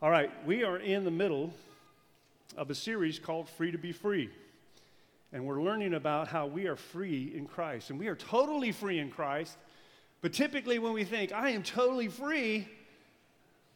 All 0.00 0.12
right, 0.12 0.30
we 0.46 0.62
are 0.62 0.76
in 0.76 1.04
the 1.04 1.10
middle 1.10 1.52
of 2.56 2.70
a 2.70 2.74
series 2.76 3.18
called 3.18 3.48
Free 3.48 3.72
to 3.72 3.78
Be 3.78 3.90
Free. 3.90 4.30
And 5.32 5.44
we're 5.44 5.60
learning 5.60 5.92
about 5.92 6.28
how 6.28 6.46
we 6.46 6.68
are 6.68 6.76
free 6.76 7.32
in 7.34 7.46
Christ. 7.46 7.90
And 7.90 7.98
we 7.98 8.06
are 8.06 8.14
totally 8.14 8.70
free 8.70 9.00
in 9.00 9.10
Christ. 9.10 9.56
But 10.20 10.32
typically, 10.32 10.78
when 10.78 10.92
we 10.92 11.02
think, 11.02 11.32
I 11.32 11.50
am 11.50 11.64
totally 11.64 12.06
free, 12.06 12.68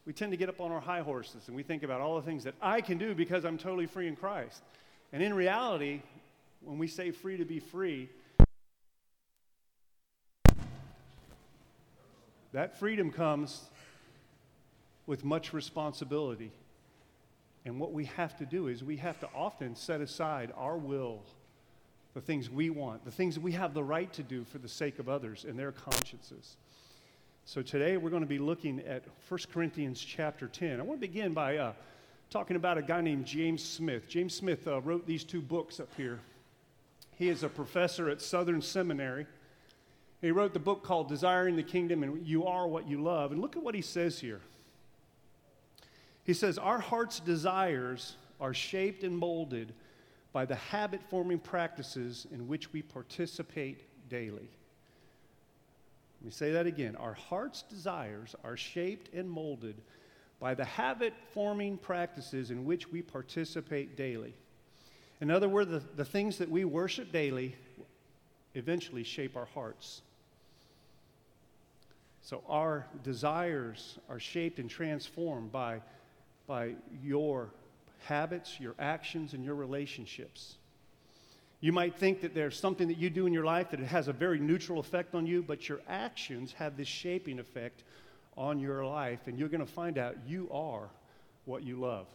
we 0.07 0.13
tend 0.13 0.31
to 0.31 0.37
get 0.37 0.49
up 0.49 0.61
on 0.61 0.71
our 0.71 0.81
high 0.81 1.01
horses 1.01 1.49
and 1.49 1.57
we 1.57 1.65
think 1.65 1.83
about 1.83 2.01
all 2.01 2.15
the 2.15 2.23
things 2.23 2.45
that 2.45 2.55
I 2.63 2.83
can 2.83 2.99
do 2.99 3.17
because 3.17 3.45
I'm 3.45 3.59
totally 3.59 3.87
free 3.87 4.07
in 4.07 4.15
Christ. 4.15 4.63
And 5.13 5.25
in 5.25 5.35
reality, 5.35 6.03
when 6.61 6.79
we 6.79 6.87
say 6.87 7.11
free 7.11 7.37
to 7.39 7.45
be 7.45 7.59
free, 7.59 8.09
that 12.53 12.79
freedom 12.79 13.11
comes 13.11 13.65
with 15.13 15.27
much 15.27 15.53
responsibility. 15.53 16.51
And 17.67 17.79
what 17.79 17.93
we 17.93 18.07
have 18.07 18.35
to 18.39 18.47
do 18.47 18.69
is 18.69 18.83
we 18.83 18.97
have 18.97 19.21
to 19.21 19.29
often 19.35 19.77
set 19.77 20.01
aside 20.01 20.51
our 20.57 20.79
will, 20.79 21.21
the 22.15 22.23
things 22.23 22.49
we 22.49 22.71
want, 22.71 23.05
the 23.05 23.11
things 23.11 23.39
we 23.39 23.53
have 23.53 23.75
the 23.75 23.85
right 23.85 24.11
to 24.15 24.23
do 24.23 24.43
for 24.45 24.57
the 24.57 24.71
sake 24.71 24.99
of 24.99 25.11
others 25.11 25.45
and 25.47 25.59
their 25.59 25.71
consciences. 25.71 26.57
So 27.45 27.61
today 27.61 27.99
we're 27.99 28.09
going 28.09 28.23
to 28.23 28.27
be 28.27 28.39
looking 28.39 28.81
at 28.87 29.03
1 29.29 29.41
Corinthians 29.53 30.01
chapter 30.01 30.49
10. 30.49 30.81
I 30.81 30.83
want 30.83 30.99
to 30.99 31.07
begin 31.07 31.35
by 31.35 31.59
uh, 31.59 31.73
talking 32.31 32.57
about 32.57 32.79
a 32.79 32.83
guy 32.83 33.03
named 33.03 33.27
James 33.27 33.63
Smith. 33.63 34.09
James 34.09 34.33
Smith 34.33 34.67
uh, 34.67 34.81
wrote 34.81 35.07
these 35.07 35.25
two 35.25 35.43
books 35.43 35.79
up 35.79 35.91
here. 35.95 36.21
He 37.17 37.29
is 37.29 37.43
a 37.43 37.51
professor 37.51 38.09
at 38.09 38.23
Southern 38.23 38.63
Seminary. 38.63 39.27
He 40.23 40.31
wrote 40.31 40.55
the 40.55 40.59
book 40.59 40.83
called 40.83 41.11
Desiring 41.11 41.57
the 41.57 41.63
Kingdom 41.63 42.03
and 42.03 42.27
You 42.27 42.47
Are 42.47 42.67
What 42.67 42.89
You 42.89 43.03
Love. 43.03 43.31
And 43.31 43.43
look 43.43 43.59
at 43.59 43.63
what 43.63 43.75
he 43.75 43.83
says 43.83 44.19
here. 44.19 44.41
He 46.25 46.35
says, 46.35 46.59
Our 46.59 46.79
heart's 46.79 47.21
desires 47.21 48.17
are 48.41 48.55
shaped 48.55 49.05
and 49.05 49.17
molded 49.17 49.73
by 50.33 50.45
the 50.45 50.55
habit 50.55 51.01
forming 51.11 51.39
practices 51.39 52.27
in 52.33 52.49
which 52.49 52.73
we 52.73 52.83
participate 52.83 53.81
daily. 54.09 54.49
Let 56.21 56.27
me 56.27 56.31
say 56.31 56.53
that 56.53 56.67
again. 56.67 56.97
Our 56.97 57.15
heart's 57.15 57.63
desires 57.63 58.35
are 58.45 58.57
shaped 58.57 59.13
and 59.15 59.29
molded 59.29 59.77
by 60.39 60.55
the 60.55 60.65
habit 60.65 61.15
forming 61.35 61.77
practices 61.77 62.51
in 62.51 62.65
which 62.65 62.91
we 62.91 63.03
participate 63.03 63.97
daily. 63.97 64.35
In 65.21 65.31
other 65.31 65.49
words, 65.49 65.71
the, 65.71 65.83
the 65.97 66.05
things 66.05 66.39
that 66.39 66.51
we 66.51 66.65
worship 66.65 67.13
daily 67.13 67.55
eventually 68.55 69.05
shape 69.05 69.37
our 69.37 69.47
hearts. 69.47 70.03
So 72.23 72.43
our 72.49 72.87
desires 73.03 73.99
are 74.09 74.21
shaped 74.21 74.59
and 74.59 74.71
transformed 74.71 75.53
by 75.53 75.81
by 76.47 76.75
your 77.03 77.51
habits, 78.05 78.59
your 78.59 78.75
actions, 78.79 79.35
and 79.35 79.45
your 79.45 79.55
relationships. 79.55 80.57
You 81.61 81.73
might 81.73 81.95
think 81.95 82.23
that 82.23 82.35
there's 82.35 82.59
something 82.59 82.89
that 82.89 82.99
you 82.99 83.09
do 83.09 83.27
in 83.27 83.33
your 83.33 83.45
life 83.45 83.71
that 83.71 83.79
has 83.81 84.09
a 84.09 84.13
very 84.13 84.41
neutral 84.41 84.81
effect 84.81 85.15
on 85.15 85.27
you, 85.27 85.43
but 85.43 85.69
your 85.69 85.81
actions 85.89 86.53
have 86.55 86.77
this 86.77 86.89
shaping 86.89 87.39
effect 87.39 87.85
on 88.37 88.59
your 88.59 88.85
life, 88.85 89.21
and 89.27 89.39
you're 89.39 89.49
going 89.49 89.65
to 89.65 89.73
find 89.73 89.97
out 89.99 90.17
you 90.27 90.49
are 90.51 90.89
what 91.45 91.63
you 91.63 91.77
love. 91.77 92.07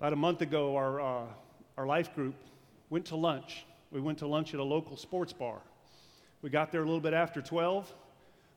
About 0.00 0.12
a 0.12 0.16
month 0.16 0.42
ago, 0.42 0.76
our, 0.76 1.00
uh, 1.00 1.24
our 1.78 1.86
life 1.86 2.14
group 2.14 2.34
went 2.90 3.06
to 3.06 3.16
lunch. 3.16 3.64
We 3.90 4.00
went 4.00 4.18
to 4.18 4.26
lunch 4.26 4.52
at 4.52 4.60
a 4.60 4.64
local 4.64 4.96
sports 4.96 5.32
bar. 5.32 5.60
We 6.42 6.50
got 6.50 6.72
there 6.72 6.82
a 6.82 6.84
little 6.84 7.00
bit 7.00 7.14
after 7.14 7.40
12, 7.40 7.90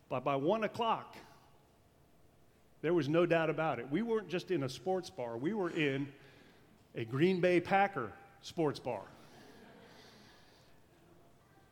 but 0.09 0.25
by 0.25 0.36
1 0.36 0.66
o'clock, 0.66 1.16
there 2.81 2.94
was 2.94 3.09
no 3.09 3.25
doubt 3.25 3.50
about 3.50 3.80
it. 3.80 3.89
We 3.89 4.02
weren't 4.02 4.30
just 4.30 4.52
in 4.52 4.64
a 4.64 4.70
sports 4.70 5.09
bar, 5.09 5.38
we 5.38 5.53
were 5.53 5.70
in 5.70 6.08
a 6.95 7.06
Green 7.06 7.39
Bay 7.39 7.59
Packer 7.59 8.11
sports 8.42 8.80
bar. 8.80 9.02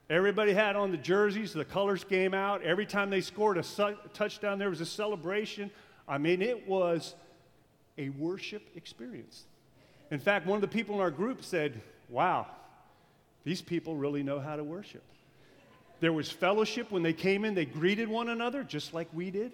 Everybody 0.07 0.53
had 0.53 0.75
on 0.75 0.91
the 0.91 0.97
jerseys, 0.97 1.51
the 1.51 1.65
colors 1.65 2.03
came 2.03 2.35
out. 2.35 2.61
Every 2.61 2.85
time 2.85 3.09
they 3.09 3.21
scored 3.21 3.57
a 3.57 3.63
su- 3.63 3.97
touchdown, 4.13 4.59
there 4.59 4.69
was 4.69 4.79
a 4.79 4.85
celebration. 4.85 5.71
I 6.07 6.19
mean, 6.19 6.43
it 6.43 6.67
was 6.67 7.15
a 7.97 8.09
worship 8.09 8.61
experience. 8.75 9.45
In 10.11 10.19
fact, 10.19 10.45
one 10.45 10.57
of 10.57 10.61
the 10.61 10.67
people 10.67 10.95
in 10.95 11.01
our 11.01 11.09
group 11.09 11.43
said, 11.43 11.81
Wow, 12.07 12.45
these 13.43 13.63
people 13.63 13.95
really 13.95 14.21
know 14.21 14.39
how 14.39 14.55
to 14.55 14.63
worship. 14.63 15.01
There 16.01 16.13
was 16.13 16.29
fellowship 16.29 16.91
when 16.91 17.01
they 17.01 17.13
came 17.13 17.43
in, 17.43 17.55
they 17.55 17.65
greeted 17.65 18.07
one 18.07 18.29
another 18.29 18.63
just 18.63 18.93
like 18.93 19.07
we 19.11 19.31
did. 19.31 19.53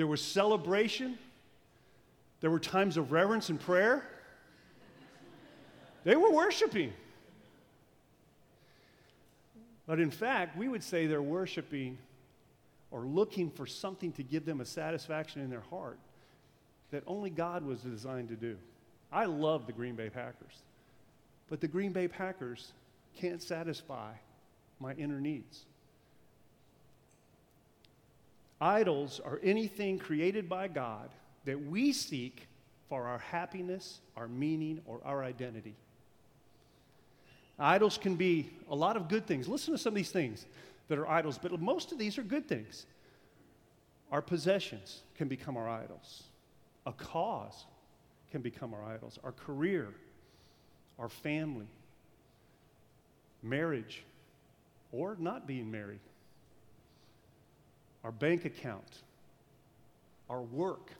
There 0.00 0.06
was 0.06 0.22
celebration. 0.22 1.18
There 2.40 2.50
were 2.50 2.58
times 2.58 2.96
of 2.96 3.12
reverence 3.12 3.50
and 3.50 3.60
prayer. 3.60 4.02
They 6.04 6.16
were 6.16 6.30
worshiping. 6.30 6.94
But 9.86 10.00
in 10.00 10.10
fact, 10.10 10.56
we 10.56 10.68
would 10.68 10.82
say 10.82 11.06
they're 11.06 11.20
worshiping 11.20 11.98
or 12.90 13.00
looking 13.00 13.50
for 13.50 13.66
something 13.66 14.10
to 14.12 14.22
give 14.22 14.46
them 14.46 14.62
a 14.62 14.64
satisfaction 14.64 15.42
in 15.42 15.50
their 15.50 15.64
heart 15.68 15.98
that 16.92 17.02
only 17.06 17.28
God 17.28 17.62
was 17.62 17.80
designed 17.80 18.30
to 18.30 18.36
do. 18.36 18.56
I 19.12 19.26
love 19.26 19.66
the 19.66 19.72
Green 19.74 19.96
Bay 19.96 20.08
Packers, 20.08 20.62
but 21.50 21.60
the 21.60 21.68
Green 21.68 21.92
Bay 21.92 22.08
Packers 22.08 22.72
can't 23.18 23.42
satisfy 23.42 24.12
my 24.78 24.94
inner 24.94 25.20
needs. 25.20 25.66
Idols 28.60 29.20
are 29.24 29.40
anything 29.42 29.98
created 29.98 30.48
by 30.48 30.68
God 30.68 31.10
that 31.44 31.66
we 31.66 31.92
seek 31.92 32.46
for 32.88 33.06
our 33.06 33.18
happiness, 33.18 34.00
our 34.16 34.28
meaning, 34.28 34.80
or 34.84 35.00
our 35.04 35.24
identity. 35.24 35.74
Idols 37.58 37.98
can 37.98 38.16
be 38.16 38.50
a 38.68 38.74
lot 38.74 38.96
of 38.96 39.08
good 39.08 39.26
things. 39.26 39.48
Listen 39.48 39.72
to 39.74 39.78
some 39.78 39.92
of 39.92 39.96
these 39.96 40.10
things 40.10 40.46
that 40.88 40.98
are 40.98 41.08
idols, 41.08 41.38
but 41.38 41.58
most 41.60 41.92
of 41.92 41.98
these 41.98 42.18
are 42.18 42.22
good 42.22 42.48
things. 42.48 42.86
Our 44.10 44.22
possessions 44.22 45.02
can 45.14 45.28
become 45.28 45.56
our 45.56 45.68
idols. 45.68 46.24
A 46.86 46.92
cause 46.92 47.66
can 48.30 48.40
become 48.40 48.74
our 48.74 48.82
idols. 48.84 49.18
Our 49.22 49.32
career, 49.32 49.88
our 50.98 51.08
family, 51.08 51.68
marriage, 53.42 54.04
or 54.92 55.16
not 55.18 55.46
being 55.46 55.70
married 55.70 56.00
our 58.04 58.12
bank 58.12 58.44
account, 58.44 59.02
our 60.28 60.40
work, 60.40 60.90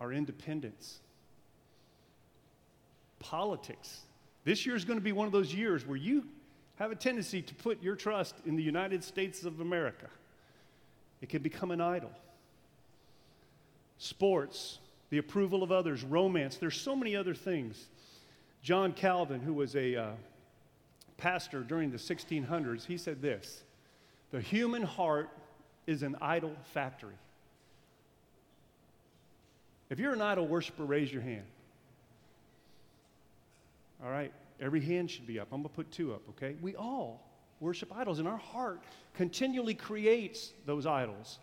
our 0.00 0.12
independence, 0.12 1.00
politics. 3.18 4.00
This 4.44 4.66
year 4.66 4.76
is 4.76 4.84
going 4.84 4.98
to 4.98 5.04
be 5.04 5.12
one 5.12 5.26
of 5.26 5.32
those 5.32 5.54
years 5.54 5.86
where 5.86 5.96
you 5.96 6.24
have 6.76 6.90
a 6.90 6.94
tendency 6.94 7.42
to 7.42 7.54
put 7.54 7.82
your 7.82 7.96
trust 7.96 8.34
in 8.44 8.56
the 8.56 8.62
United 8.62 9.02
States 9.02 9.44
of 9.44 9.60
America. 9.60 10.06
It 11.20 11.30
can 11.30 11.42
become 11.42 11.70
an 11.70 11.80
idol. 11.80 12.12
Sports, 13.98 14.78
the 15.08 15.18
approval 15.18 15.62
of 15.62 15.72
others, 15.72 16.04
romance, 16.04 16.56
there's 16.56 16.78
so 16.78 16.94
many 16.94 17.16
other 17.16 17.34
things. 17.34 17.86
John 18.62 18.92
Calvin, 18.92 19.40
who 19.40 19.54
was 19.54 19.74
a 19.74 19.96
uh, 19.96 20.10
pastor 21.16 21.60
during 21.60 21.90
the 21.90 21.96
1600s, 21.96 22.84
he 22.84 22.98
said 22.98 23.22
this 23.22 23.62
the 24.30 24.40
human 24.40 24.82
heart 24.82 25.30
is 25.86 26.02
an 26.02 26.16
idol 26.20 26.52
factory. 26.72 27.14
If 29.88 30.00
you're 30.00 30.12
an 30.12 30.22
idol 30.22 30.46
worshiper, 30.46 30.84
raise 30.84 31.12
your 31.12 31.22
hand. 31.22 31.44
All 34.02 34.10
right, 34.10 34.32
every 34.60 34.80
hand 34.80 35.10
should 35.10 35.26
be 35.26 35.38
up. 35.38 35.48
I'm 35.52 35.62
going 35.62 35.70
to 35.70 35.74
put 35.74 35.90
two 35.90 36.12
up, 36.12 36.22
okay? 36.30 36.56
We 36.60 36.74
all 36.74 37.22
worship 37.60 37.90
idols, 37.96 38.18
and 38.18 38.28
our 38.28 38.36
heart 38.36 38.82
continually 39.14 39.74
creates 39.74 40.52
those 40.66 40.86
idols. 40.86 41.38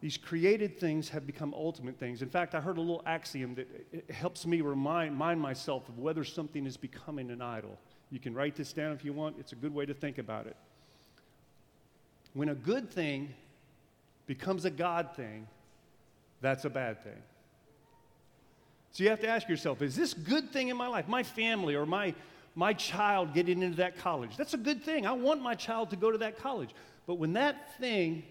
These 0.00 0.18
created 0.18 0.78
things 0.78 1.08
have 1.08 1.26
become 1.26 1.54
ultimate 1.54 1.98
things. 1.98 2.22
In 2.22 2.28
fact, 2.28 2.54
I 2.54 2.60
heard 2.60 2.76
a 2.76 2.80
little 2.80 3.02
axiom 3.06 3.54
that 3.54 4.10
helps 4.10 4.46
me 4.46 4.60
remind 4.60 5.40
myself 5.40 5.88
of 5.88 5.98
whether 5.98 6.22
something 6.22 6.66
is 6.66 6.76
becoming 6.76 7.30
an 7.30 7.40
idol. 7.40 7.78
You 8.10 8.20
can 8.20 8.34
write 8.34 8.54
this 8.56 8.72
down 8.72 8.92
if 8.92 9.04
you 9.04 9.12
want. 9.12 9.36
It's 9.38 9.52
a 9.52 9.56
good 9.56 9.74
way 9.74 9.86
to 9.86 9.94
think 9.94 10.18
about 10.18 10.46
it. 10.46 10.56
When 12.34 12.48
a 12.48 12.54
good 12.54 12.90
thing 12.90 13.34
becomes 14.26 14.64
a 14.64 14.70
God 14.70 15.10
thing, 15.16 15.46
that's 16.40 16.64
a 16.64 16.70
bad 16.70 17.02
thing. 17.02 17.22
So 18.92 19.04
you 19.04 19.10
have 19.10 19.20
to 19.20 19.28
ask 19.28 19.48
yourself 19.48 19.82
is 19.82 19.96
this 19.96 20.14
good 20.14 20.52
thing 20.52 20.68
in 20.68 20.76
my 20.76 20.86
life, 20.86 21.08
my 21.08 21.22
family 21.22 21.74
or 21.74 21.84
my, 21.84 22.14
my 22.54 22.72
child 22.72 23.34
getting 23.34 23.62
into 23.62 23.76
that 23.78 23.98
college? 23.98 24.36
That's 24.36 24.54
a 24.54 24.58
good 24.58 24.82
thing. 24.82 25.06
I 25.06 25.12
want 25.12 25.42
my 25.42 25.54
child 25.54 25.90
to 25.90 25.96
go 25.96 26.10
to 26.10 26.18
that 26.18 26.38
college. 26.38 26.70
But 27.06 27.14
when 27.14 27.34
that 27.34 27.78
thing, 27.78 28.22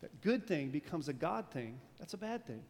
that 0.00 0.20
good 0.20 0.46
thing 0.46 0.68
becomes 0.68 1.08
a 1.08 1.12
God 1.12 1.50
thing, 1.50 1.78
that's 1.98 2.14
a 2.14 2.18
bad 2.18 2.46
thing. 2.46 2.62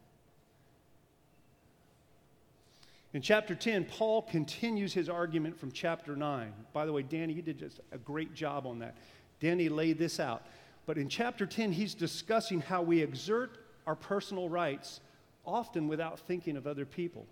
In 3.15 3.23
chapter 3.23 3.55
10, 3.55 3.87
Paul 3.87 4.23
continues 4.23 4.93
his 4.93 5.09
argument 5.09 5.59
from 5.59 5.73
chapter 5.73 6.15
9. 6.15 6.53
By 6.75 6.85
the 6.85 6.93
way, 6.93 7.03
Danny, 7.03 7.33
you 7.33 7.41
did 7.41 7.59
just 7.59 7.81
a 7.91 7.99
great 7.99 8.35
job 8.35 8.67
on 8.67 8.81
that. 8.81 8.97
Danny 9.41 9.71
laid 9.71 9.99
this 9.99 10.21
out. 10.21 10.43
But 10.85 10.99
in 10.99 11.09
chapter 11.09 11.47
10, 11.47 11.73
he's 11.73 11.95
discussing 11.95 12.61
how 12.61 12.83
we 12.83 13.03
exert 13.03 13.59
our 13.87 13.95
personal 13.95 14.49
rights, 14.51 15.01
often 15.47 15.89
without 15.89 16.19
thinking 16.21 16.57
of 16.57 16.67
other 16.67 16.85
people. 16.85 17.27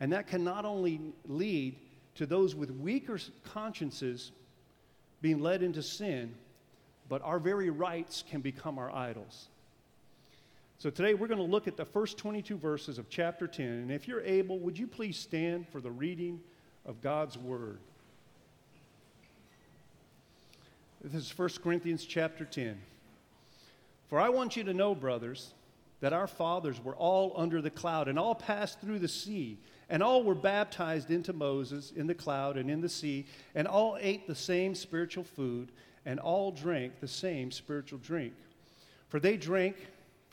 And 0.00 0.12
that 0.12 0.26
can 0.26 0.42
not 0.42 0.64
only 0.64 1.00
lead 1.26 1.76
to 2.14 2.24
those 2.24 2.54
with 2.54 2.70
weaker 2.70 3.18
consciences 3.44 4.32
being 5.20 5.40
led 5.40 5.62
into 5.62 5.82
sin, 5.82 6.34
but 7.08 7.20
our 7.22 7.38
very 7.38 7.68
rights 7.68 8.24
can 8.28 8.40
become 8.40 8.78
our 8.78 8.90
idols. 8.90 9.48
So 10.78 10.90
today 10.90 11.14
we're 11.14 11.26
going 11.26 11.38
to 11.38 11.44
look 11.44 11.66
at 11.66 11.78
the 11.78 11.86
first 11.86 12.18
22 12.18 12.58
verses 12.58 12.98
of 12.98 13.08
chapter 13.08 13.46
10. 13.46 13.66
And 13.66 13.90
if 13.90 14.06
you're 14.06 14.20
able, 14.20 14.58
would 14.58 14.78
you 14.78 14.86
please 14.86 15.16
stand 15.16 15.66
for 15.66 15.80
the 15.80 15.90
reading 15.90 16.38
of 16.84 17.00
God's 17.00 17.38
word? 17.38 17.78
This 21.02 21.30
is 21.30 21.38
1 21.38 21.48
Corinthians 21.62 22.04
chapter 22.04 22.44
10. 22.44 22.78
For 24.10 24.20
I 24.20 24.28
want 24.28 24.54
you 24.54 24.64
to 24.64 24.74
know, 24.74 24.94
brothers, 24.94 25.54
that 26.00 26.12
our 26.12 26.26
fathers 26.26 26.78
were 26.84 26.94
all 26.94 27.32
under 27.36 27.62
the 27.62 27.70
cloud 27.70 28.06
and 28.06 28.18
all 28.18 28.34
passed 28.34 28.78
through 28.78 28.98
the 28.98 29.08
sea, 29.08 29.56
and 29.88 30.02
all 30.02 30.24
were 30.24 30.34
baptized 30.34 31.10
into 31.10 31.32
Moses 31.32 31.90
in 31.96 32.06
the 32.06 32.14
cloud 32.14 32.58
and 32.58 32.70
in 32.70 32.82
the 32.82 32.88
sea, 32.88 33.24
and 33.54 33.66
all 33.66 33.96
ate 33.98 34.26
the 34.26 34.34
same 34.34 34.74
spiritual 34.74 35.24
food, 35.24 35.72
and 36.04 36.20
all 36.20 36.52
drank 36.52 37.00
the 37.00 37.08
same 37.08 37.50
spiritual 37.50 37.98
drink. 38.00 38.34
For 39.08 39.18
they 39.18 39.38
drank 39.38 39.76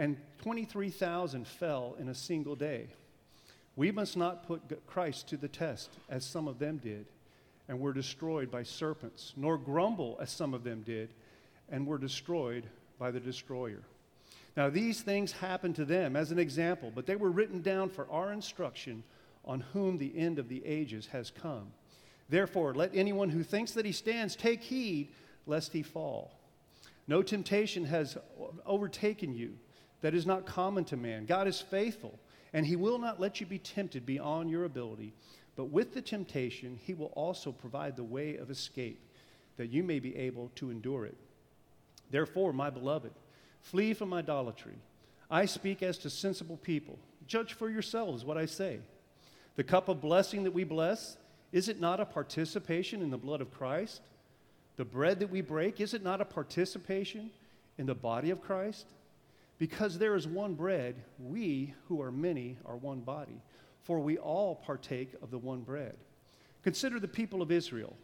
and 0.00 0.16
23,000 0.38 1.46
fell 1.46 1.94
in 2.00 2.08
a 2.08 2.14
single 2.14 2.56
day. 2.56 2.86
We 3.76 3.92
must 3.92 4.16
not 4.16 4.46
put 4.46 4.86
Christ 4.86 5.28
to 5.28 5.36
the 5.36 5.46
test, 5.46 5.90
as 6.08 6.24
some 6.24 6.48
of 6.48 6.58
them 6.58 6.78
did, 6.78 7.04
and 7.68 7.78
were 7.78 7.92
destroyed 7.92 8.50
by 8.50 8.62
serpents, 8.62 9.34
nor 9.36 9.58
grumble, 9.58 10.16
as 10.18 10.30
some 10.30 10.54
of 10.54 10.64
them 10.64 10.80
did, 10.86 11.10
and 11.68 11.86
were 11.86 11.98
destroyed 11.98 12.64
by 12.98 13.10
the 13.10 13.20
destroyer. 13.20 13.82
Now, 14.56 14.70
these 14.70 15.02
things 15.02 15.32
happened 15.32 15.76
to 15.76 15.84
them 15.84 16.16
as 16.16 16.30
an 16.30 16.38
example, 16.38 16.90
but 16.94 17.04
they 17.04 17.16
were 17.16 17.30
written 17.30 17.60
down 17.60 17.90
for 17.90 18.10
our 18.10 18.32
instruction 18.32 19.04
on 19.44 19.60
whom 19.74 19.98
the 19.98 20.16
end 20.16 20.38
of 20.38 20.48
the 20.48 20.64
ages 20.64 21.08
has 21.12 21.30
come. 21.30 21.72
Therefore, 22.30 22.72
let 22.72 22.96
anyone 22.96 23.28
who 23.28 23.42
thinks 23.42 23.72
that 23.72 23.84
he 23.84 23.92
stands 23.92 24.34
take 24.34 24.62
heed 24.62 25.08
lest 25.46 25.74
he 25.74 25.82
fall. 25.82 26.32
No 27.06 27.22
temptation 27.22 27.84
has 27.84 28.16
overtaken 28.64 29.34
you 29.34 29.58
that 30.00 30.14
is 30.14 30.26
not 30.26 30.46
common 30.46 30.84
to 30.86 30.96
man. 30.96 31.26
God 31.26 31.46
is 31.46 31.60
faithful, 31.60 32.18
and 32.52 32.66
he 32.66 32.76
will 32.76 32.98
not 32.98 33.20
let 33.20 33.40
you 33.40 33.46
be 33.46 33.58
tempted 33.58 34.06
beyond 34.06 34.50
your 34.50 34.64
ability. 34.64 35.12
But 35.56 35.66
with 35.66 35.94
the 35.94 36.02
temptation, 36.02 36.78
he 36.82 36.94
will 36.94 37.12
also 37.14 37.52
provide 37.52 37.96
the 37.96 38.04
way 38.04 38.36
of 38.36 38.50
escape, 38.50 38.98
that 39.56 39.70
you 39.70 39.82
may 39.82 39.98
be 39.98 40.16
able 40.16 40.50
to 40.56 40.70
endure 40.70 41.04
it. 41.04 41.16
Therefore, 42.10 42.52
my 42.52 42.70
beloved, 42.70 43.12
flee 43.60 43.94
from 43.94 44.12
idolatry. 44.14 44.76
I 45.30 45.44
speak 45.44 45.82
as 45.82 45.98
to 45.98 46.10
sensible 46.10 46.56
people. 46.56 46.98
Judge 47.26 47.52
for 47.52 47.70
yourselves 47.70 48.24
what 48.24 48.38
I 48.38 48.46
say. 48.46 48.80
The 49.56 49.64
cup 49.64 49.88
of 49.88 50.00
blessing 50.00 50.44
that 50.44 50.54
we 50.54 50.64
bless, 50.64 51.16
is 51.52 51.68
it 51.68 51.80
not 51.80 52.00
a 52.00 52.06
participation 52.06 53.02
in 53.02 53.10
the 53.10 53.18
blood 53.18 53.40
of 53.40 53.52
Christ? 53.52 54.00
The 54.76 54.84
bread 54.84 55.20
that 55.20 55.30
we 55.30 55.40
break, 55.40 55.80
is 55.80 55.94
it 55.94 56.02
not 56.02 56.20
a 56.20 56.24
participation 56.24 57.30
in 57.76 57.86
the 57.86 57.94
body 57.94 58.30
of 58.30 58.40
Christ? 58.40 58.86
Because 59.60 59.98
there 59.98 60.16
is 60.16 60.26
one 60.26 60.54
bread, 60.54 60.96
we 61.18 61.74
who 61.86 62.00
are 62.00 62.10
many 62.10 62.56
are 62.64 62.78
one 62.78 63.00
body, 63.00 63.42
for 63.82 64.00
we 64.00 64.16
all 64.16 64.54
partake 64.54 65.12
of 65.22 65.30
the 65.30 65.36
one 65.36 65.60
bread. 65.60 65.96
Consider 66.62 66.98
the 66.98 67.06
people 67.06 67.42
of 67.42 67.52
Israel. 67.52 67.94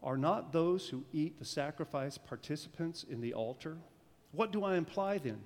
Are 0.00 0.16
not 0.16 0.52
those 0.52 0.88
who 0.88 1.02
eat 1.12 1.40
the 1.40 1.44
sacrifice 1.44 2.16
participants 2.16 3.02
in 3.02 3.20
the 3.20 3.34
altar? 3.34 3.78
What 4.30 4.52
do 4.52 4.62
I 4.62 4.76
imply 4.76 5.18
then? 5.18 5.40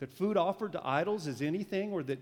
That 0.00 0.10
food 0.10 0.36
offered 0.36 0.72
to 0.72 0.84
idols 0.84 1.28
is 1.28 1.40
anything, 1.40 1.92
or 1.92 2.02
that 2.02 2.18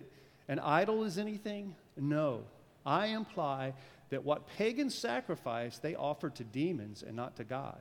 an 0.46 0.58
idol 0.58 1.04
is 1.04 1.16
anything? 1.16 1.74
No. 1.96 2.42
I 2.84 3.06
imply 3.06 3.72
that 4.10 4.24
what 4.24 4.46
pagans 4.46 4.94
sacrifice, 4.94 5.78
they 5.78 5.94
offer 5.94 6.28
to 6.28 6.44
demons 6.44 7.02
and 7.02 7.16
not 7.16 7.34
to 7.36 7.44
God. 7.44 7.80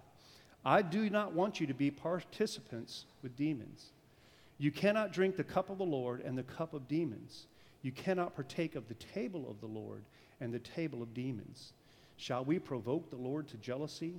I 0.63 0.81
do 0.81 1.09
not 1.09 1.33
want 1.33 1.59
you 1.59 1.67
to 1.67 1.73
be 1.73 1.91
participants 1.91 3.03
with 3.21 3.35
demons. 3.35 3.91
You 4.57 4.71
cannot 4.71 5.13
drink 5.13 5.37
the 5.37 5.43
cup 5.43 5.69
of 5.69 5.77
the 5.77 5.85
Lord 5.85 6.21
and 6.21 6.37
the 6.37 6.43
cup 6.43 6.73
of 6.73 6.87
demons. 6.87 7.45
You 7.83 7.91
cannot 7.91 8.35
partake 8.35 8.75
of 8.75 8.87
the 8.87 8.95
table 8.95 9.47
of 9.49 9.59
the 9.61 9.67
Lord 9.67 10.03
and 10.41 10.53
the 10.53 10.59
table 10.59 11.01
of 11.01 11.13
demons. 11.13 11.73
Shall 12.17 12.43
we 12.43 12.57
provoke 12.57 13.09
the 13.09 13.17
Lord 13.17 13.47
to 13.49 13.57
jealousy? 13.57 14.15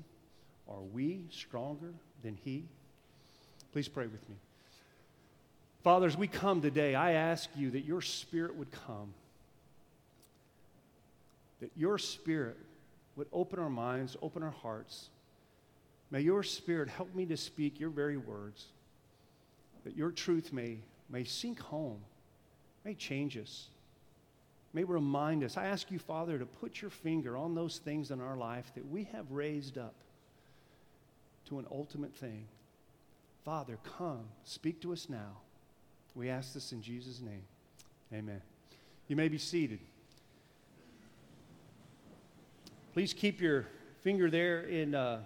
Are 0.68 0.82
we 0.92 1.24
stronger 1.30 1.92
than 2.22 2.38
he? 2.44 2.64
Please 3.72 3.88
pray 3.88 4.06
with 4.06 4.28
me. 4.28 4.36
Fathers, 5.82 6.16
we 6.16 6.28
come 6.28 6.60
today, 6.60 6.94
I 6.94 7.12
ask 7.12 7.48
you 7.56 7.70
that 7.70 7.84
your 7.84 8.00
spirit 8.00 8.54
would 8.54 8.70
come, 8.70 9.14
that 11.60 11.70
your 11.76 11.98
spirit 11.98 12.56
would 13.16 13.28
open 13.32 13.58
our 13.58 13.70
minds, 13.70 14.16
open 14.22 14.42
our 14.42 14.50
hearts. 14.62 15.08
May 16.10 16.20
your 16.20 16.42
spirit 16.42 16.88
help 16.88 17.14
me 17.14 17.26
to 17.26 17.36
speak 17.36 17.80
your 17.80 17.90
very 17.90 18.16
words 18.16 18.66
that 19.84 19.96
your 19.96 20.10
truth 20.10 20.52
may, 20.52 20.78
may 21.08 21.24
sink 21.24 21.60
home, 21.60 22.00
may 22.84 22.94
change 22.94 23.36
us, 23.36 23.68
may 24.72 24.84
remind 24.84 25.42
us. 25.42 25.56
I 25.56 25.66
ask 25.66 25.90
you, 25.90 25.98
Father, 25.98 26.38
to 26.38 26.46
put 26.46 26.80
your 26.82 26.90
finger 26.90 27.36
on 27.36 27.54
those 27.54 27.78
things 27.78 28.10
in 28.10 28.20
our 28.20 28.36
life 28.36 28.70
that 28.74 28.86
we 28.88 29.04
have 29.12 29.30
raised 29.30 29.78
up 29.78 29.94
to 31.48 31.58
an 31.58 31.66
ultimate 31.70 32.14
thing. 32.14 32.46
Father, 33.44 33.78
come, 33.98 34.24
speak 34.44 34.80
to 34.82 34.92
us 34.92 35.08
now. 35.08 35.38
We 36.14 36.28
ask 36.28 36.52
this 36.52 36.72
in 36.72 36.82
Jesus' 36.82 37.20
name. 37.20 37.42
Amen. 38.12 38.42
You 39.06 39.16
may 39.16 39.28
be 39.28 39.38
seated. 39.38 39.78
Please 42.92 43.14
keep 43.14 43.40
your 43.40 43.66
finger 44.00 44.28
there 44.30 44.60
in 44.60 44.94
uh, 44.94 45.20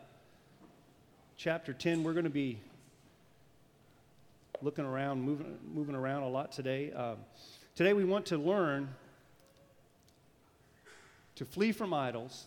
chapter 1.36 1.72
10. 1.72 2.04
We're 2.04 2.12
going 2.12 2.24
to 2.24 2.30
be 2.30 2.58
looking 4.62 4.84
around, 4.84 5.20
moving, 5.20 5.58
moving 5.74 5.94
around 5.94 6.22
a 6.22 6.28
lot 6.28 6.52
today. 6.52 6.92
Um, 6.92 7.16
today 7.74 7.92
we 7.92 8.04
want 8.04 8.26
to 8.26 8.38
learn 8.38 8.88
to 11.34 11.44
flee 11.44 11.72
from 11.72 11.92
idols, 11.92 12.46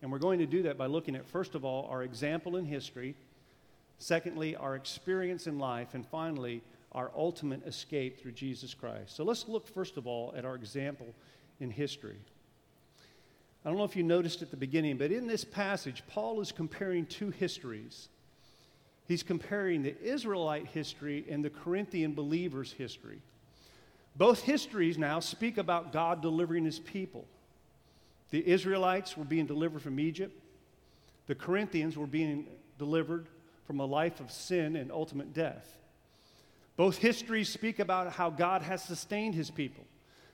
and 0.00 0.10
we're 0.10 0.18
going 0.18 0.38
to 0.38 0.46
do 0.46 0.62
that 0.62 0.78
by 0.78 0.86
looking 0.86 1.14
at, 1.14 1.26
first 1.26 1.54
of 1.54 1.64
all, 1.64 1.86
our 1.90 2.02
example 2.02 2.56
in 2.56 2.64
history, 2.64 3.14
secondly, 3.98 4.56
our 4.56 4.74
experience 4.74 5.46
in 5.46 5.58
life, 5.58 5.92
and 5.92 6.06
finally, 6.06 6.62
our 6.92 7.10
ultimate 7.14 7.66
escape 7.66 8.18
through 8.18 8.32
Jesus 8.32 8.72
Christ. 8.72 9.14
So 9.14 9.22
let's 9.22 9.46
look, 9.46 9.66
first 9.66 9.98
of 9.98 10.06
all, 10.06 10.32
at 10.36 10.46
our 10.46 10.54
example 10.54 11.14
in 11.60 11.70
history. 11.70 12.16
I 13.64 13.68
don't 13.68 13.76
know 13.76 13.84
if 13.84 13.96
you 13.96 14.02
noticed 14.02 14.40
at 14.40 14.50
the 14.50 14.56
beginning, 14.56 14.96
but 14.96 15.10
in 15.10 15.26
this 15.26 15.44
passage, 15.44 16.02
Paul 16.08 16.40
is 16.40 16.52
comparing 16.52 17.04
two 17.04 17.30
histories 17.30 18.08
He's 19.06 19.22
comparing 19.22 19.82
the 19.82 19.94
Israelite 20.02 20.66
history 20.68 21.24
and 21.28 21.44
the 21.44 21.50
Corinthian 21.50 22.14
believers' 22.14 22.72
history. 22.72 23.20
Both 24.16 24.42
histories 24.42 24.96
now 24.96 25.20
speak 25.20 25.58
about 25.58 25.92
God 25.92 26.22
delivering 26.22 26.64
his 26.64 26.78
people. 26.78 27.26
The 28.30 28.46
Israelites 28.46 29.16
were 29.16 29.24
being 29.24 29.46
delivered 29.46 29.82
from 29.82 30.00
Egypt, 30.00 30.40
the 31.26 31.34
Corinthians 31.34 31.96
were 31.96 32.06
being 32.06 32.46
delivered 32.78 33.26
from 33.66 33.80
a 33.80 33.86
life 33.86 34.20
of 34.20 34.30
sin 34.30 34.76
and 34.76 34.92
ultimate 34.92 35.32
death. 35.32 35.78
Both 36.76 36.98
histories 36.98 37.48
speak 37.48 37.78
about 37.78 38.12
how 38.12 38.30
God 38.30 38.62
has 38.62 38.82
sustained 38.82 39.34
his 39.34 39.50
people. 39.50 39.84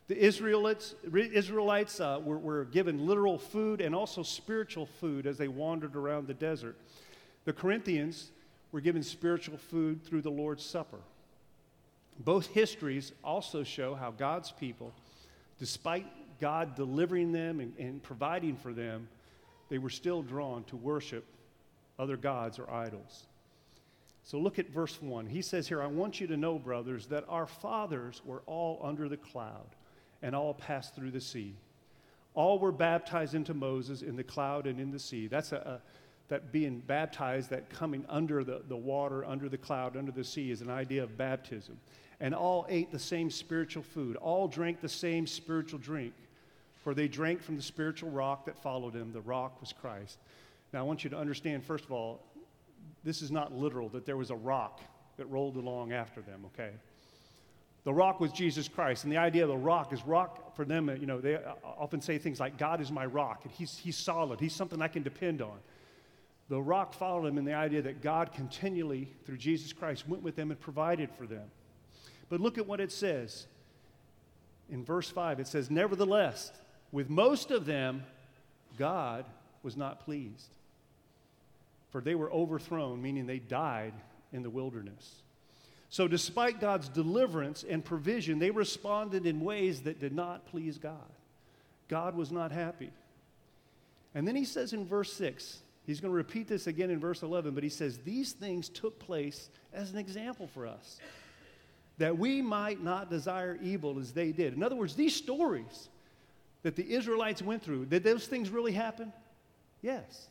The 0.09 0.17
Israelites, 0.17 0.95
Israelites 1.15 2.01
uh, 2.01 2.19
were, 2.25 2.39
were 2.39 2.65
given 2.65 3.07
literal 3.07 3.39
food 3.39 3.81
and 3.81 3.95
also 3.95 4.25
spiritual 4.25 4.87
food 4.87 5.27
as 5.27 5.39
they 5.39 5.47
wandered 5.47 5.95
around 5.95 6.27
the 6.27 6.35
desert. 6.35 6.77
The 7.45 7.53
Corinthians 7.53 8.33
were 8.73 8.81
given 8.81 9.03
spiritual 9.03 9.59
food 9.59 10.05
through 10.05 10.23
the 10.23 10.31
Lord's 10.31 10.65
Supper. 10.65 11.01
Both 12.19 12.49
histories 12.49 13.13
also 13.25 13.63
show 13.63 13.95
how 13.95 14.11
God's 14.11 14.53
people, 14.53 14.93
despite 15.59 16.07
God 16.41 16.75
delivering 16.75 17.33
them 17.33 17.61
and, 17.61 17.73
and, 17.79 18.03
providing 18.03 18.57
for 18.57 18.73
them, 18.73 19.09
they 19.69 19.79
were 19.79 19.91
still 19.91 20.23
drawn 20.23 20.65
to 20.65 20.77
worship 20.77 21.25
other 21.99 22.17
gods 22.17 22.59
or 22.59 22.71
idols. 22.71 23.27
So 24.23 24.39
look 24.39 24.59
at 24.59 24.71
verse 24.71 25.01
1. 25.01 25.27
He 25.27 25.43
says 25.43 25.67
here, 25.67 25.83
I 25.83 25.87
want 25.87 26.21
you 26.21 26.27
to 26.29 26.37
know, 26.37 26.59
brothers, 26.59 27.07
that 27.07 27.25
our 27.29 27.47
fathers 27.47 28.23
were 28.25 28.43
all 28.47 28.81
under 28.83 29.09
the 29.09 29.17
cloud 29.17 29.77
and 30.23 30.35
all 30.35 30.55
passed 30.55 30.95
through 30.95 31.11
the 31.11 31.21
sea. 31.21 31.55
All 32.35 32.59
were 32.59 32.73
baptized 32.73 33.35
into 33.35 33.55
Moses 33.55 34.03
in 34.03 34.17
the 34.17 34.23
cloud 34.23 34.67
and 34.67 34.79
in 34.79 34.91
the 34.91 34.99
sea. 34.99 35.27
That's 35.27 35.53
a, 35.53 35.57
a 35.57 35.81
that 36.31 36.53
being 36.53 36.79
baptized, 36.79 37.51
that 37.51 37.69
coming 37.69 38.07
under 38.09 38.43
the, 38.45 38.63
the 38.69 38.77
water, 38.77 39.25
under 39.25 39.49
the 39.49 39.59
cloud, 39.59 39.97
under 39.97 40.13
the 40.13 40.25
sea, 40.25 40.51
is 40.51 40.63
an 40.63 40.71
idea 40.71 41.03
of 41.03 41.19
baptism. 41.19 41.77
And 42.21 42.35
all 42.35 42.67
ate 42.69 42.93
the 42.93 42.99
same 42.99 43.31
spiritual 43.31 43.83
food. 43.83 44.17
All 44.17 44.47
drank 44.47 44.81
the 44.81 44.89
same 44.89 45.27
spiritual 45.27 45.81
drink, 45.81 46.15
for 46.85 46.95
they 46.95 47.09
drank 47.09 47.43
from 47.43 47.57
the 47.57 47.63
spiritual 47.63 48.11
rock 48.11 48.47
that 48.47 48.57
followed 48.57 48.93
them. 48.93 49.13
The 49.13 49.21
rock 49.21 49.61
was 49.61 49.73
Christ. 49.73 50.19
Now, 50.73 50.81
I 50.81 50.83
want 50.83 51.03
you 51.03 51.11
to 51.11 51.19
understand, 51.19 51.65
first 51.65 51.85
of 51.85 51.91
all, 51.91 52.23
this 53.03 53.23
is 53.23 53.33
not 53.33 53.53
literal, 53.53 53.89
that 53.89 54.07
there 54.07 54.17
was 54.17 54.31
a 54.31 54.37
rock 54.37 54.81
that 55.17 55.27
rolled 55.27 55.57
along 55.57 55.93
after 55.93 56.21
them, 56.21 56.45
okay? 56.55 56.71
The 57.83 57.93
rock 57.93 58.21
was 58.21 58.31
Jesus 58.31 58.69
Christ. 58.69 59.03
And 59.03 59.13
the 59.13 59.17
idea 59.17 59.43
of 59.43 59.49
the 59.49 59.57
rock 59.57 59.93
is 59.93 60.07
rock 60.07 60.55
for 60.55 60.65
them, 60.65 60.89
you 61.01 61.07
know, 61.07 61.21
they 61.21 61.35
uh, 61.35 61.55
often 61.65 62.01
say 62.01 62.19
things 62.19 62.39
like, 62.39 62.57
God 62.57 62.81
is 62.81 62.93
my 62.93 63.07
rock, 63.07 63.41
and 63.43 63.53
he's, 63.53 63.77
he's 63.79 63.97
solid, 63.97 64.39
he's 64.39 64.55
something 64.55 64.81
I 64.81 64.89
can 64.89 65.03
depend 65.03 65.43
on. 65.43 65.59
The 66.51 66.61
rock 66.61 66.93
followed 66.93 67.25
them 67.25 67.39
in 67.39 67.47
the 67.47 67.55
idea 67.55 67.81
that 67.81 68.03
God 68.03 68.33
continually, 68.35 69.09
through 69.25 69.39
Jesus 69.39 69.73
Christ, 69.73 70.07
went 70.07 70.23
with 70.23 70.37
them 70.37 70.51
and 70.51 70.61
provided 70.61 71.11
for 71.17 71.27
them. 71.27 71.51
But 72.29 72.41
look 72.41 72.59
at 72.59 72.67
what 72.67 72.81
it 72.81 72.93
says. 72.93 73.47
In 74.69 74.85
verse 74.85 75.09
5, 75.09 75.41
it 75.41 75.49
says, 75.49 75.71
Nevertheless, 75.71 76.53
with 76.93 77.09
most 77.09 77.51
of 77.51 77.65
them, 77.65 78.05
God 78.77 79.25
was 79.63 79.79
not 79.79 80.05
pleased 80.05 80.51
for 81.91 82.01
they 82.01 82.15
were 82.15 82.33
overthrown, 82.33 83.03
meaning 83.03 83.27
they 83.27 83.39
died 83.39 83.93
in 84.33 84.43
the 84.43 84.51
wilderness. 84.51 85.23
So, 85.89 86.07
despite 86.07 86.61
God's 86.61 86.89
deliverance 86.89 87.65
and 87.69 87.85
provision, 87.85 88.39
they 88.39 88.53
responded 88.53 89.27
in 89.27 89.41
ways 89.41 89.83
that 89.83 89.99
did 89.99 90.13
not 90.13 90.47
please 90.47 90.79
God. 90.79 90.95
God 91.89 92.15
was 92.15 92.31
not 92.31 92.53
happy. 92.53 92.91
And 94.15 94.27
then 94.27 94.37
he 94.37 94.45
says 94.45 94.73
in 94.73 94.87
verse 94.87 95.13
6, 95.15 95.59
he's 95.91 96.01
going 96.01 96.13
to 96.13 96.17
repeat 96.17 96.47
this 96.47 96.69
again 96.69 96.89
in 96.91 97.01
verse 97.01 97.23
11, 97.23 97.53
but 97.53 97.65
he 97.65 97.69
says, 97.69 97.99
These 97.99 98.33
things 98.33 98.69
took 98.69 98.99
place 99.01 99.49
as 99.73 99.91
an 99.91 99.99
example 99.99 100.47
for 100.47 100.67
us, 100.67 101.01
that 101.99 102.17
we 102.17 102.41
might 102.41 102.83
not 102.83 103.11
desire 103.11 103.59
evil 103.61 103.99
as 103.99 104.13
they 104.13 104.31
did. 104.31 104.55
In 104.55 104.63
other 104.63 104.77
words, 104.77 104.95
these 104.95 105.17
stories 105.17 105.89
that 106.63 106.77
the 106.77 106.93
Israelites 106.93 107.43
went 107.43 107.63
through, 107.63 107.87
did 107.87 108.05
those 108.05 108.27
things 108.27 108.51
really 108.51 108.73
happen? 108.73 109.13
Yes. 109.83 110.29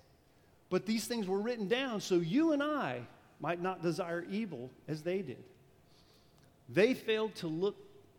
But 0.69 0.85
these 0.85 1.05
things 1.05 1.27
were 1.27 1.41
written 1.41 1.67
down 1.67 1.99
so 1.99 2.15
you 2.15 2.53
and 2.53 2.63
I 2.63 3.01
might 3.41 3.61
not 3.61 3.81
desire 3.81 4.25
evil 4.29 4.69
as 4.87 5.01
they 5.01 5.21
did. 5.21 5.43
They 6.69 6.93
failed 6.93 7.35
to 7.35 7.47
look 7.47 7.75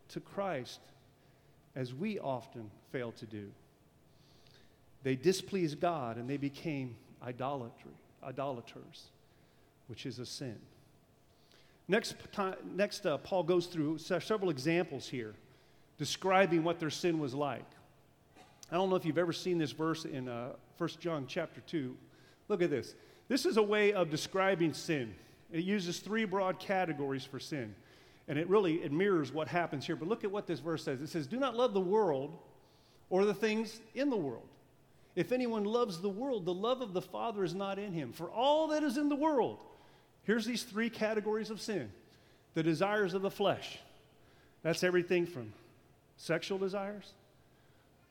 to 0.09 0.19
Christ 0.19 0.79
as 1.75 1.93
we 1.93 2.19
often 2.19 2.69
fail 2.91 3.13
to 3.13 3.25
do. 3.25 3.49
They 5.03 5.15
displeased 5.15 5.79
God 5.79 6.17
and 6.17 6.29
they 6.29 6.37
became 6.37 6.95
idolatry, 7.23 7.91
idolaters, 8.23 9.09
which 9.87 10.05
is 10.05 10.19
a 10.19 10.25
sin. 10.25 10.57
Next, 11.87 12.15
time, 12.31 12.55
next 12.75 13.05
uh, 13.05 13.17
Paul 13.17 13.43
goes 13.43 13.65
through 13.67 13.97
several 13.97 14.49
examples 14.49 15.07
here 15.07 15.35
describing 15.97 16.63
what 16.63 16.79
their 16.79 16.89
sin 16.89 17.19
was 17.19 17.33
like. 17.33 17.65
I 18.71 18.75
don't 18.75 18.89
know 18.89 18.95
if 18.95 19.05
you've 19.05 19.17
ever 19.17 19.33
seen 19.33 19.57
this 19.57 19.71
verse 19.71 20.05
in 20.05 20.29
uh, 20.29 20.53
1 20.77 20.89
John 20.99 21.25
chapter 21.27 21.61
2. 21.61 21.95
Look 22.47 22.61
at 22.61 22.69
this. 22.69 22.95
This 23.27 23.45
is 23.45 23.57
a 23.57 23.63
way 23.63 23.93
of 23.93 24.09
describing 24.09 24.73
sin. 24.73 25.13
It 25.51 25.63
uses 25.63 25.99
three 25.99 26.25
broad 26.25 26.59
categories 26.59 27.25
for 27.25 27.39
sin. 27.39 27.75
And 28.27 28.39
it 28.39 28.47
really 28.47 28.75
it 28.75 28.91
mirrors 28.91 29.33
what 29.33 29.47
happens 29.47 29.85
here. 29.85 29.95
But 29.95 30.07
look 30.07 30.23
at 30.23 30.31
what 30.31 30.47
this 30.47 30.59
verse 30.59 30.83
says. 30.83 31.01
It 31.01 31.07
says, 31.07 31.27
"Do 31.27 31.37
not 31.37 31.55
love 31.55 31.73
the 31.73 31.81
world 31.81 32.37
or 33.11 33.25
the 33.25 33.33
things 33.33 33.81
in 33.93 34.09
the 34.09 34.17
world. 34.17 34.47
If 35.15 35.31
anyone 35.31 35.65
loves 35.65 35.99
the 35.99 36.09
world, 36.09 36.45
the 36.45 36.53
love 36.53 36.81
of 36.81 36.93
the 36.93 37.01
Father 37.01 37.43
is 37.43 37.53
not 37.53 37.77
in 37.77 37.91
him. 37.91 38.13
For 38.13 38.29
all 38.29 38.69
that 38.69 38.83
is 38.83 38.97
in 38.97 39.09
the 39.09 39.15
world, 39.15 39.59
here's 40.23 40.45
these 40.45 40.63
three 40.63 40.89
categories 40.89 41.49
of 41.49 41.59
sin. 41.59 41.91
The 42.53 42.63
desires 42.63 43.13
of 43.13 43.21
the 43.21 43.31
flesh. 43.31 43.77
That's 44.63 44.83
everything 44.83 45.25
from 45.25 45.53
sexual 46.17 46.57
desires. 46.57 47.13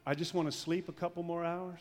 I 0.07 0.15
just 0.15 0.35
want 0.35 0.51
to 0.51 0.57
sleep 0.57 0.89
a 0.89 0.93
couple 0.93 1.23
more 1.23 1.45
hours. 1.45 1.81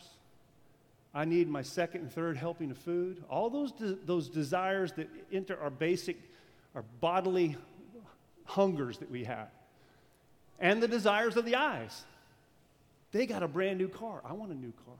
I 1.12 1.24
need 1.24 1.48
my 1.48 1.62
second 1.62 2.02
and 2.02 2.12
third 2.12 2.36
helping 2.36 2.70
of 2.70 2.78
food. 2.78 3.22
All 3.28 3.50
those, 3.50 3.72
de- 3.72 3.98
those 4.06 4.28
desires 4.28 4.92
that 4.92 5.08
enter 5.32 5.58
our 5.60 5.70
basic, 5.70 6.16
our 6.74 6.84
bodily 7.00 7.56
hungers 8.44 8.98
that 8.98 9.10
we 9.10 9.24
have. 9.24 9.48
And 10.60 10.82
the 10.82 10.88
desires 10.88 11.36
of 11.36 11.44
the 11.44 11.56
eyes. 11.56 12.04
They 13.12 13.26
got 13.26 13.42
a 13.42 13.48
brand 13.48 13.78
new 13.78 13.88
car. 13.88 14.20
I 14.24 14.34
want 14.34 14.52
a 14.52 14.54
new 14.54 14.72
car. 14.86 14.94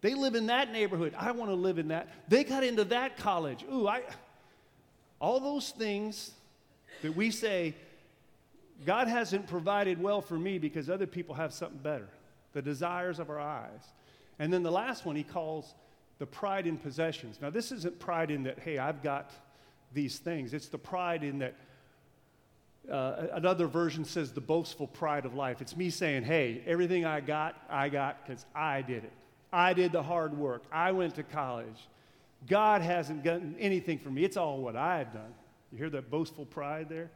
They 0.00 0.14
live 0.14 0.34
in 0.34 0.46
that 0.46 0.72
neighborhood. 0.72 1.14
I 1.16 1.32
want 1.32 1.50
to 1.50 1.54
live 1.54 1.78
in 1.78 1.88
that. 1.88 2.08
They 2.28 2.44
got 2.44 2.64
into 2.64 2.84
that 2.84 3.16
college. 3.16 3.64
Ooh, 3.72 3.86
I. 3.86 4.02
All 5.20 5.38
those 5.38 5.70
things 5.70 6.32
that 7.02 7.14
we 7.14 7.30
say, 7.30 7.74
God 8.86 9.08
hasn't 9.08 9.46
provided 9.46 10.00
well 10.02 10.22
for 10.22 10.38
me 10.38 10.58
because 10.58 10.88
other 10.88 11.06
people 11.06 11.34
have 11.34 11.52
something 11.52 11.78
better. 11.78 12.08
The 12.54 12.62
desires 12.62 13.18
of 13.18 13.28
our 13.28 13.38
eyes. 13.38 13.92
And 14.38 14.50
then 14.50 14.62
the 14.62 14.70
last 14.70 15.04
one 15.04 15.16
he 15.16 15.22
calls 15.22 15.74
the 16.18 16.26
pride 16.26 16.66
in 16.66 16.78
possessions. 16.78 17.38
Now, 17.40 17.50
this 17.50 17.70
isn't 17.72 17.98
pride 17.98 18.30
in 18.30 18.44
that, 18.44 18.58
hey, 18.58 18.78
I've 18.78 19.02
got 19.02 19.30
these 19.92 20.18
things. 20.18 20.54
It's 20.54 20.68
the 20.68 20.78
pride 20.78 21.22
in 21.22 21.40
that, 21.40 21.54
uh, 22.90 23.26
another 23.32 23.66
version 23.66 24.06
says 24.06 24.32
the 24.32 24.40
boastful 24.40 24.86
pride 24.86 25.26
of 25.26 25.34
life. 25.34 25.60
It's 25.60 25.76
me 25.76 25.90
saying, 25.90 26.24
hey, 26.24 26.62
everything 26.66 27.04
I 27.04 27.20
got, 27.20 27.56
I 27.68 27.90
got 27.90 28.26
because 28.26 28.46
I 28.54 28.80
did 28.80 29.04
it. 29.04 29.12
I 29.52 29.72
did 29.72 29.92
the 29.92 30.02
hard 30.02 30.36
work. 30.36 30.62
I 30.72 30.92
went 30.92 31.16
to 31.16 31.22
college. 31.22 31.88
God 32.48 32.82
hasn't 32.82 33.22
done 33.22 33.56
anything 33.58 33.98
for 33.98 34.10
me. 34.10 34.24
It's 34.24 34.36
all 34.36 34.58
what 34.58 34.76
I've 34.76 35.12
done. 35.12 35.34
You 35.72 35.78
hear 35.78 35.90
that 35.90 36.10
boastful 36.10 36.46
pride 36.46 36.88
there? 36.88 37.10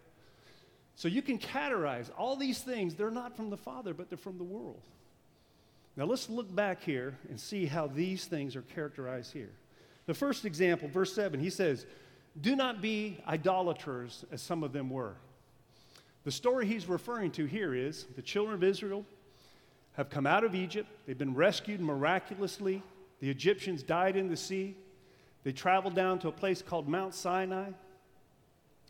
So 0.97 1.09
you 1.09 1.23
can 1.23 1.39
categorize 1.39 2.11
all 2.17 2.37
these 2.37 2.61
things. 2.61 2.95
They're 2.95 3.11
not 3.11 3.37
from 3.37 3.51
the 3.51 3.57
Father, 3.57 3.95
but 3.95 4.09
they're 4.09 4.19
from 4.19 4.39
the 4.39 4.45
world. 4.45 4.83
Now 5.97 6.05
let's 6.05 6.29
look 6.29 6.55
back 6.55 6.83
here 6.83 7.19
and 7.29 7.39
see 7.39 7.67
how 7.67 7.87
these 7.87 8.27
things 8.27 8.57
are 8.57 8.63
characterized 8.63 9.33
here. 9.33 9.51
The 10.07 10.15
first 10.15 10.45
example, 10.45 10.89
verse 10.89 11.15
7, 11.15 11.41
he 11.41 11.51
says, 11.51 11.87
Do 12.41 12.55
not 12.57 12.83
be 12.83 13.19
idolaters 13.27 14.25
as 14.31 14.43
some 14.43 14.63
of 14.63 14.73
them 14.73 14.91
were. 14.91 15.15
The 16.25 16.33
story 16.33 16.67
he's 16.67 16.89
referring 16.89 17.31
to 17.33 17.45
here 17.45 17.75
is 17.75 18.07
the 18.17 18.23
children 18.23 18.55
of 18.55 18.65
Israel 18.65 19.05
have 19.95 20.11
come 20.11 20.27
out 20.27 20.45
of 20.45 20.55
Egypt, 20.55 20.89
they've 21.07 21.17
been 21.19 21.35
rescued 21.35 21.81
miraculously. 21.81 22.83
The 23.21 23.31
Egyptians 23.31 23.83
died 23.83 24.17
in 24.17 24.29
the 24.29 24.37
sea. 24.37 24.77
They 25.45 25.53
traveled 25.53 25.95
down 25.95 26.19
to 26.21 26.29
a 26.29 26.33
place 26.33 26.63
called 26.63 26.89
Mount 26.89 27.15
Sinai. 27.15 27.71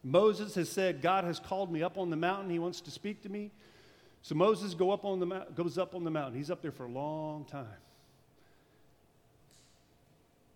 Moses 0.02 0.54
has 0.54 0.68
said, 0.68 1.02
God 1.02 1.24
has 1.24 1.38
called 1.38 1.72
me 1.72 1.82
up 1.82 1.98
on 1.98 2.10
the 2.10 2.16
mountain. 2.16 2.50
He 2.50 2.58
wants 2.58 2.80
to 2.82 2.90
speak 2.90 3.22
to 3.22 3.28
me. 3.28 3.50
So 4.22 4.34
Moses 4.34 4.74
go 4.74 4.90
up 4.90 5.04
on 5.04 5.18
the, 5.20 5.46
goes 5.54 5.76
up 5.76 5.94
on 5.94 6.04
the 6.04 6.10
mountain. 6.10 6.36
He's 6.36 6.50
up 6.50 6.62
there 6.62 6.72
for 6.72 6.84
a 6.84 6.90
long 6.90 7.44
time. 7.44 7.66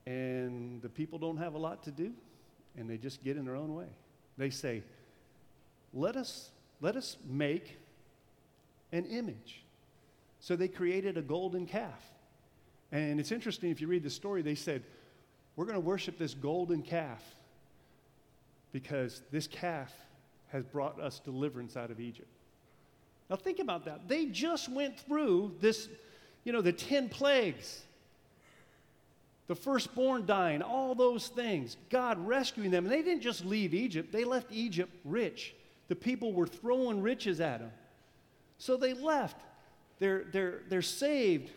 And 0.06 0.80
the 0.80 0.88
people 0.88 1.18
don't 1.18 1.36
have 1.36 1.54
a 1.54 1.58
lot 1.58 1.82
to 1.84 1.90
do, 1.90 2.12
and 2.78 2.88
they 2.88 2.96
just 2.96 3.22
get 3.22 3.36
in 3.36 3.44
their 3.44 3.56
own 3.56 3.74
way. 3.74 3.88
They 4.38 4.48
say, 4.48 4.82
let 5.92 6.16
us, 6.16 6.50
let 6.80 6.96
us 6.96 7.18
make 7.28 7.76
an 8.90 9.04
image. 9.04 9.64
So 10.48 10.56
they 10.56 10.68
created 10.68 11.18
a 11.18 11.20
golden 11.20 11.66
calf. 11.66 12.02
And 12.90 13.20
it's 13.20 13.32
interesting 13.32 13.70
if 13.70 13.82
you 13.82 13.86
read 13.86 14.02
the 14.02 14.08
story, 14.08 14.40
they 14.40 14.54
said, 14.54 14.82
We're 15.56 15.66
going 15.66 15.74
to 15.74 15.86
worship 15.86 16.16
this 16.16 16.32
golden 16.32 16.80
calf 16.80 17.22
because 18.72 19.20
this 19.30 19.46
calf 19.46 19.92
has 20.50 20.64
brought 20.64 20.98
us 20.98 21.18
deliverance 21.18 21.76
out 21.76 21.90
of 21.90 22.00
Egypt. 22.00 22.30
Now 23.28 23.36
think 23.36 23.58
about 23.58 23.84
that. 23.84 24.08
They 24.08 24.24
just 24.24 24.70
went 24.70 24.98
through 24.98 25.54
this, 25.60 25.86
you 26.44 26.54
know, 26.54 26.62
the 26.62 26.72
10 26.72 27.10
plagues, 27.10 27.82
the 29.48 29.54
firstborn 29.54 30.24
dying, 30.24 30.62
all 30.62 30.94
those 30.94 31.28
things, 31.28 31.76
God 31.90 32.26
rescuing 32.26 32.70
them. 32.70 32.86
And 32.86 32.92
they 32.94 33.02
didn't 33.02 33.20
just 33.20 33.44
leave 33.44 33.74
Egypt, 33.74 34.12
they 34.12 34.24
left 34.24 34.50
Egypt 34.50 34.94
rich. 35.04 35.54
The 35.88 35.94
people 35.94 36.32
were 36.32 36.46
throwing 36.46 37.02
riches 37.02 37.38
at 37.38 37.60
them. 37.60 37.70
So 38.56 38.78
they 38.78 38.94
left. 38.94 39.42
They're, 39.98 40.24
they're, 40.32 40.60
they're 40.68 40.82
saved 40.82 41.50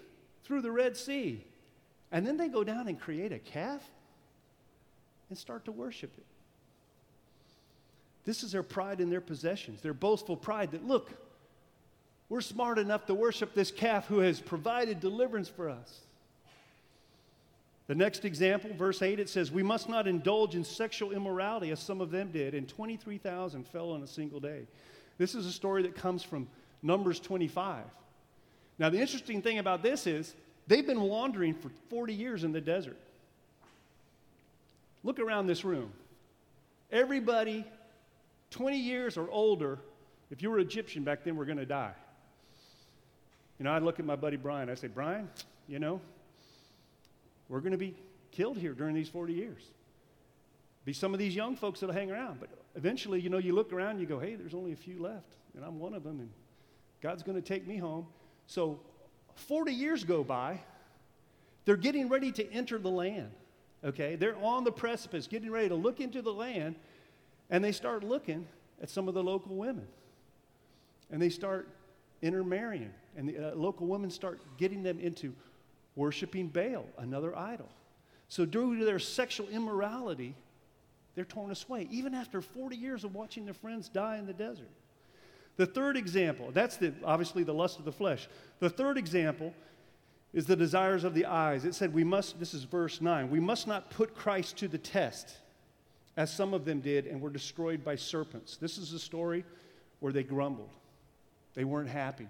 through 0.43 0.61
the 0.61 0.71
Red 0.71 0.97
Sea. 0.97 1.43
And 2.11 2.25
then 2.25 2.37
they 2.37 2.47
go 2.47 2.63
down 2.63 2.87
and 2.87 2.99
create 2.99 3.31
a 3.31 3.39
calf 3.39 3.81
and 5.29 5.37
start 5.37 5.65
to 5.65 5.71
worship 5.71 6.11
it. 6.17 6.25
This 8.25 8.43
is 8.43 8.51
their 8.51 8.63
pride 8.63 8.99
in 8.99 9.09
their 9.09 9.21
possessions, 9.21 9.81
their 9.81 9.93
boastful 9.93 10.37
pride 10.37 10.71
that, 10.71 10.85
look, 10.85 11.09
we're 12.29 12.41
smart 12.41 12.77
enough 12.79 13.07
to 13.07 13.13
worship 13.13 13.53
this 13.53 13.71
calf 13.71 14.07
who 14.07 14.19
has 14.19 14.39
provided 14.39 14.99
deliverance 14.99 15.49
for 15.49 15.69
us. 15.69 16.01
The 17.87 17.95
next 17.95 18.23
example, 18.23 18.71
verse 18.73 19.01
8, 19.01 19.19
it 19.19 19.27
says, 19.27 19.51
We 19.51 19.63
must 19.63 19.89
not 19.89 20.07
indulge 20.07 20.55
in 20.55 20.63
sexual 20.63 21.11
immorality 21.11 21.71
as 21.71 21.79
some 21.79 21.99
of 21.99 22.11
them 22.11 22.31
did, 22.31 22.53
and 22.53 22.67
23,000 22.69 23.67
fell 23.67 23.95
in 23.95 24.03
a 24.03 24.07
single 24.07 24.39
day. 24.39 24.67
This 25.17 25.35
is 25.35 25.45
a 25.45 25.51
story 25.51 25.81
that 25.83 25.95
comes 25.95 26.23
from 26.23 26.47
Numbers 26.81 27.19
25. 27.19 27.83
Now, 28.81 28.89
the 28.89 28.99
interesting 28.99 29.43
thing 29.43 29.59
about 29.59 29.83
this 29.83 30.07
is 30.07 30.33
they've 30.65 30.87
been 30.87 31.01
wandering 31.01 31.53
for 31.53 31.69
40 31.91 32.15
years 32.15 32.43
in 32.43 32.51
the 32.51 32.59
desert. 32.59 32.97
Look 35.03 35.19
around 35.19 35.45
this 35.45 35.63
room. 35.63 35.91
Everybody 36.91 37.63
20 38.49 38.79
years 38.79 39.17
or 39.17 39.29
older, 39.29 39.77
if 40.31 40.41
you 40.41 40.49
were 40.49 40.57
Egyptian 40.57 41.03
back 41.03 41.23
then, 41.23 41.35
were 41.35 41.45
going 41.45 41.59
to 41.59 41.65
die. 41.65 41.93
You 43.59 43.65
know, 43.65 43.71
I'd 43.71 43.83
look 43.83 43.99
at 43.99 44.05
my 44.05 44.15
buddy 44.15 44.35
Brian. 44.35 44.67
I 44.67 44.73
say, 44.73 44.87
Brian, 44.87 45.29
you 45.67 45.77
know, 45.77 46.01
we're 47.49 47.59
going 47.59 47.73
to 47.73 47.77
be 47.77 47.93
killed 48.31 48.57
here 48.57 48.73
during 48.73 48.95
these 48.95 49.09
40 49.09 49.33
years. 49.33 49.61
Be 50.85 50.93
some 50.93 51.13
of 51.13 51.19
these 51.19 51.35
young 51.35 51.55
folks 51.55 51.81
that'll 51.81 51.93
hang 51.93 52.09
around. 52.09 52.39
But 52.39 52.49
eventually, 52.75 53.21
you 53.21 53.29
know, 53.29 53.37
you 53.37 53.53
look 53.53 53.73
around 53.73 53.99
you 53.99 54.07
go, 54.07 54.17
hey, 54.17 54.33
there's 54.33 54.55
only 54.55 54.73
a 54.73 54.75
few 54.75 54.99
left, 54.99 55.35
and 55.55 55.63
I'm 55.63 55.77
one 55.77 55.93
of 55.93 56.03
them, 56.03 56.19
and 56.19 56.31
God's 56.99 57.21
going 57.21 57.39
to 57.39 57.47
take 57.47 57.67
me 57.67 57.77
home. 57.77 58.07
So 58.51 58.81
40 59.35 59.71
years 59.71 60.03
go 60.03 60.25
by. 60.25 60.59
They're 61.63 61.77
getting 61.77 62.09
ready 62.09 62.33
to 62.33 62.51
enter 62.51 62.77
the 62.77 62.89
land. 62.89 63.31
Okay? 63.81 64.17
They're 64.17 64.35
on 64.43 64.65
the 64.65 64.73
precipice, 64.73 65.25
getting 65.25 65.49
ready 65.49 65.69
to 65.69 65.75
look 65.75 66.01
into 66.01 66.21
the 66.21 66.33
land, 66.33 66.75
and 67.49 67.63
they 67.63 67.71
start 67.71 68.03
looking 68.03 68.45
at 68.81 68.89
some 68.89 69.07
of 69.07 69.13
the 69.13 69.23
local 69.23 69.55
women. 69.55 69.87
And 71.09 71.21
they 71.21 71.29
start 71.29 71.69
intermarrying. 72.21 72.91
And 73.15 73.29
the 73.29 73.53
uh, 73.53 73.55
local 73.55 73.87
women 73.87 74.11
start 74.11 74.41
getting 74.57 74.83
them 74.83 74.99
into 74.99 75.33
worshiping 75.95 76.49
Baal, 76.49 76.85
another 76.97 77.37
idol. 77.37 77.69
So, 78.27 78.43
due 78.43 78.77
to 78.79 78.83
their 78.83 78.99
sexual 78.99 79.47
immorality, 79.47 80.35
they're 81.15 81.23
torn 81.23 81.53
away, 81.69 81.87
even 81.89 82.13
after 82.13 82.41
40 82.41 82.75
years 82.75 83.05
of 83.05 83.15
watching 83.15 83.45
their 83.45 83.53
friends 83.53 83.87
die 83.87 84.17
in 84.17 84.25
the 84.25 84.33
desert. 84.33 84.69
The 85.61 85.67
third 85.67 85.95
example, 85.95 86.49
that's 86.51 86.77
the, 86.77 86.91
obviously 87.03 87.43
the 87.43 87.53
lust 87.53 87.77
of 87.77 87.85
the 87.85 87.91
flesh. 87.91 88.27
The 88.57 88.67
third 88.67 88.97
example 88.97 89.53
is 90.33 90.47
the 90.47 90.55
desires 90.55 91.03
of 91.03 91.13
the 91.13 91.27
eyes. 91.27 91.65
It 91.65 91.75
said, 91.75 91.93
We 91.93 92.03
must, 92.03 92.39
this 92.39 92.55
is 92.55 92.63
verse 92.63 92.99
9, 92.99 93.29
we 93.29 93.39
must 93.39 93.67
not 93.67 93.91
put 93.91 94.15
Christ 94.15 94.57
to 94.57 94.67
the 94.67 94.79
test, 94.79 95.37
as 96.17 96.33
some 96.33 96.55
of 96.55 96.65
them 96.65 96.79
did 96.79 97.05
and 97.05 97.21
were 97.21 97.29
destroyed 97.29 97.85
by 97.85 97.95
serpents. 97.95 98.57
This 98.57 98.79
is 98.79 98.93
a 98.93 98.97
story 98.97 99.45
where 99.99 100.11
they 100.11 100.23
grumbled. 100.23 100.71
They 101.53 101.63
weren't 101.63 101.89
happy. 101.89 102.27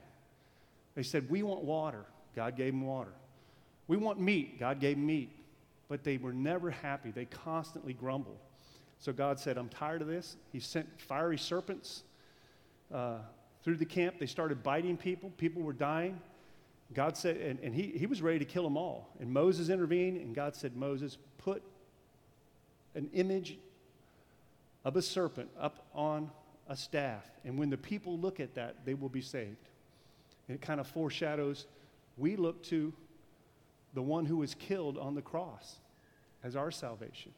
They 0.95 1.03
said, 1.03 1.29
We 1.29 1.41
want 1.41 1.63
water. 1.63 2.03
God 2.35 2.57
gave 2.57 2.73
them 2.73 2.85
water. 2.85 3.13
We 3.87 3.95
want 3.95 4.19
meat. 4.19 4.59
God 4.59 4.81
gave 4.81 4.97
them 4.97 5.05
meat. 5.05 5.29
But 5.87 6.03
they 6.03 6.17
were 6.17 6.33
never 6.33 6.69
happy. 6.69 7.11
They 7.11 7.27
constantly 7.27 7.93
grumbled. 7.93 8.39
So 8.99 9.13
God 9.13 9.39
said, 9.39 9.57
I'm 9.57 9.69
tired 9.69 10.01
of 10.01 10.09
this. 10.09 10.35
He 10.51 10.59
sent 10.59 10.99
fiery 10.99 11.37
serpents 11.37 12.03
uh, 12.93 13.17
through 13.63 13.77
the 13.77 13.85
camp. 13.85 14.15
They 14.19 14.25
started 14.25 14.63
biting 14.63 14.97
people. 14.97 15.31
People 15.37 15.61
were 15.61 15.73
dying. 15.73 16.19
God 16.93 17.15
said, 17.15 17.37
and, 17.37 17.59
and 17.59 17.73
he, 17.73 17.93
he 17.97 18.05
was 18.05 18.21
ready 18.21 18.39
to 18.39 18.45
kill 18.45 18.63
them 18.63 18.75
all. 18.75 19.09
And 19.19 19.31
Moses 19.31 19.69
intervened, 19.69 20.17
and 20.17 20.35
God 20.35 20.55
said, 20.55 20.75
Moses, 20.75 21.17
put 21.37 21.63
an 22.95 23.09
image 23.13 23.57
of 24.83 24.95
a 24.95 25.01
serpent 25.01 25.49
up 25.59 25.85
on 25.93 26.29
a 26.67 26.75
staff. 26.75 27.25
And 27.45 27.57
when 27.57 27.69
the 27.69 27.77
people 27.77 28.17
look 28.17 28.39
at 28.39 28.55
that, 28.55 28.85
they 28.85 28.93
will 28.93 29.09
be 29.09 29.21
saved. 29.21 29.69
And 30.47 30.55
it 30.55 30.61
kind 30.61 30.79
of 30.79 30.87
foreshadows 30.87 31.65
we 32.17 32.35
look 32.35 32.61
to 32.63 32.91
the 33.93 34.01
one 34.01 34.25
who 34.25 34.37
was 34.37 34.53
killed 34.55 34.97
on 34.97 35.15
the 35.15 35.21
cross 35.21 35.75
as 36.43 36.55
our 36.55 36.71
salvation. 36.71 37.31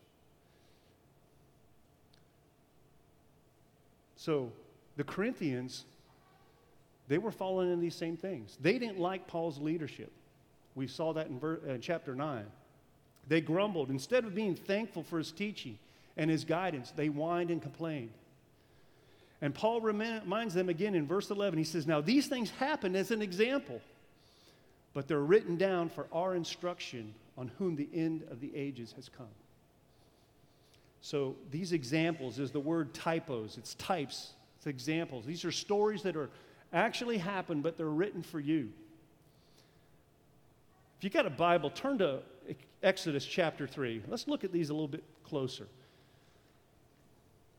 So 4.15 4.51
the 4.95 5.03
Corinthians, 5.03 5.85
they 7.07 7.17
were 7.17 7.31
falling 7.31 7.71
in 7.71 7.79
these 7.79 7.95
same 7.95 8.17
things. 8.17 8.57
They 8.61 8.77
didn't 8.79 8.99
like 8.99 9.27
Paul's 9.27 9.59
leadership. 9.59 10.11
We 10.75 10.87
saw 10.87 11.13
that 11.13 11.27
in 11.27 11.39
ver- 11.39 11.59
uh, 11.69 11.77
chapter 11.81 12.15
9. 12.15 12.45
They 13.27 13.41
grumbled. 13.41 13.89
Instead 13.89 14.25
of 14.25 14.35
being 14.35 14.55
thankful 14.55 15.03
for 15.03 15.17
his 15.17 15.31
teaching 15.31 15.77
and 16.17 16.29
his 16.29 16.45
guidance, 16.45 16.91
they 16.91 17.07
whined 17.07 17.51
and 17.51 17.61
complained. 17.61 18.11
And 19.41 19.53
Paul 19.53 19.81
reminds 19.81 20.53
them 20.53 20.69
again 20.69 20.95
in 20.95 21.05
verse 21.05 21.29
11. 21.29 21.57
He 21.57 21.65
says, 21.65 21.85
Now 21.85 22.01
these 22.01 22.27
things 22.27 22.49
happened 22.51 22.95
as 22.95 23.11
an 23.11 23.21
example, 23.21 23.81
but 24.93 25.07
they're 25.07 25.19
written 25.19 25.57
down 25.57 25.89
for 25.89 26.07
our 26.13 26.35
instruction 26.35 27.13
on 27.37 27.51
whom 27.57 27.75
the 27.75 27.89
end 27.93 28.23
of 28.31 28.39
the 28.39 28.55
ages 28.55 28.93
has 28.95 29.09
come. 29.09 29.27
So 31.01 31.35
these 31.51 31.73
examples 31.73 32.39
is 32.39 32.51
the 32.51 32.61
word 32.61 32.93
typos, 32.93 33.57
it's 33.57 33.73
types, 33.75 34.31
it's 34.63 34.67
examples. 34.67 35.25
These 35.25 35.43
are 35.43 35.51
stories 35.51 36.03
that 36.03 36.15
are 36.15 36.29
actually 36.71 37.17
happened, 37.17 37.63
but 37.63 37.77
they're 37.77 37.85
written 37.85 38.23
for 38.23 38.39
you. 38.39 38.69
If 40.97 41.03
you 41.03 41.09
got 41.09 41.25
a 41.25 41.29
Bible, 41.29 41.69
turn 41.69 41.97
to 41.97 42.19
Exodus 42.81 43.25
chapter 43.25 43.67
3. 43.67 44.03
Let's 44.07 44.25
look 44.25 44.45
at 44.45 44.53
these 44.53 44.69
a 44.69 44.73
little 44.73 44.87
bit 44.87 45.03
closer. 45.25 45.67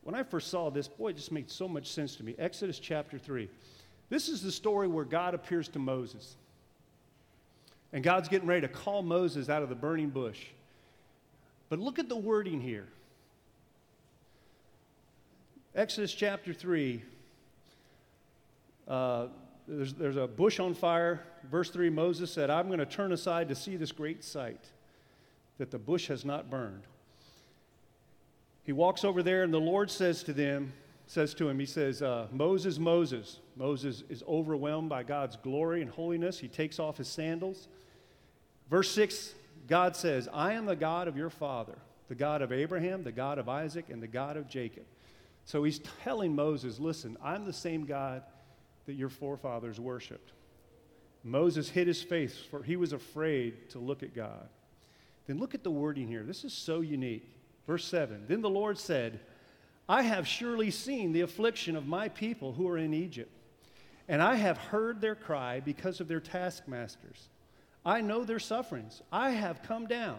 When 0.02 0.14
I 0.14 0.22
first 0.22 0.48
saw 0.48 0.70
this, 0.70 0.88
boy, 0.88 1.10
it 1.10 1.16
just 1.16 1.30
made 1.30 1.50
so 1.50 1.68
much 1.68 1.90
sense 1.90 2.16
to 2.16 2.24
me. 2.24 2.34
Exodus 2.38 2.78
chapter 2.78 3.18
3. 3.18 3.50
This 4.08 4.30
is 4.30 4.42
the 4.42 4.52
story 4.52 4.88
where 4.88 5.04
God 5.04 5.34
appears 5.34 5.68
to 5.68 5.78
Moses. 5.78 6.36
And 7.92 8.02
God's 8.02 8.28
getting 8.28 8.48
ready 8.48 8.62
to 8.62 8.68
call 8.68 9.02
Moses 9.02 9.50
out 9.50 9.62
of 9.62 9.68
the 9.68 9.74
burning 9.74 10.08
bush. 10.08 10.40
But 11.68 11.78
look 11.78 11.98
at 11.98 12.08
the 12.08 12.16
wording 12.16 12.62
here. 12.62 12.86
Exodus 15.76 16.14
chapter 16.14 16.52
3. 16.52 17.02
Uh, 18.86 19.26
there's, 19.66 19.92
there's 19.94 20.16
a 20.16 20.28
bush 20.28 20.60
on 20.60 20.72
fire. 20.72 21.24
Verse 21.50 21.68
3 21.70 21.90
Moses 21.90 22.30
said, 22.30 22.48
I'm 22.48 22.68
going 22.68 22.78
to 22.78 22.86
turn 22.86 23.10
aside 23.10 23.48
to 23.48 23.56
see 23.56 23.76
this 23.76 23.90
great 23.90 24.22
sight, 24.22 24.64
that 25.58 25.72
the 25.72 25.78
bush 25.78 26.06
has 26.06 26.24
not 26.24 26.48
burned. 26.48 26.82
He 28.62 28.70
walks 28.70 29.04
over 29.04 29.20
there, 29.20 29.42
and 29.42 29.52
the 29.52 29.60
Lord 29.60 29.90
says 29.90 30.22
to 30.22 30.32
them, 30.32 30.72
says 31.08 31.34
to 31.34 31.48
him, 31.48 31.58
He 31.58 31.66
says, 31.66 32.02
uh, 32.02 32.28
Moses, 32.30 32.78
Moses. 32.78 33.40
Moses 33.56 34.04
is 34.08 34.22
overwhelmed 34.28 34.88
by 34.88 35.02
God's 35.02 35.36
glory 35.36 35.82
and 35.82 35.90
holiness. 35.90 36.38
He 36.38 36.48
takes 36.48 36.78
off 36.78 36.98
his 36.98 37.08
sandals. 37.08 37.66
Verse 38.70 38.90
6, 38.92 39.34
God 39.66 39.96
says, 39.96 40.28
I 40.32 40.52
am 40.52 40.66
the 40.66 40.76
God 40.76 41.08
of 41.08 41.16
your 41.16 41.30
father, 41.30 41.74
the 42.08 42.14
God 42.14 42.42
of 42.42 42.52
Abraham, 42.52 43.02
the 43.02 43.12
God 43.12 43.38
of 43.38 43.48
Isaac, 43.48 43.86
and 43.90 44.00
the 44.00 44.06
God 44.06 44.36
of 44.36 44.48
Jacob. 44.48 44.84
So 45.44 45.64
he's 45.64 45.80
telling 46.02 46.34
Moses, 46.34 46.78
Listen, 46.78 47.16
I'm 47.22 47.44
the 47.44 47.52
same 47.52 47.84
God 47.84 48.22
that 48.86 48.94
your 48.94 49.08
forefathers 49.08 49.80
worshiped. 49.80 50.32
Moses 51.22 51.70
hid 51.70 51.86
his 51.86 52.02
face, 52.02 52.38
for 52.50 52.62
he 52.62 52.76
was 52.76 52.92
afraid 52.92 53.70
to 53.70 53.78
look 53.78 54.02
at 54.02 54.14
God. 54.14 54.48
Then 55.26 55.38
look 55.38 55.54
at 55.54 55.64
the 55.64 55.70
wording 55.70 56.06
here. 56.06 56.22
This 56.22 56.44
is 56.44 56.52
so 56.52 56.82
unique. 56.82 57.26
Verse 57.66 57.86
7 57.86 58.24
Then 58.28 58.42
the 58.42 58.50
Lord 58.50 58.78
said, 58.78 59.20
I 59.88 60.02
have 60.02 60.26
surely 60.26 60.70
seen 60.70 61.12
the 61.12 61.22
affliction 61.22 61.76
of 61.76 61.86
my 61.86 62.08
people 62.08 62.52
who 62.52 62.68
are 62.68 62.78
in 62.78 62.94
Egypt, 62.94 63.30
and 64.08 64.22
I 64.22 64.36
have 64.36 64.58
heard 64.58 65.00
their 65.00 65.14
cry 65.14 65.60
because 65.60 66.00
of 66.00 66.08
their 66.08 66.20
taskmasters. 66.20 67.28
I 67.86 68.00
know 68.00 68.24
their 68.24 68.38
sufferings. 68.38 69.02
I 69.12 69.30
have 69.30 69.62
come 69.62 69.86
down. 69.86 70.18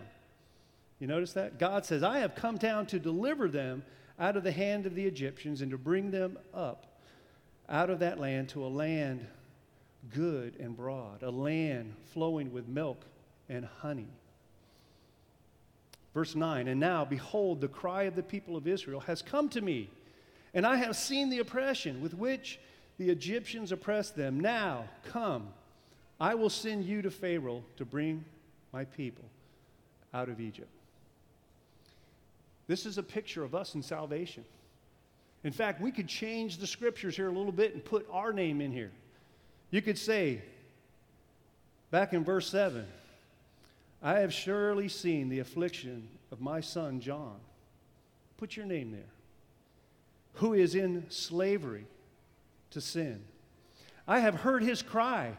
You 1.00 1.08
notice 1.08 1.34
that? 1.34 1.60
God 1.60 1.86
says, 1.86 2.04
I 2.04 2.20
have 2.20 2.36
come 2.36 2.58
down 2.58 2.86
to 2.88 3.00
deliver 3.00 3.48
them 3.48 3.84
out 4.20 4.38
of 4.38 4.44
the 4.44 4.52
hand 4.52 4.86
of 4.86 4.96
the 4.96 5.06
Egyptians 5.06 5.62
and 5.62 5.72
to 5.72 5.78
bring 5.78 6.12
them 6.12 6.38
up 6.54 6.86
out 7.68 7.90
of 7.90 8.00
that 8.00 8.20
land 8.20 8.50
to 8.50 8.66
a 8.66 8.68
land 8.68 9.26
good 10.14 10.56
and 10.60 10.78
broad, 10.78 11.24
a 11.24 11.32
land 11.32 11.94
flowing 12.14 12.54
with 12.54 12.68
milk 12.68 13.04
and 13.50 13.66
honey. 13.82 14.08
Verse 16.14 16.36
9, 16.36 16.68
and 16.68 16.80
now, 16.80 17.04
behold, 17.04 17.60
the 17.60 17.68
cry 17.68 18.04
of 18.04 18.16
the 18.16 18.24
people 18.24 18.56
of 18.56 18.68
Israel 18.68 19.02
has 19.02 19.22
come 19.22 19.50
to 19.50 19.62
me, 19.62 19.90
and 20.54 20.66
I 20.66 20.78
have 20.78 20.96
seen 20.96 21.30
the 21.30 21.40
oppression 21.40 22.02
with 22.02 22.14
which 22.14 22.60
the 22.98 23.10
Egyptians 23.10 23.72
oppress 23.74 24.12
them. 24.12 24.40
Now, 24.40 24.86
come, 25.04 25.50
I 26.20 26.36
will 26.36 26.50
send 26.50 26.86
you 26.86 27.02
to 27.02 27.12
Pharaoh 27.12 27.64
to 27.76 27.84
bring 27.84 28.24
my 28.72 28.86
people 28.86 29.26
out 30.14 30.30
of 30.30 30.40
Egypt. 30.40 30.70
This 32.68 32.86
is 32.86 32.98
a 32.98 33.04
picture 33.04 33.44
of 33.44 33.54
us 33.54 33.76
in 33.76 33.84
salvation. 33.84 34.44
In 35.44 35.52
fact, 35.52 35.80
we 35.80 35.92
could 35.92 36.08
change 36.08 36.58
the 36.58 36.68
scriptures 36.68 37.16
here 37.16 37.28
a 37.28 37.32
little 37.32 37.52
bit 37.52 37.74
and 37.74 37.86
put 37.86 38.08
our 38.12 38.34
name 38.34 38.62
in 38.62 38.72
here. 38.72 38.92
You 39.70 39.82
could 39.82 39.98
say, 39.98 40.42
back 41.92 42.14
in 42.14 42.24
verse 42.24 42.50
7, 42.50 42.86
I 44.02 44.20
have 44.20 44.34
surely 44.34 44.88
seen 44.88 45.30
the 45.30 45.40
affliction 45.40 46.08
of 46.32 46.42
my 46.42 46.62
son 46.62 47.00
John. 47.00 47.38
Put 48.38 48.58
your 48.58 48.66
name 48.66 48.92
there. 48.92 49.02
Who 50.36 50.54
is 50.54 50.76
in 50.76 51.06
slavery 51.10 51.86
to 52.72 52.82
sin. 52.82 53.24
I 54.08 54.20
have 54.20 54.36
heard 54.36 54.62
his 54.62 54.82
cry 54.82 55.38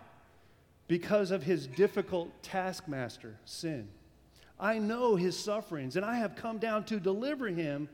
because 0.89 1.31
of 1.31 1.43
his 1.43 1.67
difficult 1.67 2.31
taskmaster, 2.43 3.37
sin. 3.45 3.89
I 4.59 4.79
know 4.79 5.17
his 5.17 5.39
sufferings, 5.39 5.97
and 5.97 6.05
I 6.05 6.17
have 6.17 6.37
come 6.37 6.59
down 6.59 6.85
to 6.85 6.99
deliver 6.99 7.49
him 7.49 7.89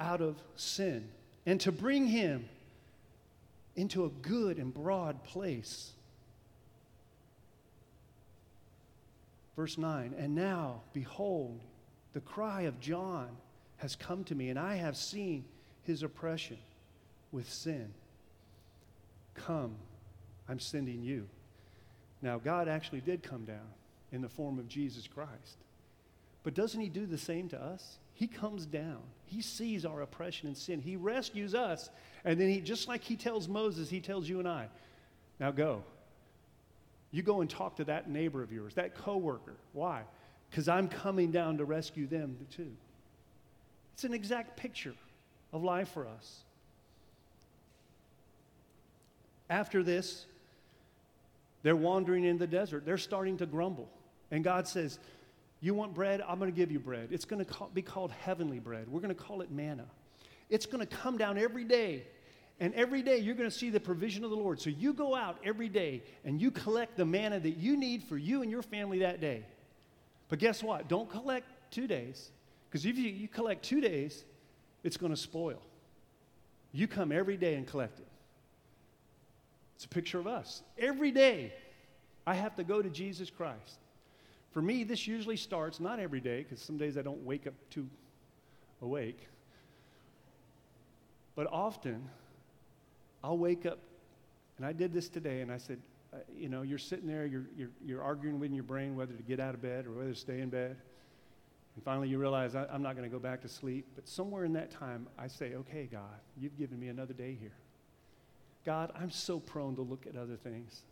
out 0.00 0.20
of 0.20 0.36
sin 0.56 1.08
and 1.44 1.60
to 1.60 1.72
bring 1.72 2.06
him 2.06 2.48
into 3.74 4.06
a 4.06 4.08
good 4.08 4.58
and 4.58 4.72
broad 4.72 5.22
place. 5.24 5.92
Verse 9.54 9.76
9, 9.78 10.14
and 10.18 10.34
now, 10.34 10.82
behold, 10.92 11.60
the 12.12 12.20
cry 12.20 12.62
of 12.62 12.80
John 12.80 13.28
has 13.78 13.94
come 13.94 14.24
to 14.24 14.34
me, 14.34 14.48
and 14.48 14.58
I 14.58 14.76
have 14.76 14.96
seen 14.96 15.44
his 15.82 16.02
oppression 16.02 16.58
with 17.30 17.50
sin. 17.50 17.92
Come, 19.34 19.76
I'm 20.48 20.60
sending 20.60 21.02
you. 21.02 21.28
Now, 22.22 22.38
God 22.38 22.68
actually 22.68 23.00
did 23.00 23.22
come 23.22 23.44
down 23.44 23.68
in 24.16 24.22
the 24.22 24.28
form 24.28 24.58
of 24.58 24.66
Jesus 24.66 25.06
Christ. 25.06 25.58
But 26.42 26.54
doesn't 26.54 26.80
he 26.80 26.88
do 26.88 27.06
the 27.06 27.18
same 27.18 27.48
to 27.50 27.62
us? 27.62 27.98
He 28.14 28.26
comes 28.26 28.66
down. 28.66 29.02
He 29.26 29.42
sees 29.42 29.84
our 29.84 30.00
oppression 30.00 30.48
and 30.48 30.56
sin. 30.56 30.80
He 30.80 30.96
rescues 30.96 31.54
us. 31.54 31.90
And 32.24 32.40
then 32.40 32.48
he, 32.48 32.60
just 32.60 32.88
like 32.88 33.04
he 33.04 33.14
tells 33.14 33.46
Moses, 33.46 33.90
he 33.90 34.00
tells 34.00 34.28
you 34.28 34.38
and 34.38 34.48
I, 34.48 34.68
now 35.38 35.50
go. 35.50 35.82
You 37.10 37.22
go 37.22 37.42
and 37.42 37.50
talk 37.50 37.76
to 37.76 37.84
that 37.84 38.08
neighbor 38.08 38.42
of 38.42 38.50
yours, 38.50 38.74
that 38.74 38.94
coworker. 38.94 39.54
Why? 39.72 40.02
Because 40.50 40.66
I'm 40.66 40.88
coming 40.88 41.30
down 41.30 41.58
to 41.58 41.64
rescue 41.64 42.06
them 42.06 42.36
too. 42.56 42.72
It's 43.94 44.04
an 44.04 44.14
exact 44.14 44.56
picture 44.56 44.94
of 45.52 45.62
life 45.62 45.88
for 45.88 46.06
us. 46.06 46.40
After 49.50 49.82
this, 49.82 50.26
they're 51.62 51.76
wandering 51.76 52.24
in 52.24 52.38
the 52.38 52.46
desert. 52.46 52.86
They're 52.86 52.98
starting 52.98 53.36
to 53.38 53.46
grumble. 53.46 53.90
And 54.30 54.42
God 54.42 54.66
says, 54.66 54.98
You 55.60 55.74
want 55.74 55.94
bread? 55.94 56.22
I'm 56.26 56.38
going 56.38 56.50
to 56.50 56.56
give 56.56 56.70
you 56.70 56.78
bread. 56.78 57.08
It's 57.10 57.24
going 57.24 57.44
to 57.44 57.66
be 57.72 57.82
called 57.82 58.12
heavenly 58.12 58.58
bread. 58.58 58.88
We're 58.88 59.00
going 59.00 59.14
to 59.14 59.22
call 59.22 59.40
it 59.40 59.50
manna. 59.50 59.86
It's 60.48 60.66
going 60.66 60.86
to 60.86 60.96
come 60.96 61.18
down 61.18 61.38
every 61.38 61.64
day. 61.64 62.04
And 62.58 62.72
every 62.74 63.02
day 63.02 63.18
you're 63.18 63.34
going 63.34 63.50
to 63.50 63.56
see 63.56 63.68
the 63.68 63.80
provision 63.80 64.24
of 64.24 64.30
the 64.30 64.36
Lord. 64.36 64.60
So 64.60 64.70
you 64.70 64.94
go 64.94 65.14
out 65.14 65.38
every 65.44 65.68
day 65.68 66.02
and 66.24 66.40
you 66.40 66.50
collect 66.50 66.96
the 66.96 67.04
manna 67.04 67.38
that 67.38 67.58
you 67.58 67.76
need 67.76 68.02
for 68.04 68.16
you 68.16 68.42
and 68.42 68.50
your 68.50 68.62
family 68.62 69.00
that 69.00 69.20
day. 69.20 69.44
But 70.28 70.38
guess 70.38 70.62
what? 70.62 70.88
Don't 70.88 71.10
collect 71.10 71.46
two 71.70 71.86
days. 71.86 72.30
Because 72.68 72.86
if 72.86 72.96
you, 72.96 73.10
you 73.10 73.28
collect 73.28 73.62
two 73.62 73.80
days, 73.80 74.24
it's 74.82 74.96
going 74.96 75.12
to 75.12 75.20
spoil. 75.20 75.60
You 76.72 76.88
come 76.88 77.12
every 77.12 77.36
day 77.36 77.54
and 77.54 77.66
collect 77.66 77.98
it. 77.98 78.06
It's 79.76 79.84
a 79.84 79.88
picture 79.88 80.18
of 80.18 80.26
us. 80.26 80.62
Every 80.78 81.10
day, 81.10 81.52
I 82.26 82.34
have 82.34 82.56
to 82.56 82.64
go 82.64 82.80
to 82.80 82.88
Jesus 82.88 83.30
Christ. 83.30 83.78
For 84.56 84.62
me, 84.62 84.84
this 84.84 85.06
usually 85.06 85.36
starts, 85.36 85.80
not 85.80 86.00
every 86.00 86.18
day, 86.18 86.42
because 86.42 86.62
some 86.62 86.78
days 86.78 86.96
I 86.96 87.02
don't 87.02 87.22
wake 87.26 87.46
up 87.46 87.52
too 87.68 87.86
awake, 88.80 89.28
but 91.34 91.46
often 91.52 92.08
I'll 93.22 93.36
wake 93.36 93.66
up, 93.66 93.78
and 94.56 94.64
I 94.64 94.72
did 94.72 94.94
this 94.94 95.10
today, 95.10 95.42
and 95.42 95.52
I 95.52 95.58
said, 95.58 95.78
uh, 96.10 96.16
you 96.34 96.48
know, 96.48 96.62
you're 96.62 96.78
sitting 96.78 97.06
there, 97.06 97.26
you're, 97.26 97.44
you're, 97.54 97.68
you're 97.84 98.02
arguing 98.02 98.40
within 98.40 98.54
your 98.54 98.64
brain 98.64 98.96
whether 98.96 99.12
to 99.12 99.22
get 99.22 99.40
out 99.40 99.54
of 99.54 99.60
bed 99.60 99.84
or 99.84 99.90
whether 99.90 100.14
to 100.14 100.18
stay 100.18 100.40
in 100.40 100.48
bed. 100.48 100.74
And 101.74 101.84
finally, 101.84 102.08
you 102.08 102.16
realize 102.16 102.54
I, 102.54 102.64
I'm 102.72 102.80
not 102.80 102.96
going 102.96 103.06
to 103.06 103.14
go 103.14 103.20
back 103.20 103.42
to 103.42 103.48
sleep. 103.50 103.84
But 103.94 104.08
somewhere 104.08 104.46
in 104.46 104.54
that 104.54 104.70
time, 104.70 105.06
I 105.18 105.26
say, 105.26 105.52
okay, 105.52 105.86
God, 105.92 106.18
you've 106.40 106.56
given 106.56 106.80
me 106.80 106.88
another 106.88 107.12
day 107.12 107.36
here. 107.38 107.52
God, 108.64 108.90
I'm 108.98 109.10
so 109.10 109.38
prone 109.38 109.76
to 109.76 109.82
look 109.82 110.06
at 110.06 110.16
other 110.16 110.36
things. 110.36 110.82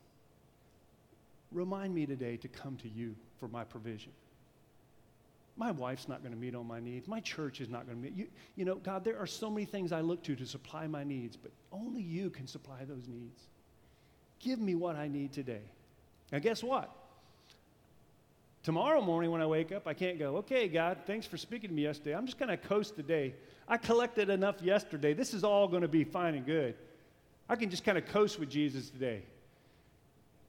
Remind 1.54 1.94
me 1.94 2.04
today 2.04 2.36
to 2.38 2.48
come 2.48 2.76
to 2.78 2.88
you 2.88 3.14
for 3.38 3.48
my 3.48 3.62
provision. 3.62 4.12
My 5.56 5.70
wife's 5.70 6.08
not 6.08 6.20
going 6.20 6.34
to 6.34 6.38
meet 6.38 6.56
all 6.56 6.64
my 6.64 6.80
needs. 6.80 7.06
My 7.06 7.20
church 7.20 7.60
is 7.60 7.68
not 7.68 7.86
going 7.86 7.96
to 7.96 8.02
meet. 8.02 8.16
You, 8.16 8.26
you 8.56 8.64
know, 8.64 8.74
God, 8.74 9.04
there 9.04 9.16
are 9.18 9.26
so 9.26 9.48
many 9.48 9.64
things 9.64 9.92
I 9.92 10.00
look 10.00 10.24
to 10.24 10.34
to 10.34 10.46
supply 10.46 10.88
my 10.88 11.04
needs, 11.04 11.36
but 11.36 11.52
only 11.70 12.02
you 12.02 12.28
can 12.28 12.48
supply 12.48 12.84
those 12.84 13.06
needs. 13.06 13.40
Give 14.40 14.58
me 14.58 14.74
what 14.74 14.96
I 14.96 15.06
need 15.06 15.32
today. 15.32 15.62
Now, 16.32 16.40
guess 16.40 16.60
what? 16.60 16.90
Tomorrow 18.64 19.00
morning 19.00 19.30
when 19.30 19.40
I 19.40 19.46
wake 19.46 19.70
up, 19.70 19.86
I 19.86 19.94
can't 19.94 20.18
go, 20.18 20.38
okay, 20.38 20.66
God, 20.66 20.98
thanks 21.06 21.24
for 21.24 21.36
speaking 21.36 21.70
to 21.70 21.74
me 21.74 21.82
yesterday. 21.82 22.16
I'm 22.16 22.26
just 22.26 22.38
going 22.38 22.48
to 22.48 22.56
coast 22.56 22.96
today. 22.96 23.34
I 23.68 23.76
collected 23.76 24.30
enough 24.30 24.60
yesterday. 24.60 25.12
This 25.12 25.34
is 25.34 25.44
all 25.44 25.68
going 25.68 25.82
to 25.82 25.88
be 25.88 26.02
fine 26.02 26.34
and 26.34 26.44
good. 26.44 26.74
I 27.48 27.54
can 27.54 27.70
just 27.70 27.84
kind 27.84 27.96
of 27.96 28.06
coast 28.06 28.40
with 28.40 28.50
Jesus 28.50 28.90
today. 28.90 29.22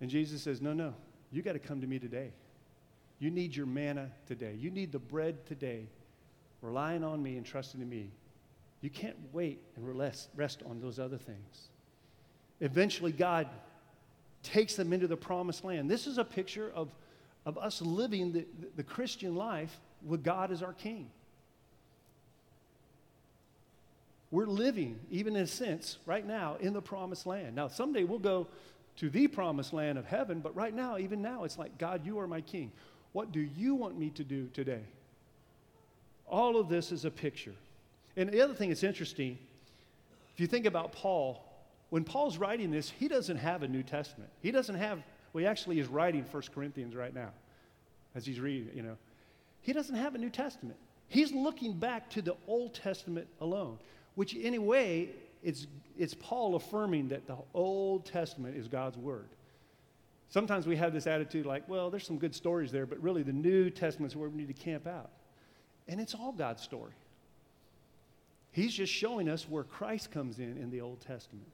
And 0.02 0.10
Jesus 0.10 0.42
says, 0.42 0.62
No, 0.62 0.74
no, 0.74 0.94
you 1.32 1.42
got 1.42 1.54
to 1.54 1.60
come 1.60 1.82
to 1.82 1.88
me 1.88 2.00
today. 2.00 2.32
You 3.20 3.32
need 3.32 3.56
your 3.56 3.66
manna 3.66 4.12
today. 4.28 4.56
You 4.60 4.70
need 4.70 4.92
the 4.92 5.00
bread 5.00 5.46
today, 5.46 5.88
relying 6.62 7.04
on 7.04 7.24
me 7.24 7.38
and 7.38 7.46
trusting 7.46 7.82
in 7.82 7.90
me. 7.90 8.10
You 8.82 8.90
can't 8.90 9.16
wait 9.32 9.60
and 9.76 9.98
rest 10.36 10.64
on 10.70 10.82
those 10.82 11.00
other 11.00 11.18
things. 11.18 11.70
Eventually, 12.60 13.12
God 13.12 13.48
takes 14.44 14.76
them 14.76 14.94
into 14.94 15.08
the 15.08 15.18
promised 15.18 15.64
land. 15.64 15.90
This 15.90 16.08
is 16.08 16.18
a 16.18 16.24
picture 16.24 16.72
of, 16.76 16.90
of 17.46 17.58
us 17.58 17.82
living 17.82 18.32
the, 18.32 18.46
the 18.76 18.84
Christian 18.84 19.36
life 19.36 19.80
with 20.06 20.24
God 20.24 20.52
as 20.52 20.62
our 20.62 20.74
king. 20.74 21.10
We're 24.32 24.46
living, 24.46 25.00
even 25.10 25.36
in 25.36 25.44
a 25.44 25.48
sense, 25.48 25.98
right 26.06 26.26
now 26.26 26.58
in 26.60 26.74
the 26.74 26.82
promised 26.82 27.26
land. 27.26 27.56
Now, 27.56 27.70
someday 27.70 28.04
we'll 28.04 28.20
go 28.20 28.48
to 28.98 29.10
the 29.10 29.28
promised 29.28 29.74
land 29.74 29.98
of 29.98 30.06
heaven, 30.06 30.40
but 30.40 30.56
right 30.56 30.74
now, 30.74 30.98
even 30.98 31.22
now, 31.22 31.44
it's 31.44 31.58
like, 31.58 31.78
God, 31.78 32.06
you 32.06 32.20
are 32.20 32.28
my 32.28 32.42
king. 32.42 32.72
What 33.12 33.32
do 33.32 33.40
you 33.40 33.76
want 33.76 33.98
me 33.98 34.10
to 34.12 34.24
do 34.24 34.48
today? 34.54 34.84
All 36.28 36.58
of 36.58 36.70
this 36.70 36.92
is 36.92 37.06
a 37.06 37.12
picture. 37.12 37.54
And 38.18 38.30
the 38.30 38.42
other 38.42 38.54
thing 38.54 38.70
that's 38.70 38.84
interesting, 38.84 39.38
if 40.34 40.40
you 40.40 40.48
think 40.48 40.66
about 40.66 40.92
Paul, 40.92 41.44
when 41.90 42.04
Paul's 42.04 42.38
writing 42.38 42.72
this, 42.72 42.90
he 42.90 43.08
doesn't 43.08 43.38
have 43.38 43.64
a 43.64 43.68
New 43.68 43.84
Testament. 43.84 44.30
He 44.42 44.52
doesn't 44.52 44.76
have, 44.76 45.04
well, 45.34 45.42
he 45.42 45.48
actually 45.48 45.80
is 45.80 45.88
writing 45.88 46.24
1 46.24 46.44
Corinthians 46.54 46.96
right 46.96 47.14
now 47.14 47.30
as 48.16 48.26
he's 48.26 48.40
reading, 48.40 48.72
you 48.74 48.82
know. 48.82 48.98
He 49.62 49.74
doesn't 49.74 49.96
have 49.96 50.16
a 50.16 50.18
New 50.18 50.30
Testament. 50.30 50.78
He's 51.08 51.32
looking 51.32 51.74
back 51.74 52.10
to 52.12 52.22
the 52.22 52.36
Old 52.48 52.74
Testament 52.74 53.28
alone 53.42 53.78
which 54.16 54.34
in 54.34 54.56
a 54.56 54.60
way, 54.60 55.10
it's, 55.44 55.68
it's 55.98 56.14
Paul 56.14 56.56
affirming 56.56 57.10
that 57.10 57.28
the 57.28 57.38
Old 57.54 58.06
Testament 58.06 58.56
is 58.58 58.68
God's 58.68 58.98
Word. 58.98 59.30
Sometimes 60.30 60.68
we 60.68 60.76
have 60.76 60.94
this 60.94 61.08
attitude 61.08 61.46
like, 61.46 61.68
well, 61.70 61.90
there's 61.90 62.06
some 62.06 62.18
good 62.18 62.36
stories 62.36 62.72
there, 62.72 62.86
but 62.86 63.02
really 63.02 63.24
the 63.24 63.34
New 63.34 63.70
Testament 63.70 64.12
is 64.12 64.16
where 64.16 64.30
we 64.30 64.38
need 64.38 64.48
to 64.48 64.62
camp 64.62 64.88
out. 64.88 65.12
And 65.88 66.02
it's 66.02 66.16
all 66.16 66.32
God's 66.32 66.64
story. 66.64 66.94
He's 68.52 68.74
just 68.74 68.92
showing 68.92 69.30
us 69.30 69.48
where 69.48 69.64
Christ 69.64 70.12
comes 70.12 70.40
in 70.40 70.58
in 70.58 70.72
the 70.72 70.82
Old 70.82 71.02
Testament. 71.02 71.48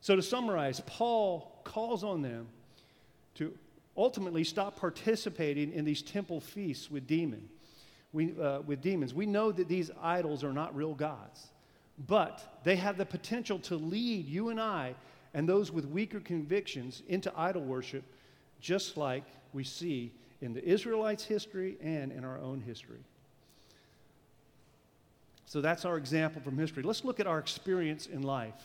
So, 0.00 0.14
to 0.14 0.22
summarize, 0.22 0.80
Paul 0.86 1.60
calls 1.64 2.04
on 2.04 2.22
them 2.22 2.46
to 3.36 3.52
ultimately 3.96 4.44
stop 4.44 4.76
participating 4.76 5.72
in 5.72 5.84
these 5.84 6.02
temple 6.02 6.40
feasts 6.40 6.90
with 6.90 7.06
demons 7.06 7.50
we, 8.12 8.34
uh, 8.40 8.60
with 8.60 8.80
demons. 8.80 9.14
We 9.14 9.26
know 9.26 9.52
that 9.52 9.68
these 9.68 9.90
idols 10.00 10.44
are 10.44 10.52
not 10.52 10.74
real 10.74 10.94
gods, 10.94 11.48
but 12.06 12.60
they 12.64 12.76
have 12.76 12.96
the 12.96 13.06
potential 13.06 13.58
to 13.60 13.76
lead 13.76 14.26
you 14.26 14.50
and 14.50 14.60
I 14.60 14.94
and 15.34 15.48
those 15.48 15.72
with 15.72 15.86
weaker 15.86 16.20
convictions 16.20 17.02
into 17.08 17.32
idol 17.36 17.62
worship, 17.62 18.04
just 18.60 18.96
like 18.96 19.24
we 19.52 19.64
see 19.64 20.12
in 20.40 20.52
the 20.52 20.64
Israelites' 20.64 21.24
history 21.24 21.76
and 21.82 22.12
in 22.12 22.24
our 22.24 22.38
own 22.38 22.60
history. 22.60 23.00
So 25.46 25.60
that's 25.60 25.84
our 25.84 25.96
example 25.96 26.42
from 26.42 26.58
history. 26.58 26.82
Let's 26.82 27.04
look 27.04 27.20
at 27.20 27.26
our 27.26 27.38
experience 27.38 28.06
in 28.06 28.22
life. 28.22 28.62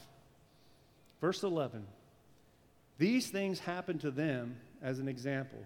Verse 1.21 1.43
11 1.43 1.85
These 2.97 3.29
things 3.29 3.59
happened 3.59 4.01
to 4.01 4.11
them 4.11 4.57
as 4.81 4.99
an 4.99 5.07
example, 5.07 5.59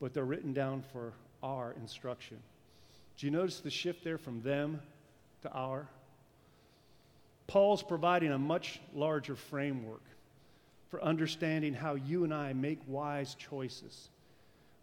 but 0.00 0.12
they're 0.12 0.24
written 0.24 0.52
down 0.52 0.84
for 0.92 1.14
our 1.42 1.74
instruction. 1.80 2.38
Do 3.16 3.26
you 3.26 3.32
notice 3.32 3.60
the 3.60 3.70
shift 3.70 4.04
there 4.04 4.18
from 4.18 4.42
them 4.42 4.80
to 5.42 5.50
our? 5.50 5.88
Paul's 7.48 7.82
providing 7.82 8.30
a 8.30 8.38
much 8.38 8.78
larger 8.94 9.34
framework 9.34 10.02
for 10.90 11.02
understanding 11.02 11.74
how 11.74 11.94
you 11.94 12.22
and 12.24 12.32
I 12.32 12.52
make 12.52 12.78
wise 12.86 13.34
choices 13.34 14.10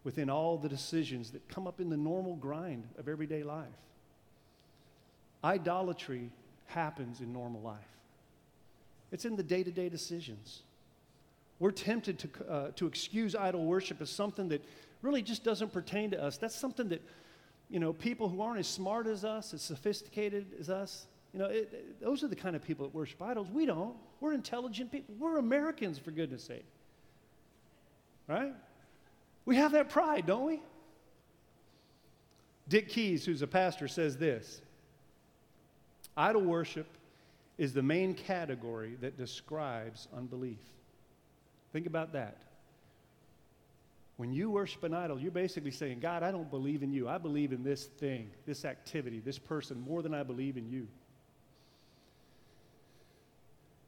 within 0.03 0.29
all 0.29 0.57
the 0.57 0.67
decisions 0.67 1.31
that 1.31 1.47
come 1.47 1.67
up 1.67 1.79
in 1.79 1.89
the 1.89 1.97
normal 1.97 2.35
grind 2.35 2.83
of 2.97 3.07
everyday 3.07 3.43
life. 3.43 3.65
Idolatry 5.43 6.31
happens 6.65 7.21
in 7.21 7.31
normal 7.31 7.61
life, 7.61 7.77
it's 9.11 9.25
in 9.25 9.35
the 9.35 9.43
day 9.43 9.63
to 9.63 9.71
day 9.71 9.87
decisions. 9.87 10.61
We're 11.57 11.71
tempted 11.71 12.19
to, 12.19 12.51
uh, 12.51 12.71
to 12.75 12.85
excuse 12.85 13.33
idol 13.33 13.63
worship 13.63 14.01
as 14.01 14.09
something 14.09 14.49
that 14.49 14.61
really 15.01 15.21
just 15.21 15.45
doesn't 15.45 15.71
pertain 15.71 16.11
to 16.11 16.21
us. 16.21 16.35
That's 16.35 16.53
something 16.53 16.89
that 16.89 17.01
you 17.69 17.79
know, 17.79 17.93
people 17.93 18.27
who 18.27 18.41
aren't 18.41 18.59
as 18.59 18.67
smart 18.67 19.07
as 19.07 19.23
us, 19.23 19.53
as 19.53 19.61
sophisticated 19.61 20.47
as 20.59 20.69
us. 20.69 21.05
You 21.35 21.41
know, 21.41 21.47
it, 21.47 21.69
it, 21.73 22.01
those 22.01 22.23
are 22.23 22.29
the 22.29 22.35
kind 22.35 22.55
of 22.55 22.63
people 22.63 22.85
that 22.85 22.95
worship 22.95 23.21
idols. 23.21 23.49
We 23.51 23.65
don't. 23.65 23.93
We're 24.21 24.31
intelligent 24.31 24.89
people. 24.89 25.15
We're 25.19 25.37
Americans, 25.37 25.99
for 25.99 26.11
goodness 26.11 26.45
sake. 26.45 26.63
Right? 28.25 28.53
We 29.43 29.57
have 29.57 29.73
that 29.73 29.89
pride, 29.89 30.25
don't 30.25 30.45
we? 30.45 30.61
Dick 32.69 32.87
Keyes, 32.87 33.25
who's 33.25 33.41
a 33.41 33.47
pastor, 33.47 33.89
says 33.89 34.15
this 34.15 34.61
Idol 36.15 36.43
worship 36.43 36.87
is 37.57 37.73
the 37.73 37.83
main 37.83 38.13
category 38.13 38.95
that 39.01 39.17
describes 39.17 40.07
unbelief. 40.15 40.61
Think 41.73 41.85
about 41.85 42.13
that. 42.13 42.37
When 44.15 44.31
you 44.31 44.49
worship 44.49 44.85
an 44.85 44.93
idol, 44.93 45.19
you're 45.19 45.31
basically 45.31 45.71
saying, 45.71 45.99
God, 45.99 46.23
I 46.23 46.31
don't 46.31 46.49
believe 46.49 46.81
in 46.81 46.93
you. 46.93 47.09
I 47.09 47.17
believe 47.17 47.51
in 47.51 47.61
this 47.61 47.87
thing, 47.87 48.29
this 48.45 48.63
activity, 48.63 49.19
this 49.19 49.37
person 49.37 49.81
more 49.81 50.01
than 50.01 50.13
I 50.13 50.23
believe 50.23 50.55
in 50.55 50.69
you. 50.69 50.87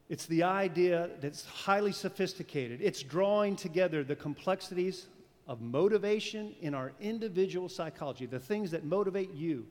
It's 0.09 0.25
the 0.25 0.43
idea 0.43 1.09
that's 1.19 1.45
highly 1.45 1.91
sophisticated. 1.91 2.81
It's 2.81 3.03
drawing 3.03 3.55
together 3.55 4.03
the 4.03 4.15
complexities 4.15 5.07
of 5.47 5.61
motivation 5.61 6.55
in 6.61 6.73
our 6.73 6.93
individual 6.99 7.69
psychology, 7.69 8.25
the 8.25 8.39
things 8.39 8.71
that 8.71 8.85
motivate 8.85 9.33
you. 9.33 9.65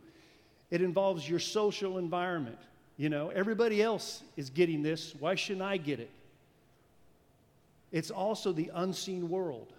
It 0.70 0.83
involves 0.83 1.29
your 1.29 1.38
social 1.38 1.99
environment. 1.99 2.59
You 2.96 3.09
know, 3.09 3.29
everybody 3.29 3.83
else 3.83 4.22
is 4.37 4.51
getting 4.51 4.83
this. 4.83 5.14
Why 5.18 5.35
shouldn't 5.35 5.62
I 5.62 5.77
get 5.77 6.01
it? 6.01 6.11
It's 7.92 8.11
also 8.11 8.53
the 8.53 8.70
unseen 8.75 9.29
world. 9.29 9.72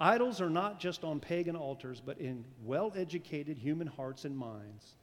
Idols 0.00 0.40
are 0.40 0.50
not 0.50 0.80
just 0.80 1.04
on 1.04 1.20
pagan 1.20 1.56
altars, 1.56 2.00
but 2.04 2.18
in 2.18 2.44
well 2.64 2.92
educated 2.96 3.58
human 3.58 3.86
hearts 3.86 4.24
and 4.24 4.36
minds. 4.36 4.94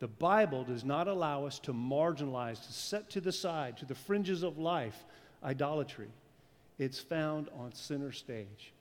The 0.00 0.08
Bible 0.08 0.64
does 0.64 0.82
not 0.82 1.08
allow 1.08 1.44
us 1.44 1.58
to 1.60 1.74
marginalize, 1.74 2.66
to 2.66 2.72
set 2.72 3.10
to 3.10 3.20
the 3.20 3.32
side, 3.32 3.76
to 3.78 3.84
the 3.84 3.94
fringes 3.94 4.42
of 4.42 4.58
life, 4.58 5.04
idolatry. 5.44 6.08
It's 6.78 6.98
found 6.98 7.48
on 7.58 7.74
center 7.74 8.10
stage. 8.10 8.72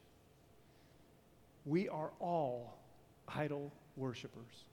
We 1.66 1.90
are 1.90 2.12
all 2.22 2.78
idol 3.28 3.72
worshipers. 3.98 4.64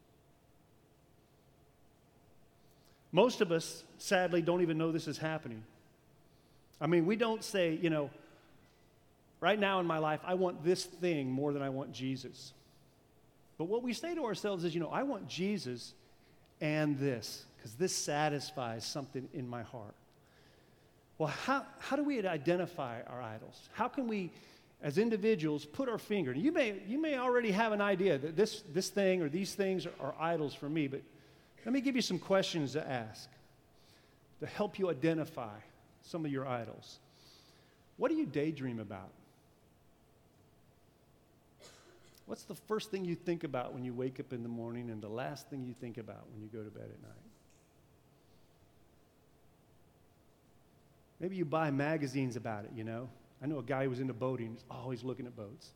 Most 3.10 3.40
of 3.40 3.50
us, 3.50 3.82
sadly, 3.98 4.40
don't 4.40 4.62
even 4.62 4.78
know 4.78 4.92
this 4.92 5.08
is 5.08 5.18
happening. 5.18 5.64
I 6.80 6.86
mean, 6.86 7.06
we 7.06 7.16
don't 7.16 7.42
say, 7.42 7.76
you 7.82 7.90
know, 7.90 8.10
right 9.40 9.58
now 9.58 9.80
in 9.80 9.86
my 9.86 9.98
life, 9.98 10.20
I 10.24 10.34
want 10.34 10.62
this 10.62 10.84
thing 10.84 11.30
more 11.30 11.52
than 11.52 11.62
I 11.62 11.70
want 11.70 11.92
Jesus. 11.92 12.52
But 13.58 13.64
what 13.64 13.82
we 13.82 13.92
say 13.92 14.14
to 14.14 14.24
ourselves 14.24 14.64
is, 14.64 14.74
you 14.74 14.80
know, 14.80 14.90
I 14.90 15.02
want 15.02 15.26
Jesus 15.28 15.94
and 16.60 16.98
this, 16.98 17.44
because 17.56 17.74
this 17.74 17.94
satisfies 17.94 18.84
something 18.84 19.28
in 19.32 19.48
my 19.48 19.62
heart. 19.62 19.94
Well, 21.18 21.28
how, 21.28 21.64
how 21.78 21.96
do 21.96 22.04
we 22.04 22.26
identify 22.26 23.00
our 23.06 23.22
idols? 23.22 23.68
How 23.72 23.88
can 23.88 24.06
we, 24.06 24.30
as 24.82 24.98
individuals, 24.98 25.64
put 25.64 25.88
our 25.88 25.98
finger? 25.98 26.32
You 26.32 26.52
may, 26.52 26.76
you 26.86 27.00
may 27.00 27.18
already 27.18 27.50
have 27.50 27.72
an 27.72 27.80
idea 27.80 28.18
that 28.18 28.36
this, 28.36 28.62
this 28.72 28.90
thing 28.90 29.22
or 29.22 29.28
these 29.28 29.54
things 29.54 29.86
are, 29.86 29.92
are 30.00 30.14
idols 30.20 30.54
for 30.54 30.68
me, 30.68 30.88
but 30.88 31.02
let 31.64 31.72
me 31.72 31.80
give 31.80 31.96
you 31.96 32.02
some 32.02 32.18
questions 32.18 32.72
to 32.72 32.88
ask 32.88 33.28
to 34.40 34.46
help 34.46 34.78
you 34.78 34.90
identify 34.90 35.56
some 36.02 36.24
of 36.24 36.30
your 36.30 36.46
idols. 36.46 36.98
What 37.96 38.10
do 38.10 38.14
you 38.14 38.26
daydream 38.26 38.78
about? 38.78 39.10
What's 42.26 42.42
the 42.42 42.54
first 42.54 42.90
thing 42.90 43.04
you 43.04 43.14
think 43.14 43.44
about 43.44 43.72
when 43.72 43.84
you 43.84 43.94
wake 43.94 44.18
up 44.18 44.32
in 44.32 44.42
the 44.42 44.48
morning 44.48 44.90
and 44.90 45.00
the 45.00 45.08
last 45.08 45.48
thing 45.48 45.64
you 45.64 45.74
think 45.80 45.96
about 45.96 46.26
when 46.32 46.42
you 46.42 46.48
go 46.48 46.62
to 46.62 46.70
bed 46.70 46.90
at 46.92 47.02
night? 47.02 47.12
Maybe 51.20 51.36
you 51.36 51.44
buy 51.44 51.70
magazines 51.70 52.36
about 52.36 52.64
it, 52.64 52.72
you 52.74 52.84
know? 52.84 53.08
I 53.42 53.46
know 53.46 53.58
a 53.58 53.62
guy 53.62 53.84
who 53.84 53.90
was 53.90 54.00
into 54.00 54.12
boating, 54.12 54.52
he's 54.52 54.64
always 54.70 55.04
looking 55.04 55.26
at 55.26 55.36
boats. 55.36 55.70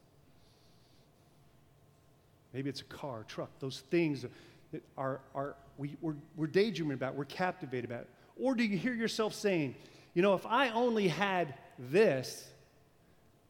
Maybe 2.52 2.68
it's 2.68 2.80
a 2.80 2.84
car, 2.84 3.24
truck, 3.28 3.50
those 3.60 3.80
things 3.90 4.26
that 4.72 4.82
are, 4.98 5.20
are 5.34 5.54
we, 5.78 5.96
we're, 6.00 6.16
we're 6.36 6.48
daydreaming 6.48 6.94
about, 6.94 7.14
we're 7.14 7.24
captivated 7.24 7.88
about. 7.88 8.06
Or 8.36 8.54
do 8.54 8.64
you 8.64 8.76
hear 8.76 8.92
yourself 8.92 9.34
saying, 9.34 9.76
you 10.14 10.22
know, 10.22 10.34
if 10.34 10.44
I 10.46 10.70
only 10.70 11.06
had 11.06 11.54
this, 11.78 12.48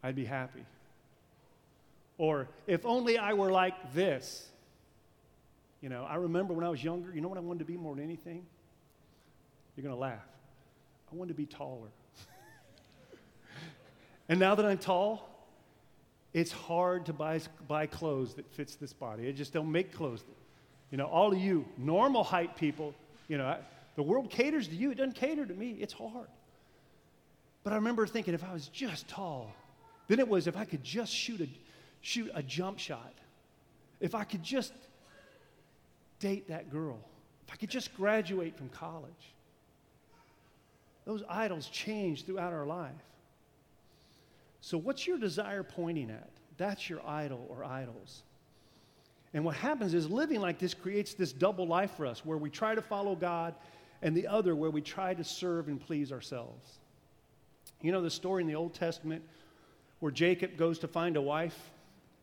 I'd 0.02 0.16
be 0.16 0.26
happy? 0.26 0.64
Or 2.20 2.48
if 2.66 2.84
only 2.84 3.16
I 3.16 3.32
were 3.32 3.50
like 3.50 3.94
this. 3.94 4.46
You 5.80 5.88
know, 5.88 6.04
I 6.06 6.16
remember 6.16 6.52
when 6.52 6.66
I 6.66 6.68
was 6.68 6.84
younger, 6.84 7.10
you 7.14 7.22
know 7.22 7.28
what 7.28 7.38
I 7.38 7.40
wanted 7.40 7.60
to 7.60 7.64
be 7.64 7.78
more 7.78 7.94
than 7.94 8.04
anything? 8.04 8.44
You're 9.74 9.84
going 9.84 9.94
to 9.94 9.98
laugh. 9.98 10.28
I 11.10 11.16
wanted 11.16 11.30
to 11.30 11.34
be 11.34 11.46
taller. 11.46 11.88
and 14.28 14.38
now 14.38 14.54
that 14.54 14.66
I'm 14.66 14.76
tall, 14.76 15.30
it's 16.34 16.52
hard 16.52 17.06
to 17.06 17.14
buy, 17.14 17.40
buy 17.66 17.86
clothes 17.86 18.34
that 18.34 18.46
fits 18.52 18.74
this 18.74 18.92
body. 18.92 19.26
It 19.26 19.32
just 19.32 19.54
don't 19.54 19.72
make 19.72 19.90
clothes. 19.90 20.22
You 20.90 20.98
know, 20.98 21.06
all 21.06 21.32
of 21.32 21.38
you 21.38 21.64
normal 21.78 22.22
height 22.22 22.54
people, 22.54 22.92
you 23.28 23.38
know, 23.38 23.46
I, 23.46 23.60
the 23.96 24.02
world 24.02 24.28
caters 24.28 24.68
to 24.68 24.74
you. 24.74 24.90
It 24.90 24.98
doesn't 24.98 25.14
cater 25.14 25.46
to 25.46 25.54
me. 25.54 25.78
It's 25.80 25.94
hard. 25.94 26.28
But 27.64 27.72
I 27.72 27.76
remember 27.76 28.06
thinking 28.06 28.34
if 28.34 28.44
I 28.44 28.52
was 28.52 28.68
just 28.68 29.08
tall, 29.08 29.54
then 30.08 30.18
it 30.18 30.28
was 30.28 30.46
if 30.46 30.58
I 30.58 30.66
could 30.66 30.84
just 30.84 31.14
shoot 31.14 31.40
a, 31.40 31.48
shoot 32.00 32.30
a 32.34 32.42
jump 32.42 32.78
shot, 32.78 33.14
if 34.00 34.14
I 34.14 34.24
could 34.24 34.42
just 34.42 34.72
date 36.18 36.48
that 36.48 36.70
girl, 36.70 36.98
if 37.46 37.52
I 37.52 37.56
could 37.56 37.70
just 37.70 37.94
graduate 37.96 38.56
from 38.56 38.68
college. 38.68 39.34
Those 41.04 41.22
idols 41.28 41.66
change 41.68 42.24
throughout 42.24 42.52
our 42.52 42.66
life. 42.66 42.92
So, 44.60 44.76
what's 44.76 45.06
your 45.06 45.18
desire 45.18 45.62
pointing 45.62 46.10
at? 46.10 46.28
That's 46.58 46.88
your 46.90 47.00
idol 47.06 47.46
or 47.48 47.64
idols. 47.64 48.22
And 49.32 49.44
what 49.44 49.56
happens 49.56 49.94
is 49.94 50.10
living 50.10 50.40
like 50.40 50.58
this 50.58 50.74
creates 50.74 51.14
this 51.14 51.32
double 51.32 51.66
life 51.66 51.92
for 51.96 52.04
us 52.04 52.24
where 52.24 52.36
we 52.36 52.50
try 52.50 52.74
to 52.74 52.82
follow 52.82 53.14
God 53.14 53.54
and 54.02 54.16
the 54.16 54.26
other 54.26 54.54
where 54.54 54.70
we 54.70 54.80
try 54.80 55.14
to 55.14 55.24
serve 55.24 55.68
and 55.68 55.80
please 55.80 56.12
ourselves. 56.12 56.78
You 57.80 57.92
know 57.92 58.02
the 58.02 58.10
story 58.10 58.42
in 58.42 58.48
the 58.48 58.56
Old 58.56 58.74
Testament 58.74 59.22
where 60.00 60.12
Jacob 60.12 60.56
goes 60.56 60.78
to 60.80 60.88
find 60.88 61.16
a 61.16 61.22
wife 61.22 61.70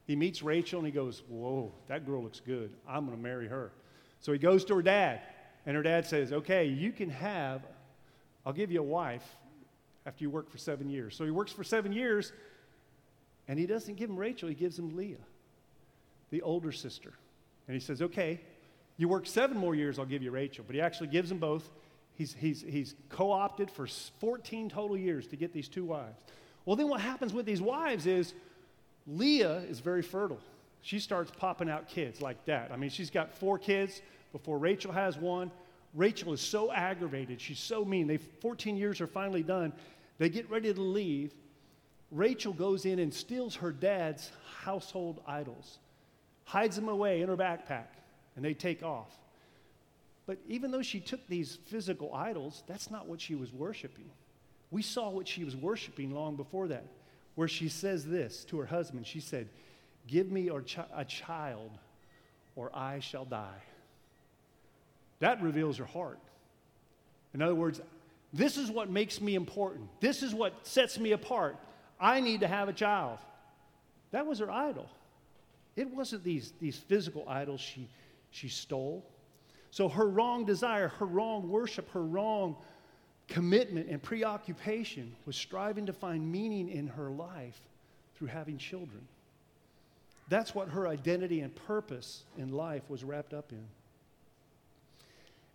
he 0.07 0.15
meets 0.15 0.41
Rachel 0.41 0.79
and 0.79 0.87
he 0.87 0.91
goes, 0.91 1.21
Whoa, 1.27 1.73
that 1.87 2.05
girl 2.05 2.23
looks 2.23 2.39
good. 2.39 2.71
I'm 2.87 3.05
going 3.05 3.17
to 3.17 3.21
marry 3.21 3.47
her. 3.47 3.71
So 4.21 4.31
he 4.31 4.39
goes 4.39 4.65
to 4.65 4.75
her 4.75 4.81
dad, 4.81 5.21
and 5.65 5.75
her 5.75 5.83
dad 5.83 6.05
says, 6.05 6.31
Okay, 6.31 6.65
you 6.65 6.93
can 6.93 7.09
have, 7.09 7.61
I'll 8.45 8.53
give 8.53 8.71
you 8.71 8.79
a 8.79 8.83
wife 8.83 9.35
after 10.05 10.23
you 10.23 10.29
work 10.29 10.49
for 10.49 10.57
seven 10.57 10.89
years. 10.89 11.15
So 11.15 11.25
he 11.25 11.31
works 11.31 11.51
for 11.51 11.65
seven 11.65 11.91
years, 11.91 12.31
and 13.49 13.59
he 13.59 13.65
doesn't 13.65 13.95
give 13.95 14.09
him 14.09 14.15
Rachel, 14.15 14.47
he 14.47 14.55
gives 14.55 14.79
him 14.79 14.95
Leah, 14.95 15.17
the 16.31 16.41
older 16.41 16.71
sister. 16.71 17.13
And 17.67 17.75
he 17.75 17.81
says, 17.81 18.01
Okay, 18.01 18.39
you 18.95 19.09
work 19.09 19.27
seven 19.27 19.57
more 19.57 19.75
years, 19.75 19.99
I'll 19.99 20.05
give 20.05 20.23
you 20.23 20.31
Rachel. 20.31 20.63
But 20.65 20.75
he 20.75 20.81
actually 20.81 21.07
gives 21.07 21.27
them 21.27 21.37
both. 21.37 21.69
He's, 22.15 22.33
he's, 22.33 22.61
he's 22.61 22.95
co 23.09 23.31
opted 23.31 23.69
for 23.69 23.85
14 23.85 24.69
total 24.69 24.97
years 24.97 25.27
to 25.27 25.35
get 25.35 25.53
these 25.53 25.67
two 25.67 25.83
wives. 25.83 26.17
Well, 26.65 26.77
then 26.77 26.87
what 26.87 27.01
happens 27.01 27.33
with 27.33 27.45
these 27.45 27.61
wives 27.61 28.07
is 28.07 28.33
Leah 29.07 29.59
is 29.69 29.79
very 29.79 30.01
fertile. 30.01 30.39
She 30.81 30.99
starts 30.99 31.31
popping 31.31 31.69
out 31.69 31.87
kids 31.87 32.21
like 32.21 32.43
that. 32.45 32.71
I 32.71 32.75
mean, 32.75 32.89
she's 32.89 33.09
got 33.09 33.33
four 33.33 33.57
kids 33.57 34.01
before 34.31 34.57
Rachel 34.57 34.91
has 34.91 35.17
one. 35.17 35.49
Rachel 35.93 36.33
is 36.33 36.41
so 36.41 36.71
aggravated. 36.71 37.39
She's 37.39 37.59
so 37.59 37.85
mean. 37.85 38.07
They 38.07 38.17
14 38.17 38.75
years 38.75 39.01
are 39.01 39.07
finally 39.07 39.43
done. 39.43 39.73
They 40.17 40.29
get 40.29 40.49
ready 40.49 40.73
to 40.73 40.81
leave. 40.81 41.33
Rachel 42.11 42.53
goes 42.53 42.85
in 42.85 42.99
and 42.99 43.13
steals 43.13 43.55
her 43.55 43.71
dad's 43.71 44.31
household 44.61 45.21
idols, 45.27 45.79
hides 46.45 46.75
them 46.75 46.87
away 46.87 47.21
in 47.21 47.27
her 47.27 47.37
backpack, 47.37 47.87
and 48.35 48.43
they 48.43 48.53
take 48.53 48.83
off. 48.83 49.11
But 50.25 50.37
even 50.47 50.71
though 50.71 50.81
she 50.81 50.99
took 50.99 51.25
these 51.27 51.57
physical 51.65 52.13
idols, 52.13 52.63
that's 52.67 52.91
not 52.91 53.07
what 53.07 53.19
she 53.19 53.35
was 53.35 53.51
worshiping. 53.53 54.09
We 54.71 54.81
saw 54.81 55.09
what 55.09 55.27
she 55.27 55.43
was 55.43 55.55
worshiping 55.55 56.13
long 56.13 56.35
before 56.35 56.67
that 56.67 56.85
where 57.37 57.47
she 57.47 57.69
says 57.69 58.03
this 58.03 58.43
to 58.45 58.57
her 58.57 58.65
husband. 58.65 59.05
She 59.05 59.19
said, 59.19 59.47
Give 60.07 60.31
me 60.31 60.49
a 60.49 61.05
child, 61.05 61.69
or 62.55 62.71
I 62.73 62.97
shall 62.97 63.25
die. 63.25 63.61
That 65.19 65.39
reveals 65.43 65.77
her 65.77 65.85
heart. 65.85 66.17
In 67.35 67.43
other 67.43 67.53
words, 67.53 67.79
this 68.33 68.57
is 68.57 68.71
what 68.71 68.89
makes 68.89 69.21
me 69.21 69.35
important. 69.35 69.87
This 69.99 70.23
is 70.23 70.33
what 70.33 70.65
sets 70.65 70.97
me 70.97 71.11
apart. 71.11 71.57
I 71.99 72.21
need 72.21 72.39
to 72.39 72.47
have 72.47 72.69
a 72.69 72.73
child. 72.73 73.19
That 74.09 74.25
was 74.25 74.39
her 74.39 74.49
idol. 74.49 74.89
It 75.75 75.93
wasn't 75.93 76.23
these, 76.23 76.53
these 76.59 76.77
physical 76.77 77.23
idols 77.29 77.61
she, 77.61 77.87
she 78.31 78.49
stole. 78.49 79.05
So 79.69 79.89
her 79.89 80.09
wrong 80.09 80.43
desire, 80.43 80.87
her 80.87 81.05
wrong 81.05 81.49
worship, 81.49 81.91
her 81.91 82.03
wrong 82.03 82.55
commitment 83.27 83.89
and 83.89 84.01
preoccupation 84.01 85.15
was 85.25 85.35
striving 85.35 85.85
to 85.87 85.93
find 85.93 86.31
meaning 86.31 86.69
in 86.69 86.87
her 86.87 87.09
life 87.09 87.59
through 88.15 88.27
having 88.27 88.57
children. 88.57 89.07
That's 90.29 90.53
what 90.53 90.69
her 90.69 90.87
identity 90.87 91.41
and 91.41 91.55
purpose 91.55 92.23
in 92.37 92.51
life 92.51 92.83
was 92.89 93.03
wrapped 93.03 93.33
up 93.33 93.51
in. 93.51 93.65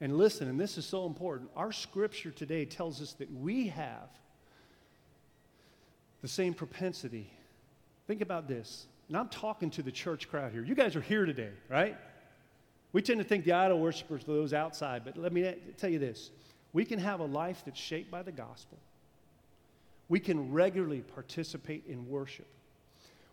And 0.00 0.16
listen, 0.16 0.48
and 0.48 0.58
this 0.58 0.78
is 0.78 0.84
so 0.84 1.06
important, 1.06 1.50
our 1.54 1.72
scripture 1.72 2.30
today 2.30 2.64
tells 2.64 3.00
us 3.00 3.12
that 3.14 3.32
we 3.32 3.68
have 3.68 4.08
the 6.22 6.28
same 6.28 6.54
propensity. 6.54 7.30
Think 8.06 8.20
about 8.20 8.48
this. 8.48 8.86
and 9.08 9.16
I'm 9.16 9.28
talking 9.28 9.70
to 9.70 9.82
the 9.82 9.92
church 9.92 10.28
crowd 10.28 10.52
here. 10.52 10.64
You 10.64 10.74
guys 10.74 10.96
are 10.96 11.00
here 11.00 11.26
today, 11.26 11.50
right? 11.68 11.96
We 12.92 13.02
tend 13.02 13.18
to 13.18 13.24
think 13.24 13.44
the 13.44 13.52
idol 13.52 13.78
worshippers 13.80 14.22
are 14.22 14.26
those 14.26 14.52
outside, 14.52 15.02
but 15.04 15.16
let 15.16 15.32
me 15.32 15.54
tell 15.76 15.90
you 15.90 15.98
this 15.98 16.30
we 16.72 16.84
can 16.84 16.98
have 16.98 17.20
a 17.20 17.24
life 17.24 17.62
that's 17.64 17.78
shaped 17.78 18.10
by 18.10 18.22
the 18.22 18.32
gospel. 18.32 18.78
We 20.08 20.20
can 20.20 20.52
regularly 20.52 21.00
participate 21.00 21.84
in 21.86 22.08
worship. 22.08 22.46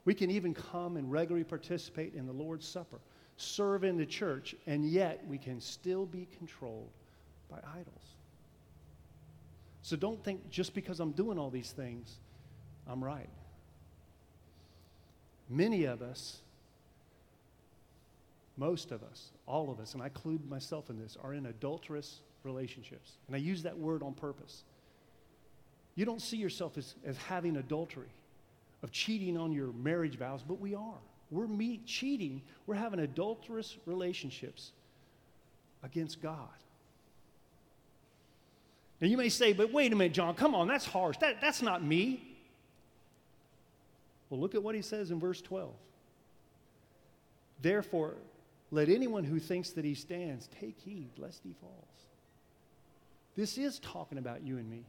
We 0.06 0.14
can 0.14 0.32
even 0.32 0.54
come 0.54 0.98
and 0.98 1.12
regularly 1.12 1.44
participate 1.44 2.14
in 2.14 2.26
the 2.26 2.34
Lord's 2.34 2.68
Supper, 2.68 3.00
serve 3.38 3.84
in 3.84 3.98
the 3.98 4.06
church, 4.06 4.56
and 4.66 4.86
yet 4.90 5.24
we 5.28 5.38
can 5.38 5.62
still 5.62 6.06
be 6.06 6.28
controlled 6.38 6.90
by 7.50 7.58
idols. 7.58 8.16
So 9.82 9.96
don't 9.96 10.24
think 10.24 10.50
just 10.50 10.74
because 10.74 11.00
I'm 11.00 11.12
doing 11.12 11.40
all 11.40 11.50
these 11.50 11.72
things, 11.72 12.18
I'm 12.88 13.04
right. 13.04 13.30
Many 15.50 15.86
of 15.86 16.02
us, 16.02 16.40
most 18.56 18.92
of 18.92 19.04
us, 19.04 19.32
all 19.48 19.72
of 19.72 19.80
us, 19.80 19.94
and 19.94 20.04
I 20.04 20.08
include 20.08 20.48
myself 20.50 20.90
in 20.90 21.00
this, 21.00 21.18
are 21.24 21.34
in 21.34 21.46
adulterous 21.48 22.20
relationships. 22.44 23.14
And 23.28 23.36
I 23.36 23.40
use 23.40 23.64
that 23.64 23.78
word 23.78 24.04
on 24.04 24.14
purpose. 24.14 24.64
You 25.96 26.06
don't 26.06 26.22
see 26.22 26.38
yourself 26.38 26.78
as, 26.78 26.96
as 27.06 27.18
having 27.18 27.58
adultery, 27.58 28.08
of 28.82 28.92
cheating 28.92 29.38
on 29.38 29.52
your 29.52 29.74
marriage 29.74 30.18
vows, 30.18 30.42
but 30.48 30.60
we 30.60 30.74
are. 30.74 31.02
We're 31.32 31.48
me 31.48 31.82
cheating, 31.86 32.42
we're 32.66 32.76
having 32.76 33.00
adulterous 33.00 33.78
relationships 33.86 34.72
against 35.84 36.22
God. 36.22 36.48
Now 39.02 39.08
you 39.08 39.18
may 39.18 39.30
say, 39.30 39.54
but 39.54 39.72
wait 39.72 39.94
a 39.94 39.96
minute, 39.96 40.14
John, 40.14 40.34
come 40.36 40.56
on, 40.56 40.68
that's 40.68 40.86
harsh. 40.86 41.18
That, 41.18 41.40
that's 41.40 41.62
not 41.62 41.84
me. 41.84 42.38
Well, 44.30 44.40
look 44.40 44.56
at 44.56 44.64
what 44.64 44.76
he 44.76 44.82
says 44.82 45.12
in 45.12 45.20
verse 45.20 45.42
12. 45.42 45.72
Therefore, 47.62 48.16
let 48.72 48.90
anyone 48.90 49.24
who 49.24 49.40
thinks 49.40 49.72
that 49.72 49.86
he 49.86 49.96
stands 49.96 50.48
take 50.60 50.78
heed 50.80 51.10
lest 51.18 51.42
he 51.44 51.54
falls. 51.60 51.74
This 53.40 53.58
is 53.58 53.80
talking 53.80 54.18
about 54.18 54.46
you 54.46 54.58
and 54.58 54.70
me. 54.70 54.84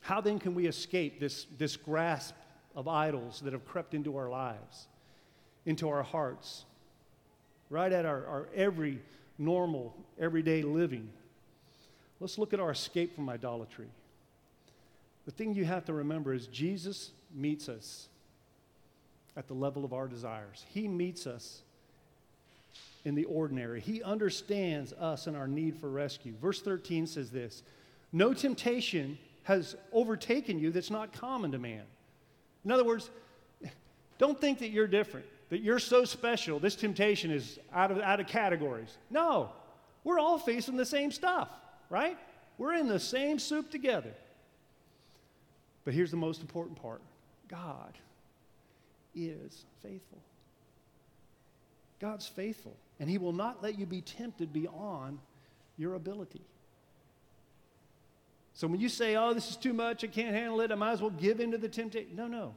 How 0.00 0.20
then 0.20 0.40
can 0.40 0.56
we 0.56 0.66
escape 0.66 1.20
this, 1.20 1.46
this 1.56 1.76
grasp 1.76 2.34
of 2.74 2.88
idols 2.88 3.40
that 3.44 3.52
have 3.52 3.64
crept 3.64 3.94
into 3.94 4.16
our 4.16 4.28
lives, 4.28 4.88
into 5.64 5.88
our 5.88 6.02
hearts, 6.02 6.64
right 7.68 7.92
at 7.92 8.04
our, 8.04 8.26
our 8.26 8.48
every 8.52 9.00
normal, 9.38 9.94
everyday 10.18 10.62
living? 10.62 11.08
Let's 12.18 12.36
look 12.36 12.52
at 12.52 12.58
our 12.58 12.72
escape 12.72 13.14
from 13.14 13.28
idolatry. 13.28 13.90
The 15.26 15.30
thing 15.30 15.54
you 15.54 15.66
have 15.66 15.84
to 15.84 15.92
remember 15.92 16.34
is 16.34 16.48
Jesus 16.48 17.12
meets 17.32 17.68
us 17.68 18.08
at 19.36 19.46
the 19.46 19.54
level 19.54 19.84
of 19.84 19.92
our 19.92 20.08
desires. 20.08 20.66
He 20.70 20.88
meets 20.88 21.28
us 21.28 21.62
in 23.04 23.14
the 23.14 23.24
ordinary. 23.24 23.80
He 23.80 24.02
understands 24.02 24.92
us 24.92 25.26
and 25.26 25.36
our 25.36 25.48
need 25.48 25.76
for 25.76 25.88
rescue. 25.88 26.34
Verse 26.40 26.60
13 26.60 27.06
says 27.06 27.30
this 27.30 27.62
No 28.12 28.34
temptation 28.34 29.18
has 29.44 29.76
overtaken 29.92 30.58
you 30.58 30.70
that's 30.70 30.90
not 30.90 31.12
common 31.12 31.52
to 31.52 31.58
man. 31.58 31.82
In 32.64 32.70
other 32.70 32.84
words, 32.84 33.10
don't 34.18 34.40
think 34.40 34.58
that 34.58 34.68
you're 34.68 34.86
different, 34.86 35.26
that 35.48 35.62
you're 35.62 35.78
so 35.78 36.04
special, 36.04 36.58
this 36.58 36.76
temptation 36.76 37.30
is 37.30 37.58
out 37.72 37.90
of, 37.90 37.98
out 38.00 38.20
of 38.20 38.26
categories. 38.26 38.98
No, 39.08 39.50
we're 40.04 40.18
all 40.18 40.38
facing 40.38 40.76
the 40.76 40.84
same 40.84 41.10
stuff, 41.10 41.48
right? 41.88 42.18
We're 42.58 42.74
in 42.74 42.86
the 42.86 43.00
same 43.00 43.38
soup 43.38 43.70
together. 43.70 44.12
But 45.84 45.94
here's 45.94 46.10
the 46.10 46.16
most 46.16 46.40
important 46.42 46.80
part 46.80 47.00
God 47.48 47.94
is 49.14 49.64
faithful. 49.82 50.18
God's 52.00 52.26
faithful, 52.26 52.76
and 53.00 53.08
He 53.08 53.18
will 53.18 53.32
not 53.32 53.62
let 53.62 53.78
you 53.78 53.86
be 53.86 54.02
tempted 54.02 54.52
beyond 54.52 55.18
your 55.76 55.94
ability. 55.94 56.42
So 58.52 58.68
when 58.68 58.78
you 58.78 58.90
say, 58.90 59.16
oh, 59.16 59.32
this 59.32 59.48
is 59.48 59.56
too 59.56 59.72
much, 59.72 60.04
I 60.04 60.08
can't 60.08 60.34
handle 60.34 60.60
it, 60.60 60.70
I 60.70 60.74
might 60.74 60.92
as 60.92 61.00
well 61.00 61.10
give 61.10 61.40
in 61.40 61.50
to 61.52 61.58
the 61.58 61.68
temptation. 61.68 62.14
No, 62.14 62.26
no. 62.26 62.54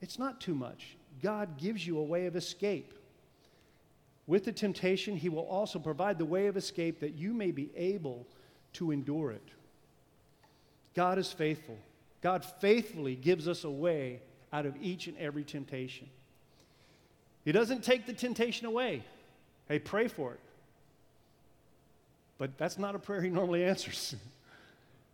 It's 0.00 0.18
not 0.18 0.40
too 0.40 0.54
much. 0.54 0.96
God 1.22 1.58
gives 1.58 1.86
you 1.86 1.98
a 1.98 2.02
way 2.02 2.26
of 2.26 2.34
escape. 2.34 2.94
With 4.26 4.46
the 4.46 4.52
temptation, 4.52 5.16
He 5.16 5.28
will 5.28 5.46
also 5.46 5.78
provide 5.78 6.18
the 6.18 6.24
way 6.24 6.46
of 6.46 6.56
escape 6.56 7.00
that 7.00 7.14
you 7.14 7.34
may 7.34 7.50
be 7.50 7.70
able 7.76 8.26
to 8.74 8.90
endure 8.90 9.32
it. 9.32 9.50
God 10.94 11.18
is 11.18 11.30
faithful. 11.30 11.76
God 12.22 12.42
faithfully 12.42 13.16
gives 13.16 13.48
us 13.48 13.64
a 13.64 13.70
way 13.70 14.22
out 14.50 14.64
of 14.64 14.74
each 14.80 15.08
and 15.08 15.18
every 15.18 15.44
temptation. 15.44 16.08
He 17.44 17.52
doesn't 17.52 17.84
take 17.84 18.06
the 18.06 18.12
temptation 18.12 18.66
away. 18.66 19.02
Hey, 19.68 19.78
pray 19.78 20.08
for 20.08 20.32
it. 20.32 20.40
But 22.38 22.58
that's 22.58 22.78
not 22.78 22.94
a 22.94 22.98
prayer 22.98 23.22
he 23.22 23.30
normally 23.30 23.64
answers. 23.64 24.16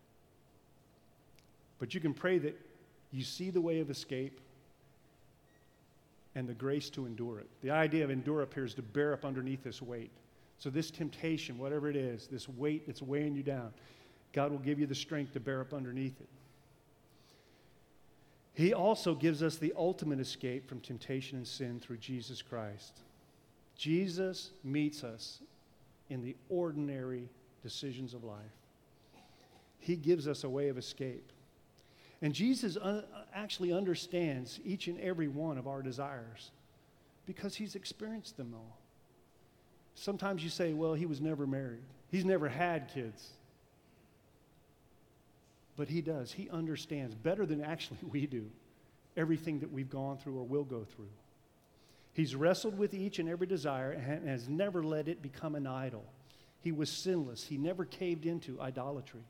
but 1.78 1.94
you 1.94 2.00
can 2.00 2.14
pray 2.14 2.38
that 2.38 2.58
you 3.12 3.24
see 3.24 3.50
the 3.50 3.60
way 3.60 3.80
of 3.80 3.90
escape 3.90 4.40
and 6.34 6.48
the 6.48 6.54
grace 6.54 6.88
to 6.90 7.06
endure 7.06 7.40
it. 7.40 7.48
The 7.62 7.70
idea 7.70 8.04
of 8.04 8.10
endure 8.10 8.42
appears 8.42 8.74
to 8.74 8.82
bear 8.82 9.12
up 9.12 9.24
underneath 9.24 9.64
this 9.64 9.82
weight. 9.82 10.10
So, 10.58 10.70
this 10.70 10.90
temptation, 10.90 11.58
whatever 11.58 11.88
it 11.88 11.96
is, 11.96 12.26
this 12.26 12.48
weight 12.48 12.86
that's 12.86 13.02
weighing 13.02 13.34
you 13.34 13.42
down, 13.42 13.72
God 14.32 14.50
will 14.50 14.58
give 14.58 14.78
you 14.78 14.86
the 14.86 14.94
strength 14.94 15.32
to 15.32 15.40
bear 15.40 15.60
up 15.60 15.72
underneath 15.72 16.20
it. 16.20 16.28
He 18.60 18.74
also 18.74 19.14
gives 19.14 19.42
us 19.42 19.56
the 19.56 19.72
ultimate 19.74 20.20
escape 20.20 20.68
from 20.68 20.80
temptation 20.80 21.38
and 21.38 21.48
sin 21.48 21.80
through 21.80 21.96
Jesus 21.96 22.42
Christ. 22.42 22.92
Jesus 23.74 24.50
meets 24.62 25.02
us 25.02 25.40
in 26.10 26.22
the 26.22 26.36
ordinary 26.50 27.30
decisions 27.62 28.12
of 28.12 28.22
life. 28.22 28.36
He 29.78 29.96
gives 29.96 30.28
us 30.28 30.44
a 30.44 30.48
way 30.50 30.68
of 30.68 30.76
escape. 30.76 31.32
And 32.20 32.34
Jesus 32.34 32.76
un- 32.82 33.04
actually 33.32 33.72
understands 33.72 34.60
each 34.62 34.88
and 34.88 35.00
every 35.00 35.28
one 35.28 35.56
of 35.56 35.66
our 35.66 35.80
desires 35.80 36.50
because 37.24 37.54
he's 37.54 37.74
experienced 37.74 38.36
them 38.36 38.52
all. 38.54 38.76
Sometimes 39.94 40.44
you 40.44 40.50
say, 40.50 40.74
well, 40.74 40.92
he 40.92 41.06
was 41.06 41.22
never 41.22 41.46
married, 41.46 41.80
he's 42.10 42.26
never 42.26 42.46
had 42.46 42.92
kids 42.92 43.30
but 45.80 45.88
he 45.88 46.02
does. 46.02 46.30
He 46.30 46.50
understands 46.50 47.14
better 47.14 47.46
than 47.46 47.64
actually 47.64 48.00
we 48.12 48.26
do 48.26 48.44
everything 49.16 49.60
that 49.60 49.72
we've 49.72 49.88
gone 49.88 50.18
through 50.18 50.36
or 50.38 50.44
will 50.44 50.62
go 50.62 50.84
through. 50.84 51.08
He's 52.12 52.34
wrestled 52.34 52.76
with 52.76 52.92
each 52.92 53.18
and 53.18 53.26
every 53.26 53.46
desire 53.46 53.92
and 53.92 54.28
has 54.28 54.46
never 54.46 54.84
let 54.84 55.08
it 55.08 55.22
become 55.22 55.54
an 55.54 55.66
idol. 55.66 56.04
He 56.60 56.70
was 56.70 56.90
sinless. 56.90 57.44
He 57.44 57.56
never 57.56 57.86
caved 57.86 58.26
into 58.26 58.60
idolatry. 58.60 59.22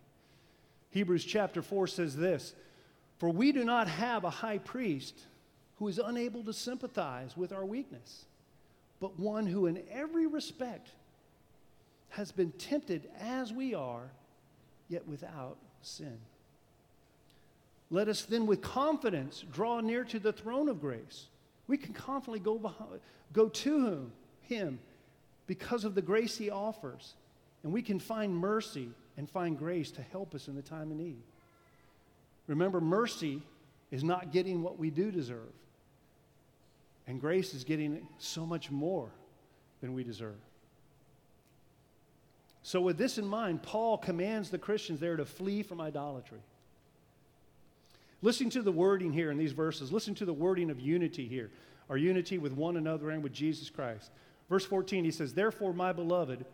Hebrews 0.91 1.25
chapter 1.25 1.63
4 1.63 1.87
says 1.87 2.17
this 2.17 2.53
For 3.19 3.29
we 3.29 3.53
do 3.53 3.65
not 3.65 3.87
have 3.87 4.25
a 4.25 4.31
high 4.31 4.59
priest 4.59 5.21
who 5.79 5.87
is 5.87 6.01
unable 6.01 6.43
to 6.43 6.53
sympathize 6.53 7.37
with 7.37 7.53
our 7.53 7.65
weakness, 7.65 8.25
but 8.99 9.21
one 9.21 9.47
who, 9.47 9.67
in 9.67 9.85
every 9.89 10.27
respect, 10.27 10.89
has 12.09 12.33
been 12.33 12.51
tempted 12.51 13.09
as 13.21 13.53
we 13.53 13.73
are, 13.73 14.11
yet 14.89 15.07
without 15.07 15.57
sin. 15.81 16.19
Let 17.91 18.09
us 18.09 18.23
then 18.23 18.47
with 18.47 18.63
confidence 18.63 19.45
draw 19.53 19.81
near 19.81 20.05
to 20.05 20.19
the 20.19 20.33
throne 20.33 20.69
of 20.69 20.81
grace. 20.81 21.27
We 21.67 21.77
can 21.77 21.93
confidently 21.93 22.41
go, 22.41 22.59
behind, 22.59 23.01
go 23.33 23.49
to 23.49 23.87
him, 23.87 24.13
him 24.43 24.79
because 25.47 25.85
of 25.85 25.95
the 25.95 26.03
grace 26.03 26.37
he 26.37 26.51
offers. 26.51 27.15
And 27.63 27.73
we 27.73 27.83
can 27.83 27.99
find 27.99 28.35
mercy 28.35 28.89
and 29.17 29.29
find 29.29 29.59
grace 29.59 29.91
to 29.93 30.03
help 30.03 30.35
us 30.35 30.49
in 30.49 30.55
the 30.55 30.63
time 30.63 30.91
of 30.91 30.97
need. 30.97 31.21
Remember, 32.47 32.81
mercy 32.81 33.43
is 33.91 34.03
not 34.03 34.33
getting 34.33 34.63
what 34.63 34.79
we 34.79 34.91
do 34.91 35.11
deserve, 35.11 35.53
and 37.07 37.21
grace 37.21 37.55
is 37.55 37.65
getting 37.65 38.07
so 38.19 38.47
much 38.47 38.71
more 38.71 39.11
than 39.81 39.95
we 39.95 40.05
deserve. 40.05 40.39
So, 42.63 42.81
with 42.81 42.99
this 42.99 43.19
in 43.19 43.27
mind, 43.27 43.63
Paul 43.63 43.99
commands 43.99 44.51
the 44.51 44.59
Christians 44.59 45.01
there 45.01 45.17
to 45.17 45.25
flee 45.25 45.63
from 45.63 45.81
idolatry. 45.81 46.41
Listen 48.23 48.51
to 48.51 48.63
the 48.63 48.73
wording 48.73 49.13
here 49.13 49.31
in 49.31 49.39
these 49.39 49.53
verses. 49.53 49.93
Listen 49.93 50.15
to 50.17 50.25
the 50.25 50.33
wording 50.33 50.71
of 50.71 50.79
unity 50.79 51.27
here 51.27 51.51
our 51.91 51.97
unity 51.97 52.39
with 52.39 52.53
one 52.53 52.77
another 52.77 53.11
and 53.11 53.23
with 53.23 53.33
Jesus 53.33 53.69
Christ. 53.69 54.13
Verse 54.49 54.65
14, 54.65 55.05
he 55.05 55.11
says, 55.11 55.35
Therefore, 55.35 55.75
my 55.75 55.93
beloved, 55.93 56.47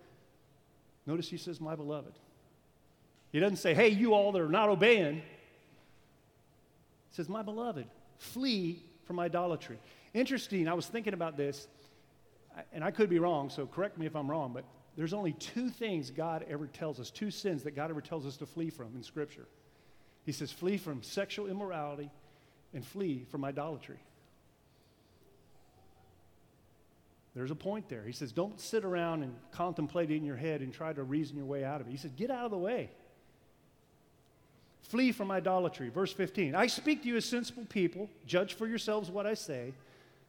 notice 1.04 1.28
he 1.28 1.36
says, 1.36 1.60
My 1.60 1.76
beloved. 1.76 2.14
He 3.30 3.38
doesn't 3.38 3.58
say, 3.58 3.74
Hey, 3.74 3.90
you 3.90 4.14
all 4.14 4.32
that 4.32 4.40
are 4.40 4.48
not 4.48 4.70
obeying. 4.70 5.16
He 5.16 5.22
says, 7.10 7.28
My 7.28 7.42
beloved, 7.42 7.86
flee 8.18 8.82
from 9.04 9.20
idolatry. 9.20 9.78
Interesting, 10.14 10.68
I 10.68 10.74
was 10.74 10.86
thinking 10.86 11.12
about 11.12 11.36
this, 11.36 11.68
and 12.72 12.82
I 12.82 12.90
could 12.90 13.10
be 13.10 13.18
wrong, 13.18 13.50
so 13.50 13.66
correct 13.66 13.98
me 13.98 14.06
if 14.06 14.16
I'm 14.16 14.30
wrong, 14.30 14.52
but 14.54 14.64
there's 14.96 15.12
only 15.12 15.34
two 15.34 15.68
things 15.68 16.10
God 16.10 16.46
ever 16.48 16.66
tells 16.66 16.98
us, 16.98 17.10
two 17.10 17.30
sins 17.30 17.62
that 17.64 17.76
God 17.76 17.90
ever 17.90 18.00
tells 18.00 18.24
us 18.24 18.38
to 18.38 18.46
flee 18.46 18.70
from 18.70 18.96
in 18.96 19.02
Scripture. 19.02 19.46
He 20.26 20.32
says, 20.32 20.50
Flee 20.52 20.76
from 20.76 21.02
sexual 21.02 21.46
immorality 21.46 22.10
and 22.74 22.84
flee 22.84 23.24
from 23.30 23.44
idolatry. 23.44 23.98
There's 27.34 27.50
a 27.50 27.56
point 27.56 27.88
there. 27.88 28.02
He 28.02 28.12
says, 28.12 28.32
Don't 28.32 28.60
sit 28.60 28.84
around 28.84 29.22
and 29.22 29.34
contemplate 29.52 30.10
it 30.10 30.16
in 30.16 30.24
your 30.24 30.36
head 30.36 30.62
and 30.62 30.72
try 30.72 30.92
to 30.92 31.02
reason 31.02 31.36
your 31.36 31.46
way 31.46 31.64
out 31.64 31.80
of 31.80 31.86
it. 31.86 31.90
He 31.90 31.96
says, 31.96 32.10
Get 32.16 32.30
out 32.30 32.44
of 32.44 32.50
the 32.50 32.58
way. 32.58 32.90
Flee 34.82 35.12
from 35.12 35.30
idolatry. 35.30 35.88
Verse 35.88 36.12
15 36.12 36.54
I 36.54 36.66
speak 36.66 37.02
to 37.02 37.08
you 37.08 37.16
as 37.16 37.24
sensible 37.24 37.66
people. 37.66 38.10
Judge 38.26 38.54
for 38.54 38.66
yourselves 38.66 39.10
what 39.10 39.26
I 39.26 39.34
say. 39.34 39.72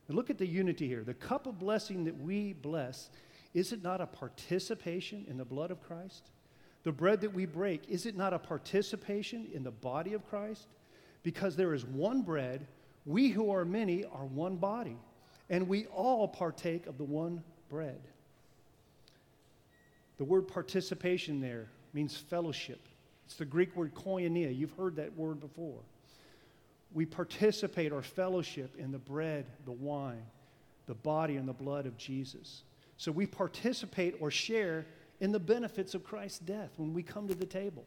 And 0.07 0.15
look 0.15 0.29
at 0.29 0.37
the 0.37 0.47
unity 0.47 0.87
here. 0.87 1.03
The 1.03 1.13
cup 1.13 1.47
of 1.47 1.59
blessing 1.59 2.05
that 2.05 2.17
we 2.21 2.53
bless, 2.53 3.09
is 3.53 3.73
it 3.73 3.83
not 3.83 3.99
a 3.99 4.05
participation 4.05 5.25
in 5.27 5.37
the 5.37 5.45
blood 5.45 5.71
of 5.71 5.81
Christ? 5.81 6.29
The 6.87 6.93
bread 6.93 7.19
that 7.19 7.33
we 7.33 7.45
break, 7.45 7.89
is 7.89 8.05
it 8.05 8.15
not 8.15 8.33
a 8.33 8.39
participation 8.39 9.49
in 9.53 9.61
the 9.61 9.71
body 9.71 10.13
of 10.13 10.25
Christ? 10.29 10.67
Because 11.21 11.57
there 11.57 11.73
is 11.73 11.83
one 11.83 12.21
bread, 12.21 12.65
we 13.05 13.27
who 13.27 13.51
are 13.51 13.65
many 13.65 14.05
are 14.05 14.23
one 14.23 14.55
body, 14.55 14.95
and 15.49 15.67
we 15.67 15.87
all 15.87 16.29
partake 16.29 16.87
of 16.87 16.97
the 16.97 17.03
one 17.03 17.43
bread. 17.67 17.99
The 20.17 20.23
word 20.23 20.47
participation 20.47 21.41
there 21.41 21.67
means 21.91 22.15
fellowship. 22.15 22.79
It's 23.25 23.35
the 23.35 23.43
Greek 23.43 23.75
word 23.75 23.93
koinonia. 23.93 24.57
You've 24.57 24.77
heard 24.77 24.95
that 24.95 25.13
word 25.17 25.41
before. 25.41 25.81
We 26.93 27.05
participate 27.05 27.91
or 27.91 28.01
fellowship 28.01 28.73
in 28.77 28.93
the 28.93 28.97
bread, 28.97 29.45
the 29.65 29.73
wine, 29.73 30.25
the 30.85 30.95
body, 30.95 31.35
and 31.35 31.49
the 31.49 31.53
blood 31.53 31.85
of 31.85 31.97
Jesus. 31.97 32.63
So 32.95 33.11
we 33.11 33.25
participate 33.25 34.15
or 34.21 34.31
share 34.31 34.85
in 35.19 35.31
the 35.31 35.39
benefits 35.39 35.95
of 35.95 36.03
Christ's 36.03 36.39
death 36.39 36.71
when 36.77 36.93
we 36.93 37.03
come 37.03 37.27
to 37.27 37.35
the 37.35 37.45
table. 37.45 37.85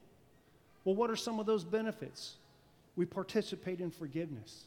Well, 0.84 0.94
what 0.94 1.10
are 1.10 1.16
some 1.16 1.38
of 1.38 1.46
those 1.46 1.64
benefits? 1.64 2.36
We 2.96 3.06
participate 3.06 3.80
in 3.80 3.90
forgiveness. 3.90 4.64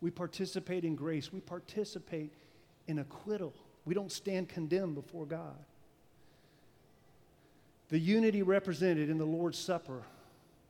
We 0.00 0.10
participate 0.10 0.84
in 0.84 0.96
grace. 0.96 1.32
We 1.32 1.40
participate 1.40 2.32
in 2.86 2.98
acquittal. 2.98 3.52
We 3.84 3.94
don't 3.94 4.12
stand 4.12 4.48
condemned 4.48 4.94
before 4.94 5.26
God. 5.26 5.56
The 7.90 7.98
unity 7.98 8.42
represented 8.42 9.10
in 9.10 9.18
the 9.18 9.26
Lord's 9.26 9.58
Supper 9.58 10.02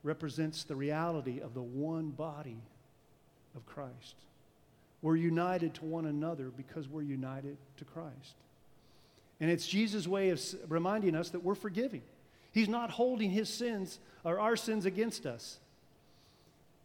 represents 0.03 0.63
the 0.63 0.75
reality 0.75 1.39
of 1.39 1.53
the 1.53 1.61
one 1.61 2.09
body 2.09 2.57
of 3.55 3.65
Christ. 3.65 4.15
We're 5.01 5.15
united 5.15 5.73
to 5.75 5.85
one 5.85 6.05
another 6.05 6.51
because 6.55 6.87
we're 6.87 7.03
united 7.03 7.57
to 7.77 7.85
Christ. 7.85 8.35
And 9.43 9.51
it's 9.51 9.67
Jesus' 9.67 10.07
way 10.07 10.29
of 10.29 10.41
reminding 10.69 11.15
us 11.15 11.31
that 11.31 11.43
we're 11.43 11.53
forgiving. 11.53 12.01
He's 12.53 12.69
not 12.69 12.89
holding 12.89 13.29
his 13.29 13.49
sins 13.49 13.99
or 14.23 14.39
our 14.39 14.55
sins 14.55 14.85
against 14.85 15.25
us. 15.25 15.57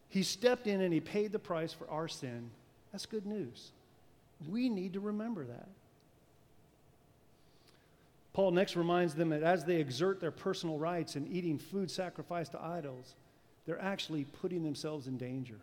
He 0.09 0.23
stepped 0.23 0.67
in 0.67 0.81
and 0.81 0.93
he 0.93 0.99
paid 0.99 1.31
the 1.31 1.39
price 1.39 1.71
for 1.71 1.89
our 1.89 2.09
sin. 2.09 2.49
That's 2.91 3.05
good 3.05 3.25
news. 3.25 3.71
We 4.49 4.67
need 4.67 4.91
to 4.91 4.99
remember 4.99 5.45
that. 5.45 5.69
Paul 8.33 8.51
next 8.51 8.75
reminds 8.75 9.15
them 9.15 9.29
that 9.29 9.41
as 9.41 9.63
they 9.63 9.77
exert 9.77 10.19
their 10.19 10.29
personal 10.29 10.77
rights 10.77 11.15
in 11.15 11.27
eating 11.31 11.59
food 11.59 11.89
sacrificed 11.89 12.51
to 12.51 12.61
idols, 12.61 13.15
they're 13.67 13.81
actually 13.81 14.25
putting 14.41 14.65
themselves 14.65 15.07
in 15.07 15.17
danger. 15.17 15.61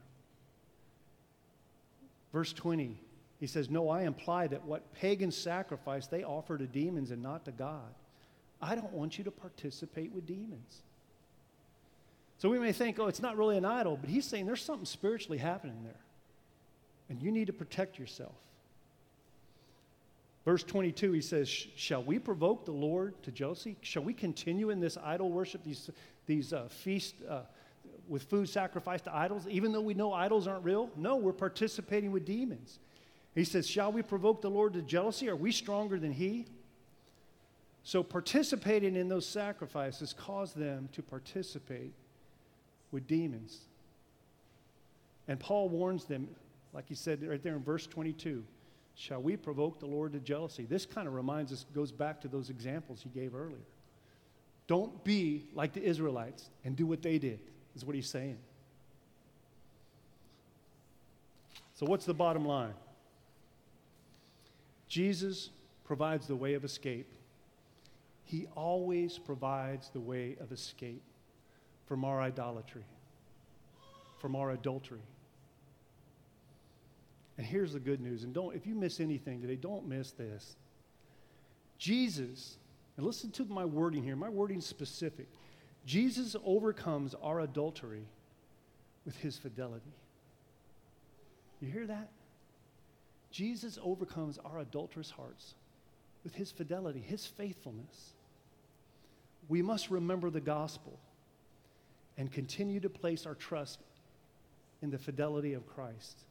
Verse 2.32 2.54
20, 2.54 2.96
he 3.38 3.46
says, 3.46 3.68
No, 3.70 3.88
I 3.88 4.02
imply 4.02 4.46
that 4.46 4.64
what 4.64 4.92
pagan 4.94 5.30
sacrifice, 5.30 6.06
they 6.06 6.24
offer 6.24 6.56
to 6.56 6.66
demons 6.66 7.10
and 7.10 7.22
not 7.22 7.44
to 7.44 7.52
God. 7.52 7.94
I 8.60 8.74
don't 8.74 8.92
want 8.92 9.18
you 9.18 9.24
to 9.24 9.30
participate 9.30 10.12
with 10.12 10.26
demons. 10.26 10.82
So 12.38 12.50
we 12.50 12.58
may 12.58 12.72
think, 12.72 12.98
oh, 12.98 13.06
it's 13.06 13.22
not 13.22 13.36
really 13.36 13.56
an 13.56 13.64
idol, 13.64 13.96
but 13.98 14.10
he's 14.10 14.24
saying 14.24 14.46
there's 14.46 14.62
something 14.62 14.86
spiritually 14.86 15.38
happening 15.38 15.82
there. 15.84 16.00
And 17.08 17.22
you 17.22 17.30
need 17.30 17.46
to 17.46 17.52
protect 17.52 17.98
yourself. 17.98 18.34
Verse 20.44 20.62
22, 20.62 21.12
he 21.12 21.20
says, 21.20 21.48
Shall 21.48 22.02
we 22.02 22.18
provoke 22.18 22.64
the 22.64 22.72
Lord 22.72 23.20
to 23.24 23.32
jealousy? 23.32 23.76
Shall 23.80 24.04
we 24.04 24.14
continue 24.14 24.70
in 24.70 24.80
this 24.80 24.96
idol 25.02 25.30
worship, 25.30 25.64
these, 25.64 25.90
these 26.26 26.52
uh, 26.52 26.68
feasts 26.68 27.14
uh, 27.28 27.40
with 28.08 28.22
food 28.24 28.48
sacrificed 28.48 29.04
to 29.04 29.14
idols, 29.14 29.46
even 29.48 29.72
though 29.72 29.80
we 29.80 29.94
know 29.94 30.12
idols 30.12 30.46
aren't 30.46 30.64
real? 30.64 30.90
No, 30.96 31.16
we're 31.16 31.32
participating 31.32 32.12
with 32.12 32.24
demons. 32.24 32.78
He 33.36 33.44
says, 33.44 33.68
Shall 33.68 33.92
we 33.92 34.02
provoke 34.02 34.40
the 34.40 34.50
Lord 34.50 34.72
to 34.72 34.82
jealousy? 34.82 35.28
Are 35.28 35.36
we 35.36 35.52
stronger 35.52 35.98
than 35.98 36.10
he? 36.10 36.46
So, 37.84 38.02
participating 38.02 38.96
in 38.96 39.08
those 39.08 39.26
sacrifices 39.26 40.12
caused 40.12 40.56
them 40.56 40.88
to 40.92 41.02
participate 41.02 41.92
with 42.90 43.06
demons. 43.06 43.60
And 45.28 45.38
Paul 45.38 45.68
warns 45.68 46.06
them, 46.06 46.28
like 46.72 46.88
he 46.88 46.94
said 46.94 47.22
right 47.22 47.42
there 47.42 47.54
in 47.54 47.62
verse 47.62 47.86
22 47.86 48.42
Shall 48.96 49.20
we 49.20 49.36
provoke 49.36 49.78
the 49.78 49.86
Lord 49.86 50.14
to 50.14 50.18
jealousy? 50.18 50.64
This 50.64 50.86
kind 50.86 51.06
of 51.06 51.12
reminds 51.12 51.52
us, 51.52 51.66
goes 51.74 51.92
back 51.92 52.22
to 52.22 52.28
those 52.28 52.48
examples 52.48 53.02
he 53.02 53.10
gave 53.10 53.34
earlier. 53.34 53.58
Don't 54.66 55.04
be 55.04 55.44
like 55.52 55.74
the 55.74 55.82
Israelites 55.82 56.48
and 56.64 56.74
do 56.74 56.86
what 56.86 57.02
they 57.02 57.18
did, 57.18 57.38
is 57.76 57.84
what 57.84 57.94
he's 57.94 58.08
saying. 58.08 58.38
So, 61.74 61.84
what's 61.84 62.06
the 62.06 62.14
bottom 62.14 62.46
line? 62.46 62.72
Jesus 64.88 65.50
provides 65.84 66.26
the 66.26 66.36
way 66.36 66.54
of 66.54 66.64
escape. 66.64 67.12
He 68.24 68.46
always 68.56 69.18
provides 69.18 69.90
the 69.90 70.00
way 70.00 70.36
of 70.40 70.52
escape 70.52 71.02
from 71.86 72.04
our 72.04 72.20
idolatry, 72.20 72.84
from 74.18 74.34
our 74.34 74.50
adultery, 74.50 75.02
and 77.38 77.46
here's 77.46 77.72
the 77.72 77.80
good 77.80 78.00
news. 78.00 78.24
And 78.24 78.32
don't, 78.32 78.54
if 78.54 78.66
you 78.66 78.74
miss 78.74 79.00
anything 79.00 79.40
today, 79.40 79.56
don't 79.56 79.86
miss 79.86 80.12
this. 80.12 80.56
Jesus, 81.78 82.56
and 82.96 83.04
listen 83.04 83.30
to 83.32 83.44
my 83.44 83.64
wording 83.64 84.02
here, 84.02 84.16
my 84.16 84.30
wording 84.30 84.60
specific. 84.60 85.28
Jesus 85.84 86.34
overcomes 86.44 87.14
our 87.22 87.40
adultery 87.40 88.06
with 89.04 89.16
his 89.18 89.36
fidelity. 89.36 89.92
You 91.60 91.70
hear 91.70 91.86
that? 91.86 92.08
Jesus 93.30 93.78
overcomes 93.82 94.38
our 94.44 94.60
adulterous 94.60 95.10
hearts 95.10 95.54
with 96.24 96.34
his 96.34 96.50
fidelity, 96.50 97.00
his 97.00 97.26
faithfulness. 97.26 98.12
We 99.48 99.62
must 99.62 99.90
remember 99.90 100.30
the 100.30 100.40
gospel 100.40 100.98
and 102.18 102.32
continue 102.32 102.80
to 102.80 102.88
place 102.88 103.26
our 103.26 103.34
trust 103.34 103.80
in 104.82 104.90
the 104.90 104.98
fidelity 104.98 105.52
of 105.52 105.66
Christ 105.66 106.24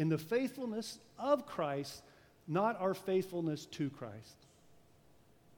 in 0.00 0.08
the 0.08 0.16
faithfulness 0.16 0.98
of 1.18 1.44
Christ, 1.44 2.02
not 2.48 2.80
our 2.80 2.94
faithfulness 2.94 3.66
to 3.66 3.90
Christ. 3.90 4.46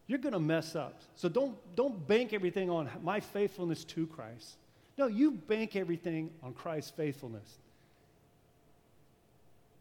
You're 0.08 0.18
going 0.18 0.32
to 0.32 0.40
mess 0.40 0.74
up. 0.74 1.00
So 1.14 1.28
don't, 1.28 1.56
don't 1.76 2.06
bank 2.08 2.32
everything 2.32 2.68
on 2.68 2.90
my 3.04 3.20
faithfulness 3.20 3.84
to 3.84 4.04
Christ. 4.08 4.56
No, 4.98 5.06
you 5.06 5.30
bank 5.30 5.76
everything 5.76 6.30
on 6.42 6.54
Christ's 6.54 6.90
faithfulness. 6.90 7.58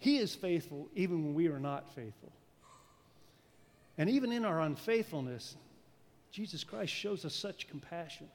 He 0.02 0.18
is 0.18 0.34
faithful 0.34 0.90
even 0.96 1.24
when 1.24 1.36
we 1.36 1.48
are 1.48 1.60
not 1.60 1.94
faithful. 1.94 2.32
And 4.00 4.10
even 4.10 4.32
in 4.32 4.46
our 4.46 4.62
unfaithfulness, 4.62 5.56
Jesus 6.32 6.64
Christ 6.64 6.92
shows 6.92 7.24
us 7.24 7.36
such 7.36 7.68
compassion. 7.68 8.28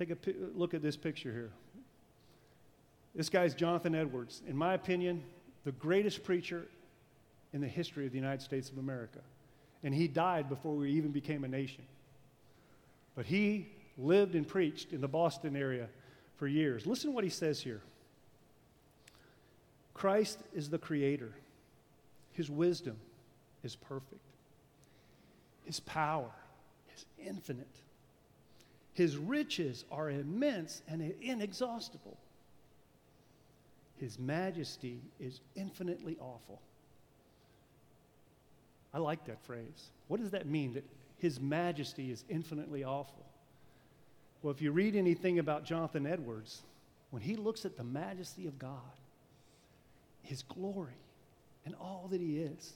Take 0.00 0.10
a 0.10 0.16
look 0.52 0.74
at 0.74 0.82
this 0.82 0.96
picture 0.96 1.30
here. 1.30 1.52
This 3.14 3.28
guy's 3.28 3.54
Jonathan 3.54 3.94
Edwards. 3.94 4.42
In 4.48 4.56
my 4.56 4.74
opinion, 4.74 5.22
the 5.64 5.72
greatest 5.72 6.24
preacher 6.24 6.66
in 7.52 7.60
the 7.60 7.68
history 7.68 8.04
of 8.04 8.10
the 8.10 8.18
United 8.18 8.42
States 8.42 8.68
of 8.68 8.78
America. 8.78 9.20
And 9.84 9.94
he 9.94 10.08
died 10.08 10.48
before 10.48 10.74
we 10.74 10.90
even 10.90 11.12
became 11.12 11.44
a 11.44 11.48
nation. 11.48 11.84
But 13.14 13.26
he 13.26 13.68
lived 13.96 14.34
and 14.34 14.46
preached 14.46 14.92
in 14.92 15.00
the 15.00 15.06
Boston 15.06 15.54
area 15.54 15.86
for 16.34 16.48
years. 16.48 16.84
Listen 16.84 17.10
to 17.10 17.14
what 17.14 17.22
he 17.22 17.30
says 17.30 17.60
here 17.60 17.80
Christ 19.98 20.38
is 20.54 20.70
the 20.70 20.78
creator, 20.78 21.32
his 22.30 22.48
wisdom 22.48 22.96
is 23.64 23.74
perfect, 23.74 24.20
his 25.64 25.80
power 25.80 26.30
is 26.94 27.04
infinite, 27.18 27.66
his 28.92 29.16
riches 29.16 29.84
are 29.90 30.08
immense 30.08 30.82
and 30.86 31.02
inexhaustible. 31.20 32.16
His 33.96 34.20
majesty 34.20 35.00
is 35.18 35.40
infinitely 35.56 36.16
awful. 36.20 36.62
I 38.94 38.98
like 38.98 39.24
that 39.24 39.42
phrase. 39.42 39.90
What 40.06 40.20
does 40.20 40.30
that 40.30 40.46
mean? 40.46 40.74
That 40.74 40.84
his 41.16 41.40
majesty 41.40 42.12
is 42.12 42.22
infinitely 42.28 42.84
awful. 42.84 43.26
Well, 44.42 44.52
if 44.52 44.62
you 44.62 44.70
read 44.70 44.94
anything 44.94 45.40
about 45.40 45.64
Jonathan 45.64 46.06
Edwards, 46.06 46.62
when 47.10 47.20
he 47.20 47.34
looks 47.34 47.64
at 47.64 47.76
the 47.76 47.82
majesty 47.82 48.46
of 48.46 48.60
God, 48.60 48.78
his 50.28 50.42
glory, 50.42 50.98
and 51.64 51.74
all 51.80 52.06
that 52.10 52.20
he 52.20 52.38
is, 52.38 52.74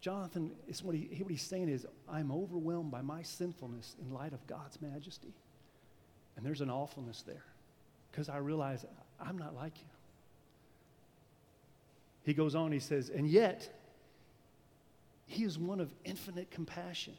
Jonathan 0.00 0.52
what, 0.82 0.94
he, 0.94 1.08
what 1.22 1.30
he's 1.30 1.42
saying 1.42 1.68
is, 1.68 1.86
I'm 2.08 2.30
overwhelmed 2.30 2.90
by 2.90 3.00
my 3.00 3.22
sinfulness 3.22 3.96
in 4.00 4.12
light 4.12 4.32
of 4.32 4.46
God's 4.46 4.80
majesty. 4.80 5.32
And 6.36 6.44
there's 6.44 6.60
an 6.60 6.70
awfulness 6.70 7.22
there 7.26 7.44
because 8.10 8.28
I 8.28 8.36
realize 8.36 8.84
I'm 9.18 9.38
not 9.38 9.56
like 9.56 9.76
him. 9.76 9.88
He 12.24 12.34
goes 12.34 12.54
on, 12.54 12.72
he 12.72 12.78
says, 12.78 13.08
and 13.08 13.26
yet, 13.26 13.68
he 15.26 15.44
is 15.44 15.58
one 15.58 15.80
of 15.80 15.90
infinite 16.04 16.50
compassion. 16.50 17.14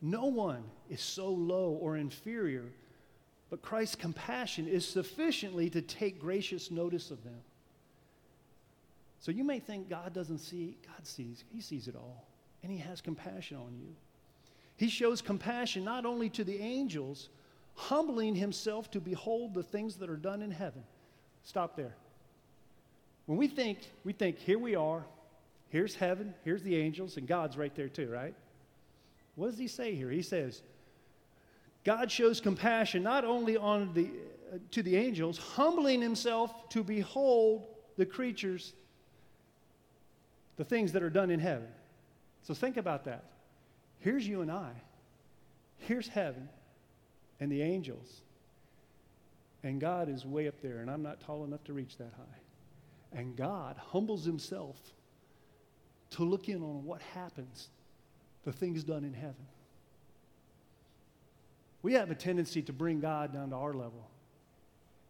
No 0.00 0.26
one 0.26 0.62
is 0.88 1.00
so 1.00 1.28
low 1.28 1.72
or 1.80 1.96
inferior, 1.96 2.66
but 3.50 3.62
Christ's 3.62 3.96
compassion 3.96 4.68
is 4.68 4.86
sufficiently 4.86 5.68
to 5.70 5.82
take 5.82 6.20
gracious 6.20 6.70
notice 6.70 7.10
of 7.10 7.22
them. 7.24 7.40
So 9.24 9.32
you 9.32 9.42
may 9.42 9.58
think 9.58 9.88
God 9.88 10.12
doesn't 10.12 10.36
see, 10.36 10.76
God 10.86 11.06
sees, 11.06 11.44
He 11.50 11.62
sees 11.62 11.88
it 11.88 11.96
all, 11.96 12.26
and 12.62 12.70
He 12.70 12.76
has 12.76 13.00
compassion 13.00 13.56
on 13.56 13.74
you. 13.74 13.94
He 14.76 14.90
shows 14.90 15.22
compassion 15.22 15.82
not 15.82 16.04
only 16.04 16.28
to 16.28 16.44
the 16.44 16.60
angels, 16.60 17.30
humbling 17.74 18.34
Himself 18.34 18.90
to 18.90 19.00
behold 19.00 19.54
the 19.54 19.62
things 19.62 19.96
that 19.96 20.10
are 20.10 20.18
done 20.18 20.42
in 20.42 20.50
heaven. 20.50 20.82
Stop 21.42 21.74
there. 21.74 21.94
When 23.24 23.38
we 23.38 23.48
think, 23.48 23.78
we 24.04 24.12
think, 24.12 24.36
here 24.40 24.58
we 24.58 24.74
are, 24.74 25.06
here's 25.70 25.94
heaven, 25.94 26.34
here's 26.44 26.62
the 26.62 26.76
angels, 26.76 27.16
and 27.16 27.26
God's 27.26 27.56
right 27.56 27.74
there 27.74 27.88
too, 27.88 28.10
right? 28.10 28.34
What 29.36 29.48
does 29.48 29.58
he 29.58 29.68
say 29.68 29.94
here? 29.94 30.10
He 30.10 30.20
says, 30.20 30.60
God 31.82 32.12
shows 32.12 32.42
compassion 32.42 33.02
not 33.02 33.24
only 33.24 33.56
on 33.56 33.94
the, 33.94 34.10
uh, 34.52 34.58
to 34.72 34.82
the 34.82 34.98
angels, 34.98 35.38
humbling 35.38 36.02
himself 36.02 36.68
to 36.68 36.84
behold 36.84 37.68
the 37.96 38.04
creatures, 38.04 38.74
the 40.56 40.64
things 40.64 40.92
that 40.92 41.02
are 41.02 41.10
done 41.10 41.30
in 41.30 41.40
heaven. 41.40 41.68
So 42.42 42.54
think 42.54 42.76
about 42.76 43.04
that. 43.04 43.24
Here's 44.00 44.26
you 44.26 44.42
and 44.42 44.50
I. 44.50 44.70
Here's 45.78 46.08
heaven 46.08 46.48
and 47.40 47.50
the 47.50 47.62
angels. 47.62 48.20
And 49.62 49.80
God 49.80 50.08
is 50.08 50.26
way 50.26 50.46
up 50.46 50.60
there, 50.60 50.78
and 50.78 50.90
I'm 50.90 51.02
not 51.02 51.20
tall 51.20 51.44
enough 51.44 51.64
to 51.64 51.72
reach 51.72 51.96
that 51.96 52.12
high. 52.16 53.18
And 53.18 53.34
God 53.34 53.76
humbles 53.78 54.24
himself 54.24 54.76
to 56.10 56.24
look 56.24 56.48
in 56.48 56.62
on 56.62 56.84
what 56.84 57.00
happens 57.14 57.68
the 58.44 58.52
things 58.52 58.84
done 58.84 59.04
in 59.04 59.14
heaven. 59.14 59.46
We 61.82 61.94
have 61.94 62.10
a 62.10 62.14
tendency 62.14 62.62
to 62.62 62.72
bring 62.72 63.00
God 63.00 63.32
down 63.32 63.50
to 63.50 63.56
our 63.56 63.72
level. 63.72 64.08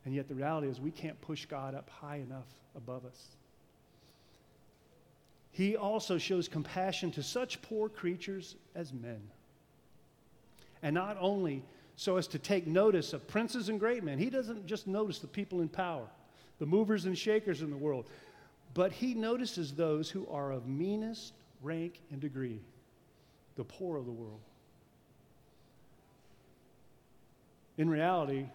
And 0.05 0.15
yet 0.15 0.29
the 0.29 0.35
reality 0.35 0.69
is 0.69 0.81
we 0.81 0.91
can't 0.91 1.21
push 1.21 1.47
God 1.47 1.75
up 1.75 1.89
high 1.89 2.17
enough 2.17 2.47
above 2.77 3.05
us. 3.07 3.37
He 5.55 5.77
also 5.77 6.19
shows 6.19 6.49
compassion 6.49 7.13
to 7.13 7.23
such 7.23 7.63
poor 7.63 7.89
creatures 7.89 8.57
as 8.75 8.93
men. 8.93 9.21
And 10.83 10.95
not 10.95 11.17
only 11.21 11.63
so 11.95 12.17
as 12.17 12.27
to 12.29 12.41
take 12.41 12.67
notice 12.67 13.13
of 13.13 13.29
princes 13.29 13.69
and 13.69 13.79
great 13.79 14.03
men, 14.03 14.19
he 14.19 14.31
doesn't 14.31 14.67
just 14.67 14.89
notice 14.89 15.21
the 15.21 15.29
people 15.29 15.61
in 15.61 15.69
power, 15.69 16.09
the 16.59 16.67
movers 16.67 17.05
and 17.05 17.17
shakers 17.17 17.63
in 17.63 17.71
the 17.71 17.77
world, 17.77 18.11
but 18.75 18.91
he 18.91 19.15
notices 19.15 19.73
those 19.73 20.11
who 20.11 20.27
are 20.29 20.51
of 20.51 20.67
meanest 20.67 21.35
rank 21.63 22.01
and 22.11 22.21
degree 22.21 22.61
the 23.55 23.63
poor 23.63 23.97
of 23.97 24.07
the 24.07 24.13
world. 24.13 24.41
In 27.79 27.89
reality, 27.89 28.47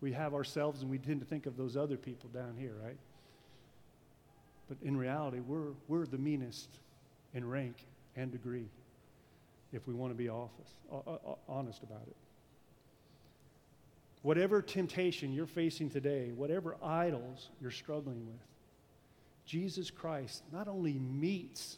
we 0.00 0.12
have 0.12 0.32
ourselves 0.32 0.80
and 0.80 0.90
we 0.90 0.96
tend 0.96 1.20
to 1.20 1.26
think 1.26 1.44
of 1.44 1.58
those 1.58 1.76
other 1.76 1.98
people 1.98 2.30
down 2.32 2.54
here, 2.58 2.72
right? 2.82 2.96
But 4.72 4.88
in 4.88 4.96
reality, 4.96 5.40
we're, 5.40 5.72
we're 5.86 6.06
the 6.06 6.16
meanest 6.16 6.78
in 7.34 7.46
rank 7.46 7.76
and 8.16 8.32
degree 8.32 8.70
if 9.70 9.86
we 9.86 9.92
want 9.92 10.12
to 10.12 10.16
be 10.16 10.30
office, 10.30 10.70
uh, 10.90 11.34
honest 11.46 11.82
about 11.82 12.04
it. 12.06 12.16
Whatever 14.22 14.62
temptation 14.62 15.34
you're 15.34 15.44
facing 15.44 15.90
today, 15.90 16.30
whatever 16.34 16.76
idols 16.82 17.50
you're 17.60 17.70
struggling 17.70 18.26
with, 18.26 18.40
Jesus 19.44 19.90
Christ 19.90 20.42
not 20.50 20.68
only 20.68 20.94
meets 20.94 21.76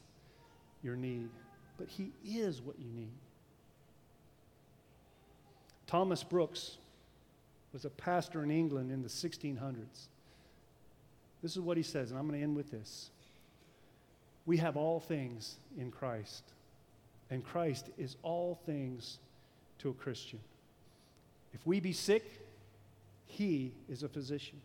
your 0.85 0.95
need, 0.95 1.31
but 1.79 1.89
He 1.89 2.13
is 2.25 2.63
what 2.63 2.79
you 2.79 2.93
need. 2.95 3.11
Thomas 5.89 6.23
Brooks 6.23 6.77
was 7.73 7.85
a 7.85 7.91
pastor 7.91 8.45
in 8.45 8.53
England 8.53 8.93
in 8.93 9.03
the 9.03 9.09
1600s. 9.09 10.07
This 11.45 11.53
is 11.53 11.61
what 11.61 11.77
he 11.77 11.83
says, 11.83 12.11
and 12.11 12.19
I'm 12.19 12.27
going 12.27 12.41
to 12.41 12.43
end 12.43 12.57
with 12.57 12.71
this. 12.71 13.11
We 14.47 14.57
have 14.57 14.79
all 14.79 14.99
things 14.99 15.57
in 15.77 15.91
Christ, 15.91 16.43
and 17.31 17.45
Christ 17.45 17.91
is 17.99 18.17
all 18.23 18.59
things 18.65 19.19
to 19.81 19.91
a 19.91 19.93
Christian. 19.93 20.39
If 21.53 21.67
we 21.67 21.81
be 21.81 21.93
sick, 21.93 22.41
He 23.27 23.75
is 23.91 24.03
a 24.03 24.09
physician. 24.09 24.59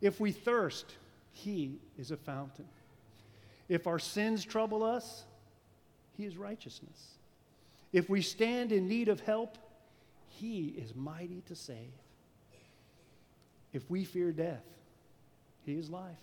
If 0.00 0.20
we 0.20 0.30
thirst, 0.30 0.86
He 1.32 1.80
is 1.98 2.12
a 2.12 2.16
fountain. 2.16 2.68
If 3.68 3.88
our 3.88 3.98
sins 3.98 4.44
trouble 4.44 4.84
us, 4.84 5.24
he 6.16 6.24
is 6.26 6.36
righteousness. 6.36 7.08
If 7.92 8.08
we 8.08 8.22
stand 8.22 8.70
in 8.70 8.86
need 8.86 9.08
of 9.08 9.18
help, 9.18 9.58
He 10.28 10.76
is 10.78 10.94
mighty 10.94 11.42
to 11.48 11.56
save. 11.56 11.90
If 13.72 13.90
we 13.90 14.04
fear 14.04 14.30
death, 14.30 14.62
He 15.64 15.74
is 15.74 15.90
life. 15.90 16.18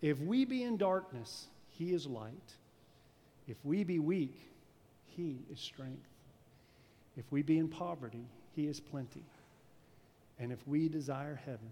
If 0.00 0.18
we 0.20 0.44
be 0.44 0.62
in 0.62 0.76
darkness, 0.76 1.46
He 1.68 1.92
is 1.92 2.06
light. 2.06 2.54
If 3.46 3.56
we 3.64 3.84
be 3.84 3.98
weak, 3.98 4.34
He 5.04 5.40
is 5.52 5.60
strength. 5.60 6.08
If 7.16 7.24
we 7.30 7.42
be 7.42 7.58
in 7.58 7.68
poverty, 7.68 8.24
He 8.56 8.66
is 8.66 8.80
plenty. 8.80 9.24
And 10.38 10.52
if 10.52 10.66
we 10.66 10.88
desire 10.88 11.38
heaven, 11.44 11.70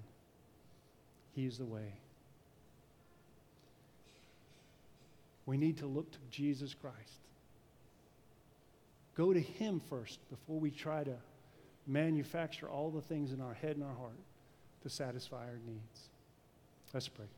He 1.35 1.47
is 1.47 1.57
the 1.57 1.65
way. 1.65 1.95
We 5.47 5.57
need 5.57 5.79
to 5.79 5.87
look 5.87 6.11
to 6.13 6.19
Jesus 6.31 6.75
Christ. 6.75 7.23
Go 9.15 9.33
to 9.33 9.41
Him 9.41 9.81
first 9.89 10.19
before 10.29 10.61
we 10.61 10.71
try 10.71 11.05
to 11.05 11.17
manufacture 11.87 12.69
all 12.69 12.91
the 12.91 13.01
things 13.01 13.33
in 13.33 13.41
our 13.41 13.55
head 13.55 13.77
and 13.77 13.83
our 13.83 13.95
heart 13.95 14.19
to 14.83 14.91
satisfy 14.91 15.47
our 15.47 15.59
needs. 15.67 16.11
Let's 16.95 17.09
pray. 17.09 17.38